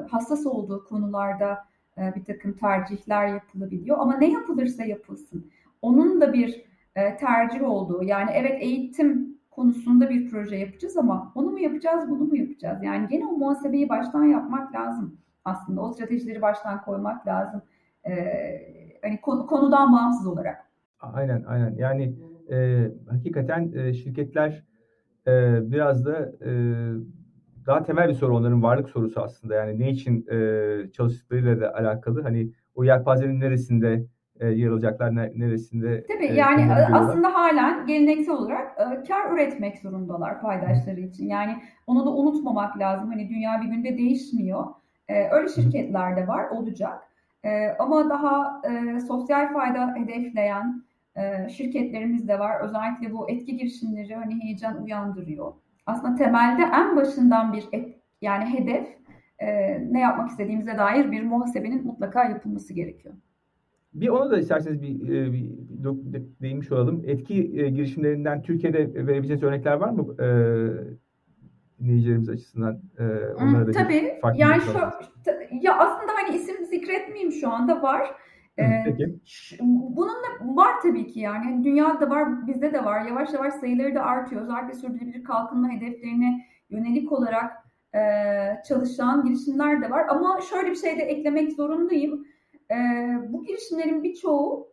hassas 0.07 0.45
olduğu 0.45 0.85
konularda 0.85 1.69
bir 2.15 2.25
takım 2.25 2.53
tercihler 2.53 3.27
yapılabiliyor. 3.27 3.97
Ama 3.99 4.17
ne 4.17 4.31
yapılırsa 4.31 4.83
yapılsın. 4.83 5.51
Onun 5.81 6.21
da 6.21 6.33
bir 6.33 6.65
tercih 7.19 7.63
olduğu 7.63 8.03
yani 8.03 8.31
evet 8.33 8.57
eğitim 8.61 9.39
konusunda 9.51 10.09
bir 10.09 10.29
proje 10.29 10.55
yapacağız 10.55 10.97
ama 10.97 11.31
onu 11.35 11.51
mu 11.51 11.59
yapacağız 11.59 12.09
bunu 12.09 12.23
mu 12.23 12.37
yapacağız? 12.37 12.83
Yani 12.83 13.07
gene 13.07 13.25
o 13.25 13.31
muhasebeyi 13.31 13.89
baştan 13.89 14.23
yapmak 14.23 14.73
lazım 14.75 15.17
aslında. 15.45 15.81
O 15.81 15.91
stratejileri 15.91 16.41
baştan 16.41 16.81
koymak 16.81 17.27
lazım. 17.27 17.61
E, 18.07 18.13
hani 19.01 19.21
konudan 19.21 19.93
bağımsız 19.93 20.27
olarak. 20.27 20.65
Aynen 20.99 21.43
aynen 21.43 21.75
yani 21.77 22.13
e, 22.51 22.87
hakikaten 23.09 23.71
e, 23.75 23.93
şirketler 23.93 24.63
e, 25.27 25.59
biraz 25.71 26.05
da 26.05 26.31
e, 26.45 26.51
daha 27.65 27.83
temel 27.83 28.09
bir 28.09 28.13
soru 28.13 28.37
onların 28.37 28.63
varlık 28.63 28.89
sorusu 28.89 29.21
aslında 29.21 29.55
yani 29.55 29.79
ne 29.79 29.89
için 29.89 30.27
e, 30.31 30.91
çalıştıklarıyla 30.91 31.61
da 31.61 31.75
alakalı 31.75 32.21
hani 32.21 32.49
o 32.75 32.83
yelpazenin 32.83 33.39
neresinde 33.39 34.05
e, 34.39 34.47
yer 34.47 34.69
alacaklar 34.69 35.15
neresinde 35.15 36.05
Tabii 36.07 36.25
e, 36.25 36.33
yani 36.33 36.73
aslında 36.73 37.33
halen 37.33 37.85
geleneksel 37.87 38.35
olarak 38.35 38.77
e, 38.79 39.03
kar 39.07 39.33
üretmek 39.33 39.77
zorundalar 39.77 40.41
paydaşları 40.41 40.99
için. 40.99 41.27
Yani 41.27 41.57
onu 41.87 42.05
da 42.05 42.09
unutmamak 42.09 42.79
lazım. 42.79 43.09
Hani 43.09 43.29
dünya 43.29 43.61
bir 43.61 43.67
günde 43.67 43.97
değişmiyor. 43.97 44.65
E, 45.07 45.29
öyle 45.29 45.47
şirketler 45.47 46.17
de 46.17 46.27
var, 46.27 46.49
olacak. 46.49 46.99
E, 47.43 47.67
ama 47.79 48.09
daha 48.09 48.61
e, 48.69 48.99
sosyal 48.99 49.53
fayda 49.53 49.95
hedefleyen 49.95 50.65
e, 50.65 50.88
şirketlerimiz 51.49 52.27
de 52.27 52.39
var. 52.39 52.61
Özellikle 52.61 53.13
bu 53.13 53.29
etki 53.29 53.57
girişimleri 53.57 54.15
hani 54.15 54.43
heyecan 54.43 54.83
uyandırıyor. 54.83 55.53
Aslında 55.85 56.15
temelde 56.15 56.61
en 56.61 56.95
başından 56.95 57.53
bir 57.53 57.67
et, 57.71 57.99
yani 58.21 58.45
hedef 58.59 58.87
e, 59.39 59.47
ne 59.93 59.99
yapmak 59.99 60.29
istediğimize 60.29 60.77
dair 60.77 61.11
bir 61.11 61.23
muhasebenin 61.23 61.85
mutlaka 61.85 62.23
yapılması 62.23 62.73
gerekiyor. 62.73 63.13
Bir 63.93 64.09
onu 64.09 64.31
da 64.31 64.39
isterseniz 64.39 64.81
bir, 64.81 65.09
e, 65.09 65.33
bir, 65.33 65.49
bir 65.83 66.21
değinmiş 66.41 66.71
olalım. 66.71 67.03
Etki 67.05 67.35
e, 67.35 67.69
girişimlerinden 67.69 68.41
Türkiye'de 68.41 68.79
verebileceğiniz 68.93 69.43
örnekler 69.43 69.73
var 69.73 69.89
mı? 69.89 70.23
E, 70.23 70.27
dinleyicilerimiz 71.79 72.29
açısından 72.29 72.81
e, 72.99 73.03
onlara 73.43 73.67
da 73.67 73.71
Tabii. 73.71 74.19
farklı 74.21 74.41
yani 74.41 74.61
şu 74.61 74.71
ya 75.61 75.77
aslında 75.77 76.11
hani 76.15 76.35
isim 76.35 76.65
zikretmeyeyim 76.65 77.31
şu 77.31 77.49
anda 77.49 77.81
var. 77.81 78.11
Peki. 78.85 79.19
Bunun 79.61 80.09
da 80.13 80.55
var 80.55 80.81
tabii 80.81 81.07
ki 81.07 81.19
yani. 81.19 81.45
yani. 81.45 81.63
Dünyada 81.63 82.09
var, 82.09 82.47
bizde 82.47 82.73
de 82.73 82.85
var. 82.85 83.01
Yavaş 83.01 83.33
yavaş 83.33 83.53
sayıları 83.53 83.95
da 83.95 84.03
artıyor. 84.03 84.41
Özellikle 84.41 84.73
sürdürülebilir 84.73 85.23
kalkınma 85.23 85.69
hedeflerine 85.69 86.45
yönelik 86.69 87.11
olarak 87.11 87.51
e, 87.95 87.99
çalışan 88.67 89.25
girişimler 89.25 89.81
de 89.81 89.89
var. 89.89 90.05
Ama 90.09 90.39
şöyle 90.49 90.71
bir 90.71 90.75
şey 90.75 90.97
de 90.97 91.01
eklemek 91.01 91.51
zorundayım. 91.51 92.27
E, 92.71 92.75
bu 93.29 93.43
girişimlerin 93.43 94.03
birçoğu 94.03 94.67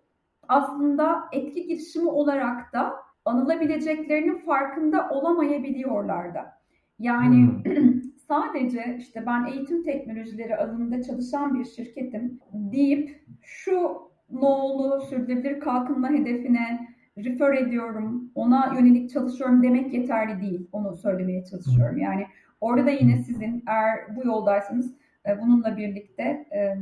aslında 0.49 1.25
etki 1.33 1.67
girişimi 1.67 2.09
olarak 2.09 2.73
da 2.73 2.95
anılabileceklerinin 3.25 4.39
farkında 4.39 5.09
olamayabiliyorlar 5.11 6.35
da. 6.35 6.57
Yani 6.99 7.49
hmm. 7.65 8.01
sadece 8.29 8.97
işte 8.99 9.27
ben 9.27 9.45
eğitim 9.45 9.83
teknolojileri 9.83 10.57
alanında 10.57 11.03
çalışan 11.03 11.55
bir 11.55 11.65
şirketim 11.65 12.41
deyip 12.53 13.21
şu 13.43 13.99
nolu 14.31 15.01
sürdürülebilir 15.01 15.61
kalkınma 15.61 16.11
hedefine 16.11 16.89
refer 17.17 17.53
ediyorum, 17.53 18.31
ona 18.35 18.75
yönelik 18.75 19.11
çalışıyorum 19.11 19.63
demek 19.63 19.95
yeterli 19.95 20.41
değil. 20.41 20.69
Onu 20.73 20.97
söylemeye 20.97 21.45
çalışıyorum. 21.45 21.99
Yani 21.99 22.27
orada 22.61 22.87
da 22.87 22.91
yine 22.91 23.19
sizin 23.19 23.65
eğer 23.67 24.17
bu 24.17 24.27
yoldaysanız 24.27 24.95
e, 25.29 25.41
bununla 25.41 25.77
birlikte 25.77 26.23
e, 26.53 26.77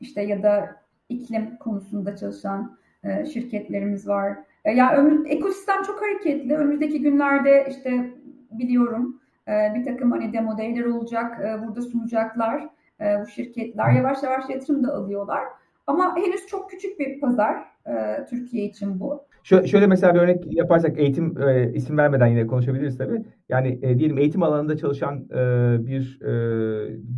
işte 0.00 0.22
ya 0.22 0.42
da 0.42 0.76
iklim 1.08 1.56
konusunda 1.56 2.16
çalışan 2.16 2.78
e, 3.04 3.26
şirketlerimiz 3.26 4.08
var. 4.08 4.38
Yani 4.64 5.28
ekosistem 5.28 5.82
çok 5.82 6.02
hareketli. 6.02 6.56
Önümüzdeki 6.56 7.02
günlerde 7.02 7.66
işte 7.70 8.14
biliyorum 8.50 9.21
bir 9.48 9.84
takım 9.84 10.10
hani 10.12 10.32
demo 10.32 10.58
day'ler 10.58 10.84
olacak. 10.84 11.38
Burada 11.66 11.82
sunacaklar 11.82 12.68
bu 13.00 13.26
şirketler. 13.26 13.92
Yavaş 13.92 14.22
yavaş 14.22 14.48
yatırım 14.50 14.84
da 14.84 14.94
alıyorlar. 14.94 15.42
Ama 15.86 16.16
henüz 16.16 16.46
çok 16.46 16.70
küçük 16.70 17.00
bir 17.00 17.20
pazar 17.20 17.56
e, 17.86 18.24
Türkiye 18.30 18.64
için 18.64 19.00
bu. 19.00 19.22
Şöyle, 19.42 19.66
şöyle 19.66 19.86
mesela 19.86 20.14
bir 20.14 20.20
örnek 20.20 20.54
yaparsak 20.54 20.98
eğitim 20.98 21.42
e, 21.42 21.72
isim 21.72 21.98
vermeden 21.98 22.26
yine 22.26 22.46
konuşabiliriz 22.46 22.98
tabii. 22.98 23.22
Yani 23.48 23.78
e, 23.82 23.98
diyelim 23.98 24.18
eğitim 24.18 24.42
alanında 24.42 24.76
çalışan 24.76 25.16
e, 25.30 25.76
bir 25.86 26.20
e, 26.22 26.32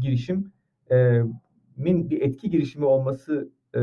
girişim 0.00 0.52
e, 0.90 1.20
min 1.76 2.10
bir 2.10 2.22
etki 2.22 2.50
girişimi 2.50 2.84
olması 2.84 3.48
e, 3.76 3.82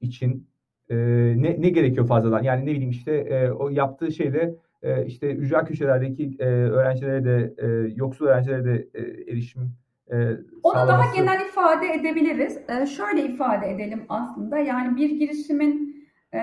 için 0.00 0.48
e, 0.90 0.96
ne, 1.36 1.56
ne 1.62 1.68
gerekiyor 1.68 2.06
fazladan? 2.06 2.42
Yani 2.42 2.66
ne 2.66 2.70
bileyim 2.70 2.90
işte 2.90 3.12
e, 3.12 3.50
o 3.50 3.68
yaptığı 3.68 4.12
şeyle 4.12 4.54
e, 4.82 5.06
işte 5.06 5.34
ücra 5.34 5.64
köşelerdeki 5.64 6.36
e, 6.38 6.44
öğrencilere 6.44 7.24
de 7.24 7.54
e, 7.58 7.66
yoksul 7.96 8.26
öğrencilere 8.26 8.64
de 8.64 8.88
e, 8.94 9.00
erişim 9.32 9.72
e, 10.10 10.16
Onu 10.62 10.72
sağlaması... 10.74 10.88
daha 10.88 11.14
genel 11.14 11.40
ifade 11.40 11.86
edebiliriz. 11.86 12.58
E, 12.68 12.86
şöyle 12.86 13.22
ifade 13.22 13.70
edelim 13.70 14.04
aslında. 14.08 14.58
Yani 14.58 14.96
bir 14.96 15.10
girişimin 15.10 16.06
e, 16.34 16.40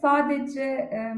sadece 0.00 0.62
e, 0.62 1.14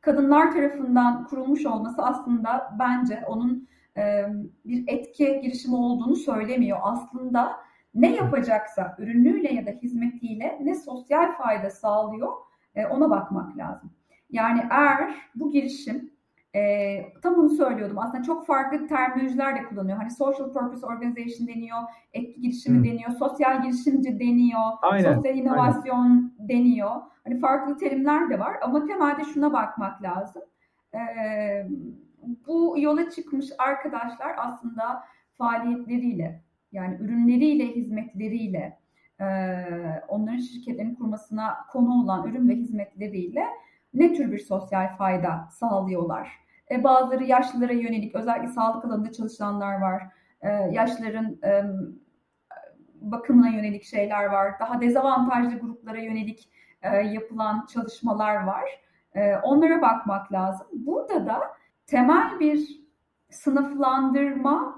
kadınlar 0.00 0.52
tarafından 0.52 1.24
kurulmuş 1.24 1.66
olması 1.66 2.02
aslında 2.02 2.76
bence 2.78 3.22
onun 3.26 3.68
e, 3.96 4.26
bir 4.64 4.84
etki 4.88 5.40
girişimi 5.42 5.76
olduğunu 5.76 6.16
söylemiyor. 6.16 6.78
Aslında 6.82 7.56
ne 7.94 8.14
yapacaksa 8.14 8.96
ürünüyle 8.98 9.54
ya 9.54 9.66
da 9.66 9.70
hizmetiyle 9.70 10.58
ne 10.62 10.74
sosyal 10.74 11.32
fayda 11.32 11.70
sağlıyor 11.70 12.32
e, 12.74 12.86
ona 12.86 13.10
bakmak 13.10 13.56
lazım. 13.56 13.90
Yani 14.30 14.62
eğer 14.70 15.14
bu 15.34 15.50
girişim 15.50 16.10
e, 16.54 17.12
tam 17.22 17.34
onu 17.34 17.50
söylüyordum. 17.50 17.98
Aslında 17.98 18.22
çok 18.22 18.46
farklı 18.46 18.86
terminolojiler 18.86 19.56
de 19.56 19.64
kullanıyor. 19.64 19.98
Hani 19.98 20.10
social 20.10 20.52
purpose 20.52 20.86
organization 20.86 21.48
deniyor, 21.48 21.78
etki 22.12 22.40
girişimi 22.40 22.76
hmm. 22.76 22.84
deniyor, 22.84 23.10
sosyal 23.10 23.62
girişimci 23.62 24.20
deniyor, 24.20 24.60
aynen, 24.82 25.14
sosyal 25.14 25.36
inovasyon 25.36 26.04
aynen. 26.04 26.48
deniyor. 26.48 26.90
Hani 27.24 27.40
farklı 27.40 27.78
terimler 27.78 28.30
de 28.30 28.38
var 28.38 28.56
ama 28.62 28.86
temelde 28.86 29.24
şuna 29.24 29.52
bakmak 29.52 30.02
lazım. 30.02 30.42
E, 30.94 31.00
bu 32.46 32.74
yola 32.78 33.10
çıkmış 33.10 33.46
arkadaşlar 33.58 34.34
aslında 34.36 35.04
faaliyetleriyle 35.38 36.42
yani 36.72 36.96
ürünleriyle, 37.00 37.66
hizmetleriyle, 37.66 38.78
e, 39.20 39.26
onların 40.08 40.38
şirketlerini 40.38 40.94
kurmasına 40.94 41.56
konu 41.70 42.02
olan 42.02 42.28
ürün 42.28 42.48
ve 42.48 42.54
hizmetleriyle 42.54 43.44
ne 43.94 44.14
tür 44.14 44.32
bir 44.32 44.38
sosyal 44.38 44.96
fayda 44.96 45.48
sağlıyorlar? 45.50 46.32
E, 46.70 46.84
bazıları 46.84 47.24
yaşlılara 47.24 47.72
yönelik, 47.72 48.14
özellikle 48.14 48.48
sağlık 48.48 48.84
alanında 48.84 49.12
çalışanlar 49.12 49.80
var. 49.80 50.02
E, 50.40 50.48
yaşlıların 50.50 51.38
e, 51.44 51.64
bakımına 53.00 53.48
yönelik 53.48 53.84
şeyler 53.84 54.24
var. 54.24 54.52
Daha 54.60 54.80
dezavantajlı 54.80 55.58
gruplara 55.58 55.98
yönelik 55.98 56.50
e, 56.82 56.96
yapılan 56.96 57.66
çalışmalar 57.66 58.44
var. 58.46 58.64
E, 59.14 59.36
onlara 59.36 59.82
bakmak 59.82 60.32
lazım. 60.32 60.66
Burada 60.72 61.26
da 61.26 61.40
temel 61.86 62.40
bir 62.40 62.80
sınıflandırma 63.30 64.74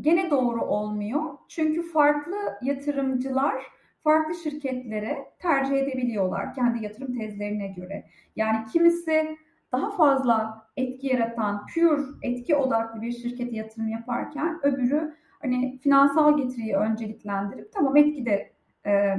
gene 0.00 0.30
doğru 0.30 0.64
olmuyor. 0.64 1.22
Çünkü 1.48 1.82
farklı 1.82 2.36
yatırımcılar 2.62 3.66
farklı 4.06 4.34
şirketlere 4.34 5.16
tercih 5.38 5.76
edebiliyorlar 5.76 6.54
kendi 6.54 6.84
yatırım 6.84 7.18
tezlerine 7.18 7.68
göre. 7.68 8.04
Yani 8.36 8.66
kimisi 8.72 9.36
daha 9.72 9.90
fazla 9.90 10.66
etki 10.76 11.06
yaratan, 11.06 11.66
pure 11.74 12.02
etki 12.22 12.56
odaklı 12.56 13.02
bir 13.02 13.12
şirkete 13.12 13.56
yatırım 13.56 13.88
yaparken 13.88 14.60
öbürü 14.62 15.14
hani 15.42 15.78
finansal 15.78 16.36
getiriyi 16.36 16.76
önceliklendirip 16.76 17.72
tamam 17.72 17.96
etki 17.96 18.26
de 18.26 18.52
e, 18.86 19.16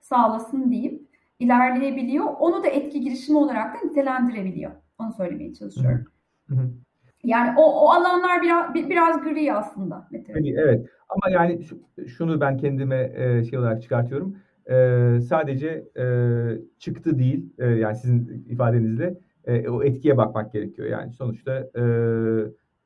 sağlasın 0.00 0.70
deyip 0.70 1.08
ilerleyebiliyor. 1.38 2.24
Onu 2.24 2.64
da 2.64 2.68
etki 2.68 3.00
girişimi 3.00 3.38
olarak 3.38 3.74
da 3.74 3.86
nitelendirebiliyor. 3.86 4.72
Onu 4.98 5.12
söylemeye 5.12 5.54
çalışıyorum. 5.54 6.04
Hı 6.48 6.54
hı. 6.54 6.70
Yani 7.24 7.58
o, 7.58 7.62
o 7.62 7.88
alanlar 7.88 8.42
biraz 8.42 8.74
biraz 8.74 9.22
gri 9.22 9.52
aslında. 9.52 10.08
Gri, 10.10 10.54
evet. 10.58 10.86
Ama 11.08 11.34
yani 11.34 11.60
şunu 12.06 12.40
ben 12.40 12.56
kendime 12.56 13.12
e, 13.14 13.44
şey 13.44 13.58
olarak 13.58 13.82
çıkartıyorum. 13.82 14.36
E, 14.70 14.74
sadece 15.28 15.84
e, 15.96 16.06
çıktı 16.78 17.18
değil, 17.18 17.52
e, 17.58 17.66
yani 17.66 17.96
sizin 17.96 18.46
ifadenizle 18.48 19.18
e, 19.44 19.68
o 19.68 19.82
etkiye 19.82 20.16
bakmak 20.16 20.52
gerekiyor. 20.52 20.88
Yani 20.88 21.12
sonuçta 21.12 21.68
e, 21.76 21.82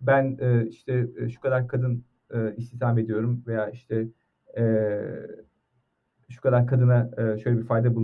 ben 0.01 0.36
e, 0.41 0.66
işte 0.66 1.07
şu 1.34 1.41
kadar 1.41 1.68
kadın 1.68 2.05
e, 2.34 2.55
istihdam 2.57 2.99
ediyorum 2.99 3.43
veya 3.47 3.70
işte 3.70 4.09
e, 4.59 4.64
şu 6.28 6.41
kadar 6.41 6.66
kadına 6.66 7.11
e, 7.18 7.39
şöyle 7.39 7.59
bir 7.59 7.64
fayda 7.64 7.95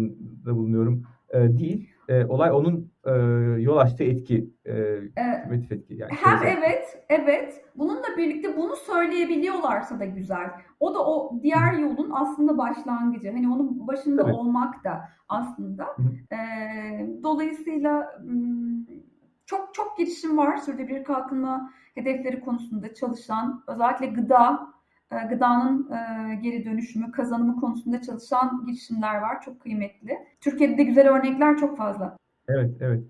bulunuyorum 0.44 1.02
e, 1.30 1.58
değil. 1.58 1.93
E, 2.08 2.24
olay 2.24 2.50
onun 2.52 2.92
e, 3.04 3.12
yol 3.62 3.76
açtığı 3.76 4.04
etki, 4.04 4.50
e, 4.64 4.72
evet. 5.16 5.72
etki. 5.72 5.94
Yani 5.94 6.12
Hem 6.12 6.38
şey 6.38 6.52
evet, 6.52 7.04
evet. 7.08 7.64
Bununla 7.76 8.16
birlikte 8.16 8.56
bunu 8.56 8.76
söyleyebiliyorlarsa 8.76 10.00
da 10.00 10.04
güzel. 10.04 10.50
O 10.80 10.94
da 10.94 11.06
o 11.06 11.42
diğer 11.42 11.72
yolun 11.72 12.10
aslında 12.10 12.58
başlangıcı. 12.58 13.32
Hani 13.32 13.48
onun 13.48 13.86
başında 13.86 14.22
Tabii. 14.22 14.32
olmak 14.32 14.84
da 14.84 15.08
aslında. 15.28 15.86
E, 16.32 16.36
dolayısıyla 17.22 18.20
çok 19.46 19.74
çok 19.74 19.98
girişim 19.98 20.38
var 20.38 20.56
sürdürülebilir 20.56 21.04
kalkınma 21.04 21.70
hedefleri 21.94 22.40
konusunda 22.40 22.94
çalışan, 22.94 23.64
özellikle 23.68 24.06
gıda 24.06 24.73
gıdanın 25.30 25.90
e, 25.92 26.34
geri 26.34 26.64
dönüşümü, 26.64 27.12
kazanımı 27.12 27.60
konusunda 27.60 28.00
çalışan 28.00 28.62
girişimler 28.66 29.18
var. 29.20 29.40
Çok 29.40 29.60
kıymetli. 29.60 30.18
Türkiye'de 30.40 30.78
de 30.78 30.82
güzel 30.82 31.08
örnekler 31.08 31.56
çok 31.56 31.76
fazla. 31.76 32.16
Evet, 32.48 32.70
evet. 32.80 33.04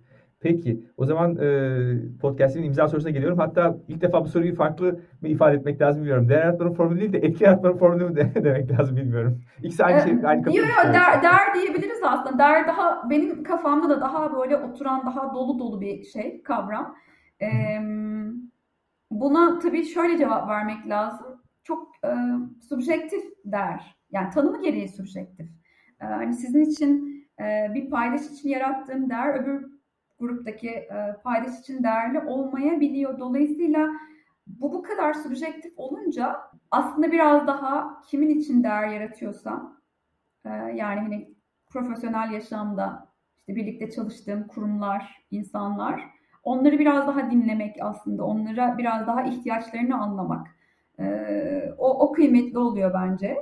Peki, 0.45 0.85
o 0.97 1.07
zaman 1.07 1.37
e, 1.37 2.19
podcast'imin 2.21 2.67
imza 2.67 2.89
sorusuna 2.89 3.11
geliyorum. 3.11 3.39
Hatta 3.39 3.77
ilk 3.89 4.01
defa 4.01 4.25
bu 4.25 4.29
soruyu 4.29 4.55
farklı 4.55 5.01
mı 5.21 5.29
ifade 5.29 5.57
etmek 5.57 5.81
lazım 5.81 6.03
bilmiyorum. 6.03 6.29
Değer 6.29 6.39
yaratmanın 6.39 6.75
formülü 6.75 7.01
değil 7.01 7.13
de 7.13 7.19
etki 7.19 7.45
yaratmanın 7.45 7.77
formülü 7.77 8.09
mü 8.09 8.17
de, 8.17 8.33
demek 8.45 8.71
lazım 8.71 8.97
bilmiyorum. 8.97 9.41
İkisi 9.63 9.85
aynı 9.85 10.01
şey, 10.01 10.13
aynı. 10.25 10.47
Yok 10.47 10.57
yok, 10.57 10.85
der, 10.85 11.23
der 11.23 11.55
diyebiliriz 11.55 12.01
aslında. 12.03 12.39
Der 12.39 12.67
daha, 12.69 13.11
benim 13.11 13.43
kafamda 13.43 13.89
da 13.89 14.01
daha 14.01 14.37
böyle 14.37 14.57
oturan, 14.57 15.07
daha 15.07 15.35
dolu 15.35 15.59
dolu 15.59 15.81
bir 15.81 16.05
şey, 16.05 16.43
kavram. 16.43 16.97
Ee, 17.43 17.47
buna 19.11 19.59
tabii 19.59 19.85
şöyle 19.85 20.19
cevap 20.19 20.49
vermek 20.49 20.89
lazım 20.89 21.34
çok 21.65 21.93
e, 22.05 22.11
subjektif 22.69 23.25
der. 23.45 23.97
Yani 24.11 24.31
tanımı 24.31 24.63
gereği 24.63 24.89
subjektif. 24.89 25.47
E, 26.01 26.05
hani 26.05 26.35
sizin 26.35 26.61
için 26.61 27.25
e, 27.41 27.75
bir 27.75 27.91
paydaş 27.91 28.27
için 28.27 28.49
yarattığım 28.49 29.11
değer 29.11 29.35
öbür 29.35 29.75
gruptaki 30.19 30.71
e, 30.71 31.17
paydaş 31.25 31.61
için 31.61 31.83
değerli 31.83 32.21
olmayabiliyor. 32.21 33.19
Dolayısıyla 33.19 33.91
bu 34.47 34.73
bu 34.73 34.83
kadar 34.83 35.15
subjektif 35.15 35.73
olunca 35.77 36.37
aslında 36.71 37.13
biraz 37.13 37.47
daha 37.47 38.03
kimin 38.03 38.29
için 38.29 38.65
değer 38.65 38.89
yaratıyorsam 38.89 39.81
e, 40.45 40.49
yani 40.51 41.01
hani 41.01 41.35
profesyonel 41.67 42.31
yaşamda 42.31 43.09
işte 43.39 43.57
birlikte 43.57 43.91
çalıştığım 43.91 44.47
kurumlar, 44.47 45.25
insanlar 45.31 46.11
onları 46.43 46.79
biraz 46.79 47.07
daha 47.09 47.31
dinlemek 47.31 47.77
aslında 47.81 48.25
onlara 48.25 48.79
biraz 48.79 49.07
daha 49.07 49.23
ihtiyaçlarını 49.23 49.97
anlamak 49.97 50.54
o, 51.79 52.01
o 52.01 52.13
kıymetli 52.13 52.59
oluyor 52.59 52.95
bence. 52.95 53.37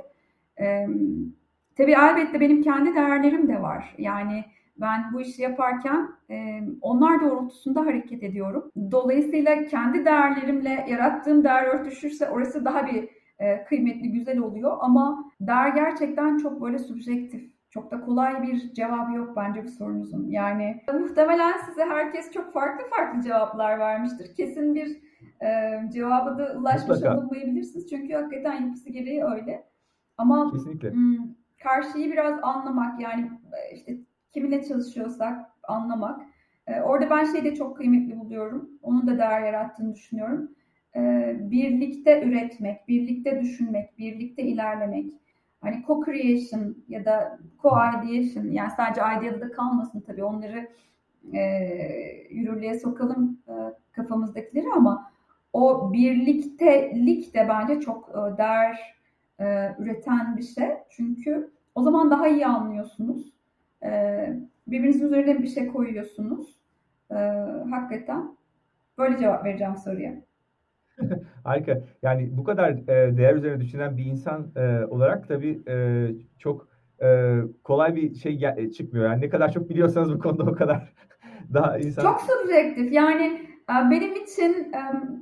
E, 0.59 0.87
tabii 1.77 1.91
elbette 1.91 2.39
benim 2.39 2.61
kendi 2.61 2.95
değerlerim 2.95 3.47
de 3.47 3.61
var. 3.61 3.95
Yani 3.97 4.43
ben 4.77 5.13
bu 5.13 5.21
işi 5.21 5.41
yaparken 5.41 6.09
e, 6.29 6.61
onlar 6.81 7.21
doğrultusunda 7.21 7.85
hareket 7.85 8.23
ediyorum. 8.23 8.71
Dolayısıyla 8.91 9.65
kendi 9.65 10.05
değerlerimle 10.05 10.85
yarattığım 10.89 11.43
değer 11.43 11.65
örtüşürse 11.65 12.29
orası 12.29 12.65
daha 12.65 12.87
bir 12.87 13.09
e, 13.39 13.65
kıymetli, 13.65 14.11
güzel 14.11 14.37
oluyor. 14.37 14.77
Ama 14.79 15.31
değer 15.41 15.67
gerçekten 15.67 16.37
çok 16.37 16.61
böyle 16.61 16.79
subjektif. 16.79 17.53
Çok 17.69 17.91
da 17.91 18.01
kolay 18.01 18.43
bir 18.43 18.73
cevabı 18.73 19.13
yok 19.13 19.35
bence 19.35 19.63
bu 19.63 19.69
sorunuzun. 19.69 20.27
Yani 20.29 20.81
muhtemelen 20.93 21.57
size 21.57 21.85
herkes 21.85 22.31
çok 22.31 22.53
farklı 22.53 22.89
farklı 22.89 23.21
cevaplar 23.21 23.79
vermiştir. 23.79 24.35
Kesin 24.35 24.75
bir 24.75 25.01
e, 25.41 25.79
cevaba 25.93 26.37
da 26.37 26.57
ulaşmış 26.59 26.89
Mutlaka. 26.89 27.29
Çünkü 27.89 28.13
hakikaten 28.13 28.61
yapısı 28.61 28.89
gereği 28.89 29.23
öyle. 29.23 29.63
Ama 30.17 30.51
Kesinlikle. 30.51 30.89
M- 30.89 31.35
karşıyı 31.63 32.11
biraz 32.11 32.39
anlamak 32.43 32.99
yani 32.99 33.31
işte 33.73 33.97
kiminle 34.33 34.63
çalışıyorsak 34.63 35.45
anlamak. 35.63 36.21
E, 36.67 36.81
orada 36.81 37.09
ben 37.09 37.25
şeyi 37.25 37.43
de 37.43 37.55
çok 37.55 37.77
kıymetli 37.77 38.19
buluyorum. 38.19 38.69
Onun 38.81 39.07
da 39.07 39.17
değer 39.17 39.41
yarattığını 39.41 39.93
düşünüyorum. 39.95 40.51
E, 40.95 41.35
birlikte 41.39 42.23
üretmek, 42.23 42.87
birlikte 42.87 43.41
düşünmek, 43.41 43.97
birlikte 43.97 44.43
ilerlemek. 44.43 45.13
Hani 45.61 45.75
co-creation 45.87 46.73
ya 46.87 47.05
da 47.05 47.39
co-ideation 47.63 48.51
yani 48.51 48.71
sadece 48.77 49.01
idea'da 49.01 49.41
da 49.41 49.51
kalmasın 49.51 50.01
tabii 50.01 50.23
onları 50.23 50.69
e, 51.33 51.39
yürürlüğe 52.29 52.79
sokalım 52.79 53.39
e, 53.47 53.53
kafamızdakileri 53.91 54.65
ama 54.75 55.12
o 55.53 55.93
birliktelik 55.93 57.33
de 57.33 57.47
bence 57.49 57.79
çok 57.79 58.09
e, 58.09 58.37
değer 58.37 58.95
e, 59.39 59.75
üreten 59.79 60.37
bir 60.37 60.43
şey. 60.43 60.69
Çünkü 60.89 61.51
o 61.75 61.81
zaman 61.81 62.11
daha 62.11 62.27
iyi 62.27 62.45
anlıyorsunuz. 62.45 63.33
E, 63.83 63.89
birbirinizin 64.67 65.05
üzerine 65.05 65.41
bir 65.41 65.47
şey 65.47 65.67
koyuyorsunuz. 65.67 66.63
Hakikaten 67.69 68.37
böyle 68.97 69.17
cevap 69.17 69.45
vereceğim 69.45 69.75
soruya. 69.77 70.13
Harika. 71.43 71.81
Yani 72.01 72.37
bu 72.37 72.43
kadar 72.43 72.87
değer 72.87 73.35
üzerine 73.35 73.59
düşünen 73.59 73.97
bir 73.97 74.05
insan 74.05 74.51
olarak 74.89 75.27
tabii 75.27 75.61
çok 76.39 76.67
kolay 77.63 77.95
bir 77.95 78.15
şey 78.15 78.39
çıkmıyor. 78.71 79.05
Yani 79.05 79.21
ne 79.21 79.29
kadar 79.29 79.51
çok 79.51 79.69
biliyorsanız 79.69 80.13
bu 80.13 80.19
konuda 80.19 80.43
o 80.43 80.55
kadar 80.55 80.93
daha 81.53 81.77
insan... 81.77 82.03
Çok 82.03 82.21
subjektif. 82.21 82.93
Yani 82.93 83.52
benim 83.69 84.15
için 84.15 84.71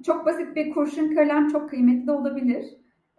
çok 0.05 0.25
basit 0.25 0.55
bir 0.55 0.71
kurşun 0.71 1.15
kalem 1.15 1.47
çok 1.47 1.69
kıymetli 1.69 2.11
olabilir. 2.11 2.65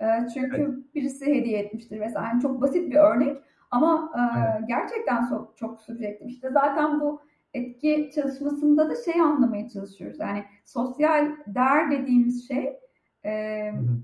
Ee, 0.00 0.06
çünkü 0.34 0.56
evet. 0.56 0.94
birisi 0.94 1.26
hediye 1.34 1.58
etmiştir 1.58 2.00
vesaire. 2.00 2.28
Yani 2.28 2.42
çok 2.42 2.60
basit 2.60 2.90
bir 2.90 2.96
örnek 2.96 3.36
ama 3.70 4.12
e, 4.16 4.20
evet. 4.38 4.68
gerçekten 4.68 5.28
çok, 5.28 5.56
çok 5.56 5.80
subjektif. 5.80 6.28
İşte 6.28 6.50
zaten 6.50 7.00
bu 7.00 7.20
etki 7.54 8.10
çalışmasında 8.14 8.90
da 8.90 8.94
şey 8.94 9.20
anlamaya 9.20 9.68
çalışıyoruz. 9.68 10.20
Yani 10.20 10.44
sosyal 10.64 11.30
değer 11.46 11.90
dediğimiz 11.90 12.48
şey 12.48 12.78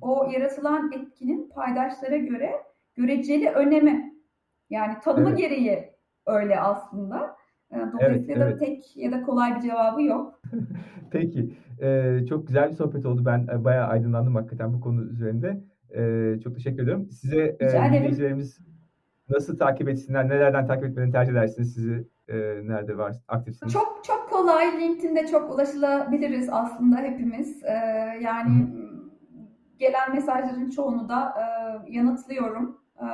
o 0.00 0.30
yaratılan 0.32 0.92
etkinin 0.92 1.48
paydaşlara 1.48 2.16
göre 2.16 2.52
göreceli 2.94 3.48
önemi. 3.48 4.14
Yani 4.70 4.94
tanımı 5.02 5.28
evet. 5.28 5.38
gereği 5.38 5.92
öyle 6.26 6.60
aslında. 6.60 7.36
Dolayısıyla 7.72 8.44
evet, 8.44 8.56
evet. 8.60 8.60
tek 8.60 8.96
ya 8.96 9.12
da 9.12 9.22
kolay 9.22 9.56
bir 9.56 9.60
cevabı 9.60 10.02
yok. 10.02 10.40
Peki. 11.10 11.54
Ee, 11.82 12.20
çok 12.28 12.46
güzel 12.46 12.70
bir 12.70 12.74
sohbet 12.74 13.06
oldu. 13.06 13.24
Ben 13.24 13.46
e, 13.52 13.64
bayağı 13.64 13.86
aydınlandım 13.86 14.34
hakikaten 14.34 14.72
bu 14.72 14.80
konu 14.80 15.02
üzerinde. 15.02 15.60
Ee, 15.96 16.34
çok 16.44 16.54
teşekkür 16.54 16.82
ediyorum. 16.82 17.08
Size 17.10 17.56
e, 17.60 17.68
dinleyicilerimiz 17.68 18.58
nasıl 19.30 19.58
takip 19.58 19.88
etsinler, 19.88 20.28
nelerden 20.28 20.66
takip 20.66 20.84
etmeni 20.84 21.12
tercih 21.12 21.32
edersiniz? 21.32 21.74
Sizi 21.74 22.08
e, 22.28 22.36
nerede 22.64 22.98
var, 22.98 23.16
aktifsiniz? 23.28 23.72
Çok 23.72 24.00
çok 24.04 24.30
kolay. 24.30 24.80
LinkedIn'de 24.80 25.26
çok 25.26 25.54
ulaşılabiliriz 25.54 26.48
aslında 26.52 26.96
hepimiz. 26.96 27.64
Ee, 27.64 27.72
yani 28.22 28.62
Hı. 28.62 28.66
gelen 29.78 30.14
mesajların 30.14 30.70
çoğunu 30.70 31.08
da 31.08 31.34
e, 31.38 31.42
yanıtlıyorum. 31.92 32.78
E, 32.96 33.06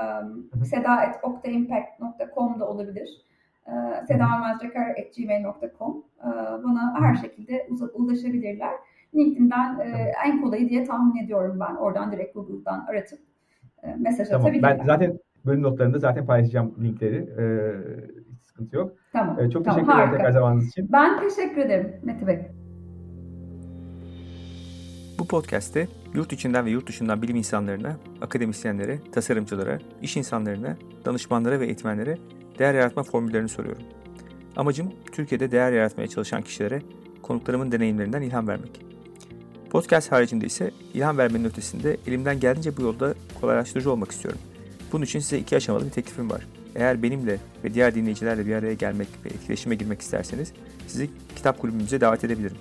seda.oktaimpact.com'da 0.65 2.69
olabilir. 2.69 3.25
E, 3.67 3.73
sedamelmezcekar.gmail.com 4.07 6.05
e, 6.21 6.27
bana 6.65 7.01
her 7.01 7.15
şekilde 7.15 7.69
ulaşabilirler. 7.95 8.73
LinkedIn'den 9.15 9.81
e, 9.81 10.13
en 10.27 10.43
kolayı 10.43 10.69
diye 10.69 10.85
tahmin 10.85 11.25
ediyorum 11.25 11.61
ben. 11.61 11.75
Oradan 11.75 12.13
direkt 12.13 12.35
Google'dan 12.35 12.87
aratıp 12.89 13.19
e, 13.83 13.95
mesaj 13.99 14.29
tamam. 14.29 14.47
atabilirler. 14.47 14.79
Ben 14.79 14.85
zaten 14.85 15.19
bölüm 15.47 15.63
notlarında 15.63 15.99
zaten 15.99 16.27
paylaşacağım 16.27 16.75
linkleri. 16.83 17.17
E, 17.17 17.45
hiç 18.33 18.43
sıkıntı 18.45 18.77
yok. 18.77 18.93
Tamam. 19.13 19.49
Çok 19.51 19.65
tamam, 19.65 19.79
teşekkür 19.79 19.93
ederim 19.93 20.09
harika. 20.09 20.17
tekrar 20.17 20.31
zamanınız 20.31 20.69
için. 20.69 20.93
Ben 20.93 21.21
teşekkür 21.21 21.61
ederim 21.61 21.93
Mete 22.03 22.27
Bey. 22.27 22.39
Bu 25.19 25.29
podcast'te 25.29 25.89
yurt 26.15 26.33
içinden 26.33 26.65
ve 26.65 26.71
yurt 26.71 26.89
dışından 26.89 27.23
bilim 27.23 27.37
insanlarına, 27.37 27.97
akademisyenlere, 28.21 28.99
tasarımcılara, 29.13 29.79
iş 30.03 30.17
insanlarına, 30.17 30.77
danışmanlara 31.05 31.61
ve 31.61 31.67
eğitmenlere 31.67 32.19
değer 32.59 32.75
yaratma 32.75 33.03
formüllerini 33.03 33.49
soruyorum. 33.49 33.83
Amacım 34.57 34.93
Türkiye'de 35.13 35.51
değer 35.51 35.73
yaratmaya 35.73 36.09
çalışan 36.09 36.43
kişilere 36.43 36.83
konuklarımın 37.23 37.73
deneyimlerinden 37.73 38.23
ilham 38.23 38.49
vermek. 38.49 38.81
Podcast 39.71 40.13
haricinde 40.13 40.47
ise 40.47 40.71
ilham 40.95 41.19
vermenin 41.19 41.45
ötesinde 41.45 41.97
elimden 42.07 42.41
geldiğince 42.41 42.77
bu 42.77 42.83
yolda 42.83 43.15
kolaylaştırıcı 43.41 43.93
olmak 43.93 44.11
istiyorum. 44.11 44.41
Bunun 44.93 45.05
için 45.05 45.21
size 45.21 45.39
iki 45.39 45.57
aşamalı 45.57 45.87
bir 45.87 45.91
teklifim 45.91 46.31
var. 46.31 46.47
Eğer 46.75 47.03
benimle 47.03 47.39
ve 47.65 47.75
diğer 47.75 47.95
dinleyicilerle 47.95 48.47
bir 48.47 48.55
araya 48.55 48.75
gelmek 48.75 49.09
ve 49.25 49.29
etkileşime 49.29 49.75
girmek 49.75 50.01
isterseniz 50.01 50.53
sizi 50.87 51.11
kitap 51.37 51.59
kulübümüze 51.59 52.01
davet 52.01 52.25
edebilirim. 52.25 52.57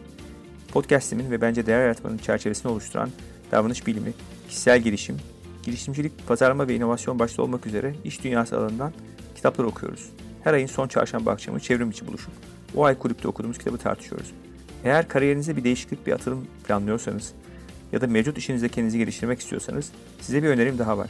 Podcast'imin 0.72 1.32
ve 1.32 1.42
bence 1.42 1.66
değer 1.66 1.82
yaratmanın 1.82 2.18
çerçevesini 2.18 2.72
oluşturan 2.72 3.10
davranış 3.52 3.88
bilimi, 3.88 4.14
kişisel 4.48 4.80
gelişim, 4.80 5.18
girişimcilik, 5.64 6.28
pazarlama 6.28 6.68
ve 6.68 6.76
inovasyon 6.76 7.20
başta 7.20 7.42
olmak 7.42 7.66
üzere 7.66 7.96
iş 8.04 8.24
dünyası 8.24 8.58
alanından 8.58 8.94
kitaplar 9.36 9.66
okuyoruz. 9.66 10.10
Her 10.44 10.54
ayın 10.54 10.68
son 10.68 10.88
çarşamba 10.88 11.32
akşamı 11.32 11.60
çevrim 11.60 11.90
içi 11.90 12.08
buluşup 12.08 12.32
o 12.76 12.84
ay 12.84 12.98
kulüpte 12.98 13.28
okuduğumuz 13.28 13.58
kitabı 13.58 13.78
tartışıyoruz. 13.78 14.32
Eğer 14.84 15.08
kariyerinize 15.08 15.58
bir 15.58 15.64
değişiklik, 15.64 16.08
bir 16.08 16.12
atılım 16.12 16.48
planlıyorsanız 16.68 17.34
ya 17.92 18.02
da 18.02 18.08
mevcut 18.08 18.38
işinizde 18.38 18.70
kendinizi 18.70 18.98
geliştirmek 18.98 19.40
istiyorsanız 19.40 19.92
size 20.22 20.44
bir 20.44 20.48
önerim 20.48 20.78
daha 20.78 20.98
var. 20.98 21.10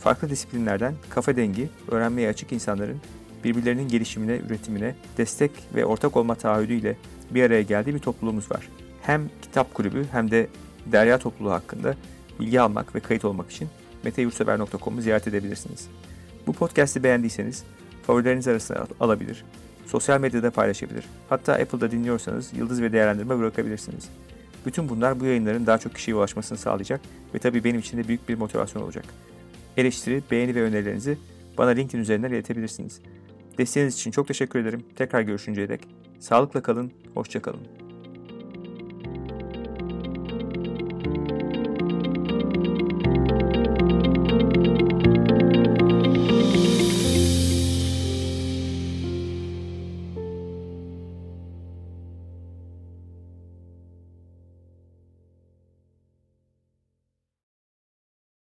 Farklı 0.00 0.30
disiplinlerden 0.30 0.94
kafa 1.10 1.36
dengi, 1.36 1.68
öğrenmeye 1.88 2.28
açık 2.28 2.52
insanların 2.52 3.00
birbirlerinin 3.44 3.88
gelişimine, 3.88 4.36
üretimine 4.36 4.94
destek 5.18 5.50
ve 5.74 5.84
ortak 5.84 6.16
olma 6.16 6.34
taahhüdüyle 6.34 6.96
bir 7.30 7.42
araya 7.42 7.62
geldiği 7.62 7.94
bir 7.94 7.98
topluluğumuz 7.98 8.50
var. 8.50 8.68
Hem 9.02 9.30
kitap 9.42 9.74
kulübü 9.74 10.06
hem 10.12 10.30
de 10.30 10.48
Derya 10.92 11.18
topluluğu 11.18 11.50
hakkında 11.50 11.94
bilgi 12.40 12.60
almak 12.60 12.94
ve 12.94 13.00
kayıt 13.00 13.24
olmak 13.24 13.50
için 13.50 13.68
meteyurtsever.com'u 14.04 15.00
ziyaret 15.00 15.28
edebilirsiniz. 15.28 15.88
Bu 16.48 16.52
podcast'i 16.52 17.02
beğendiyseniz 17.02 17.64
favorileriniz 18.06 18.48
arasına 18.48 18.86
alabilir, 19.00 19.44
sosyal 19.86 20.20
medyada 20.20 20.50
paylaşabilir, 20.50 21.04
hatta 21.28 21.52
Apple'da 21.52 21.90
dinliyorsanız 21.90 22.52
yıldız 22.56 22.82
ve 22.82 22.92
değerlendirme 22.92 23.38
bırakabilirsiniz. 23.38 24.08
Bütün 24.66 24.88
bunlar 24.88 25.20
bu 25.20 25.24
yayınların 25.24 25.66
daha 25.66 25.78
çok 25.78 25.94
kişiye 25.94 26.16
ulaşmasını 26.16 26.58
sağlayacak 26.58 27.00
ve 27.34 27.38
tabii 27.38 27.64
benim 27.64 27.80
için 27.80 27.98
de 27.98 28.08
büyük 28.08 28.28
bir 28.28 28.38
motivasyon 28.38 28.82
olacak. 28.82 29.04
Eleştiri, 29.76 30.22
beğeni 30.30 30.54
ve 30.54 30.62
önerilerinizi 30.62 31.18
bana 31.58 31.70
LinkedIn 31.70 32.02
üzerinden 32.02 32.30
iletebilirsiniz. 32.30 33.00
Desteğiniz 33.58 33.94
için 33.94 34.10
çok 34.10 34.28
teşekkür 34.28 34.58
ederim. 34.58 34.84
Tekrar 34.96 35.20
görüşünceye 35.20 35.68
dek 35.68 35.80
sağlıkla 36.20 36.62
kalın, 36.62 36.92
hoşça 37.14 37.42
kalın. 37.42 37.87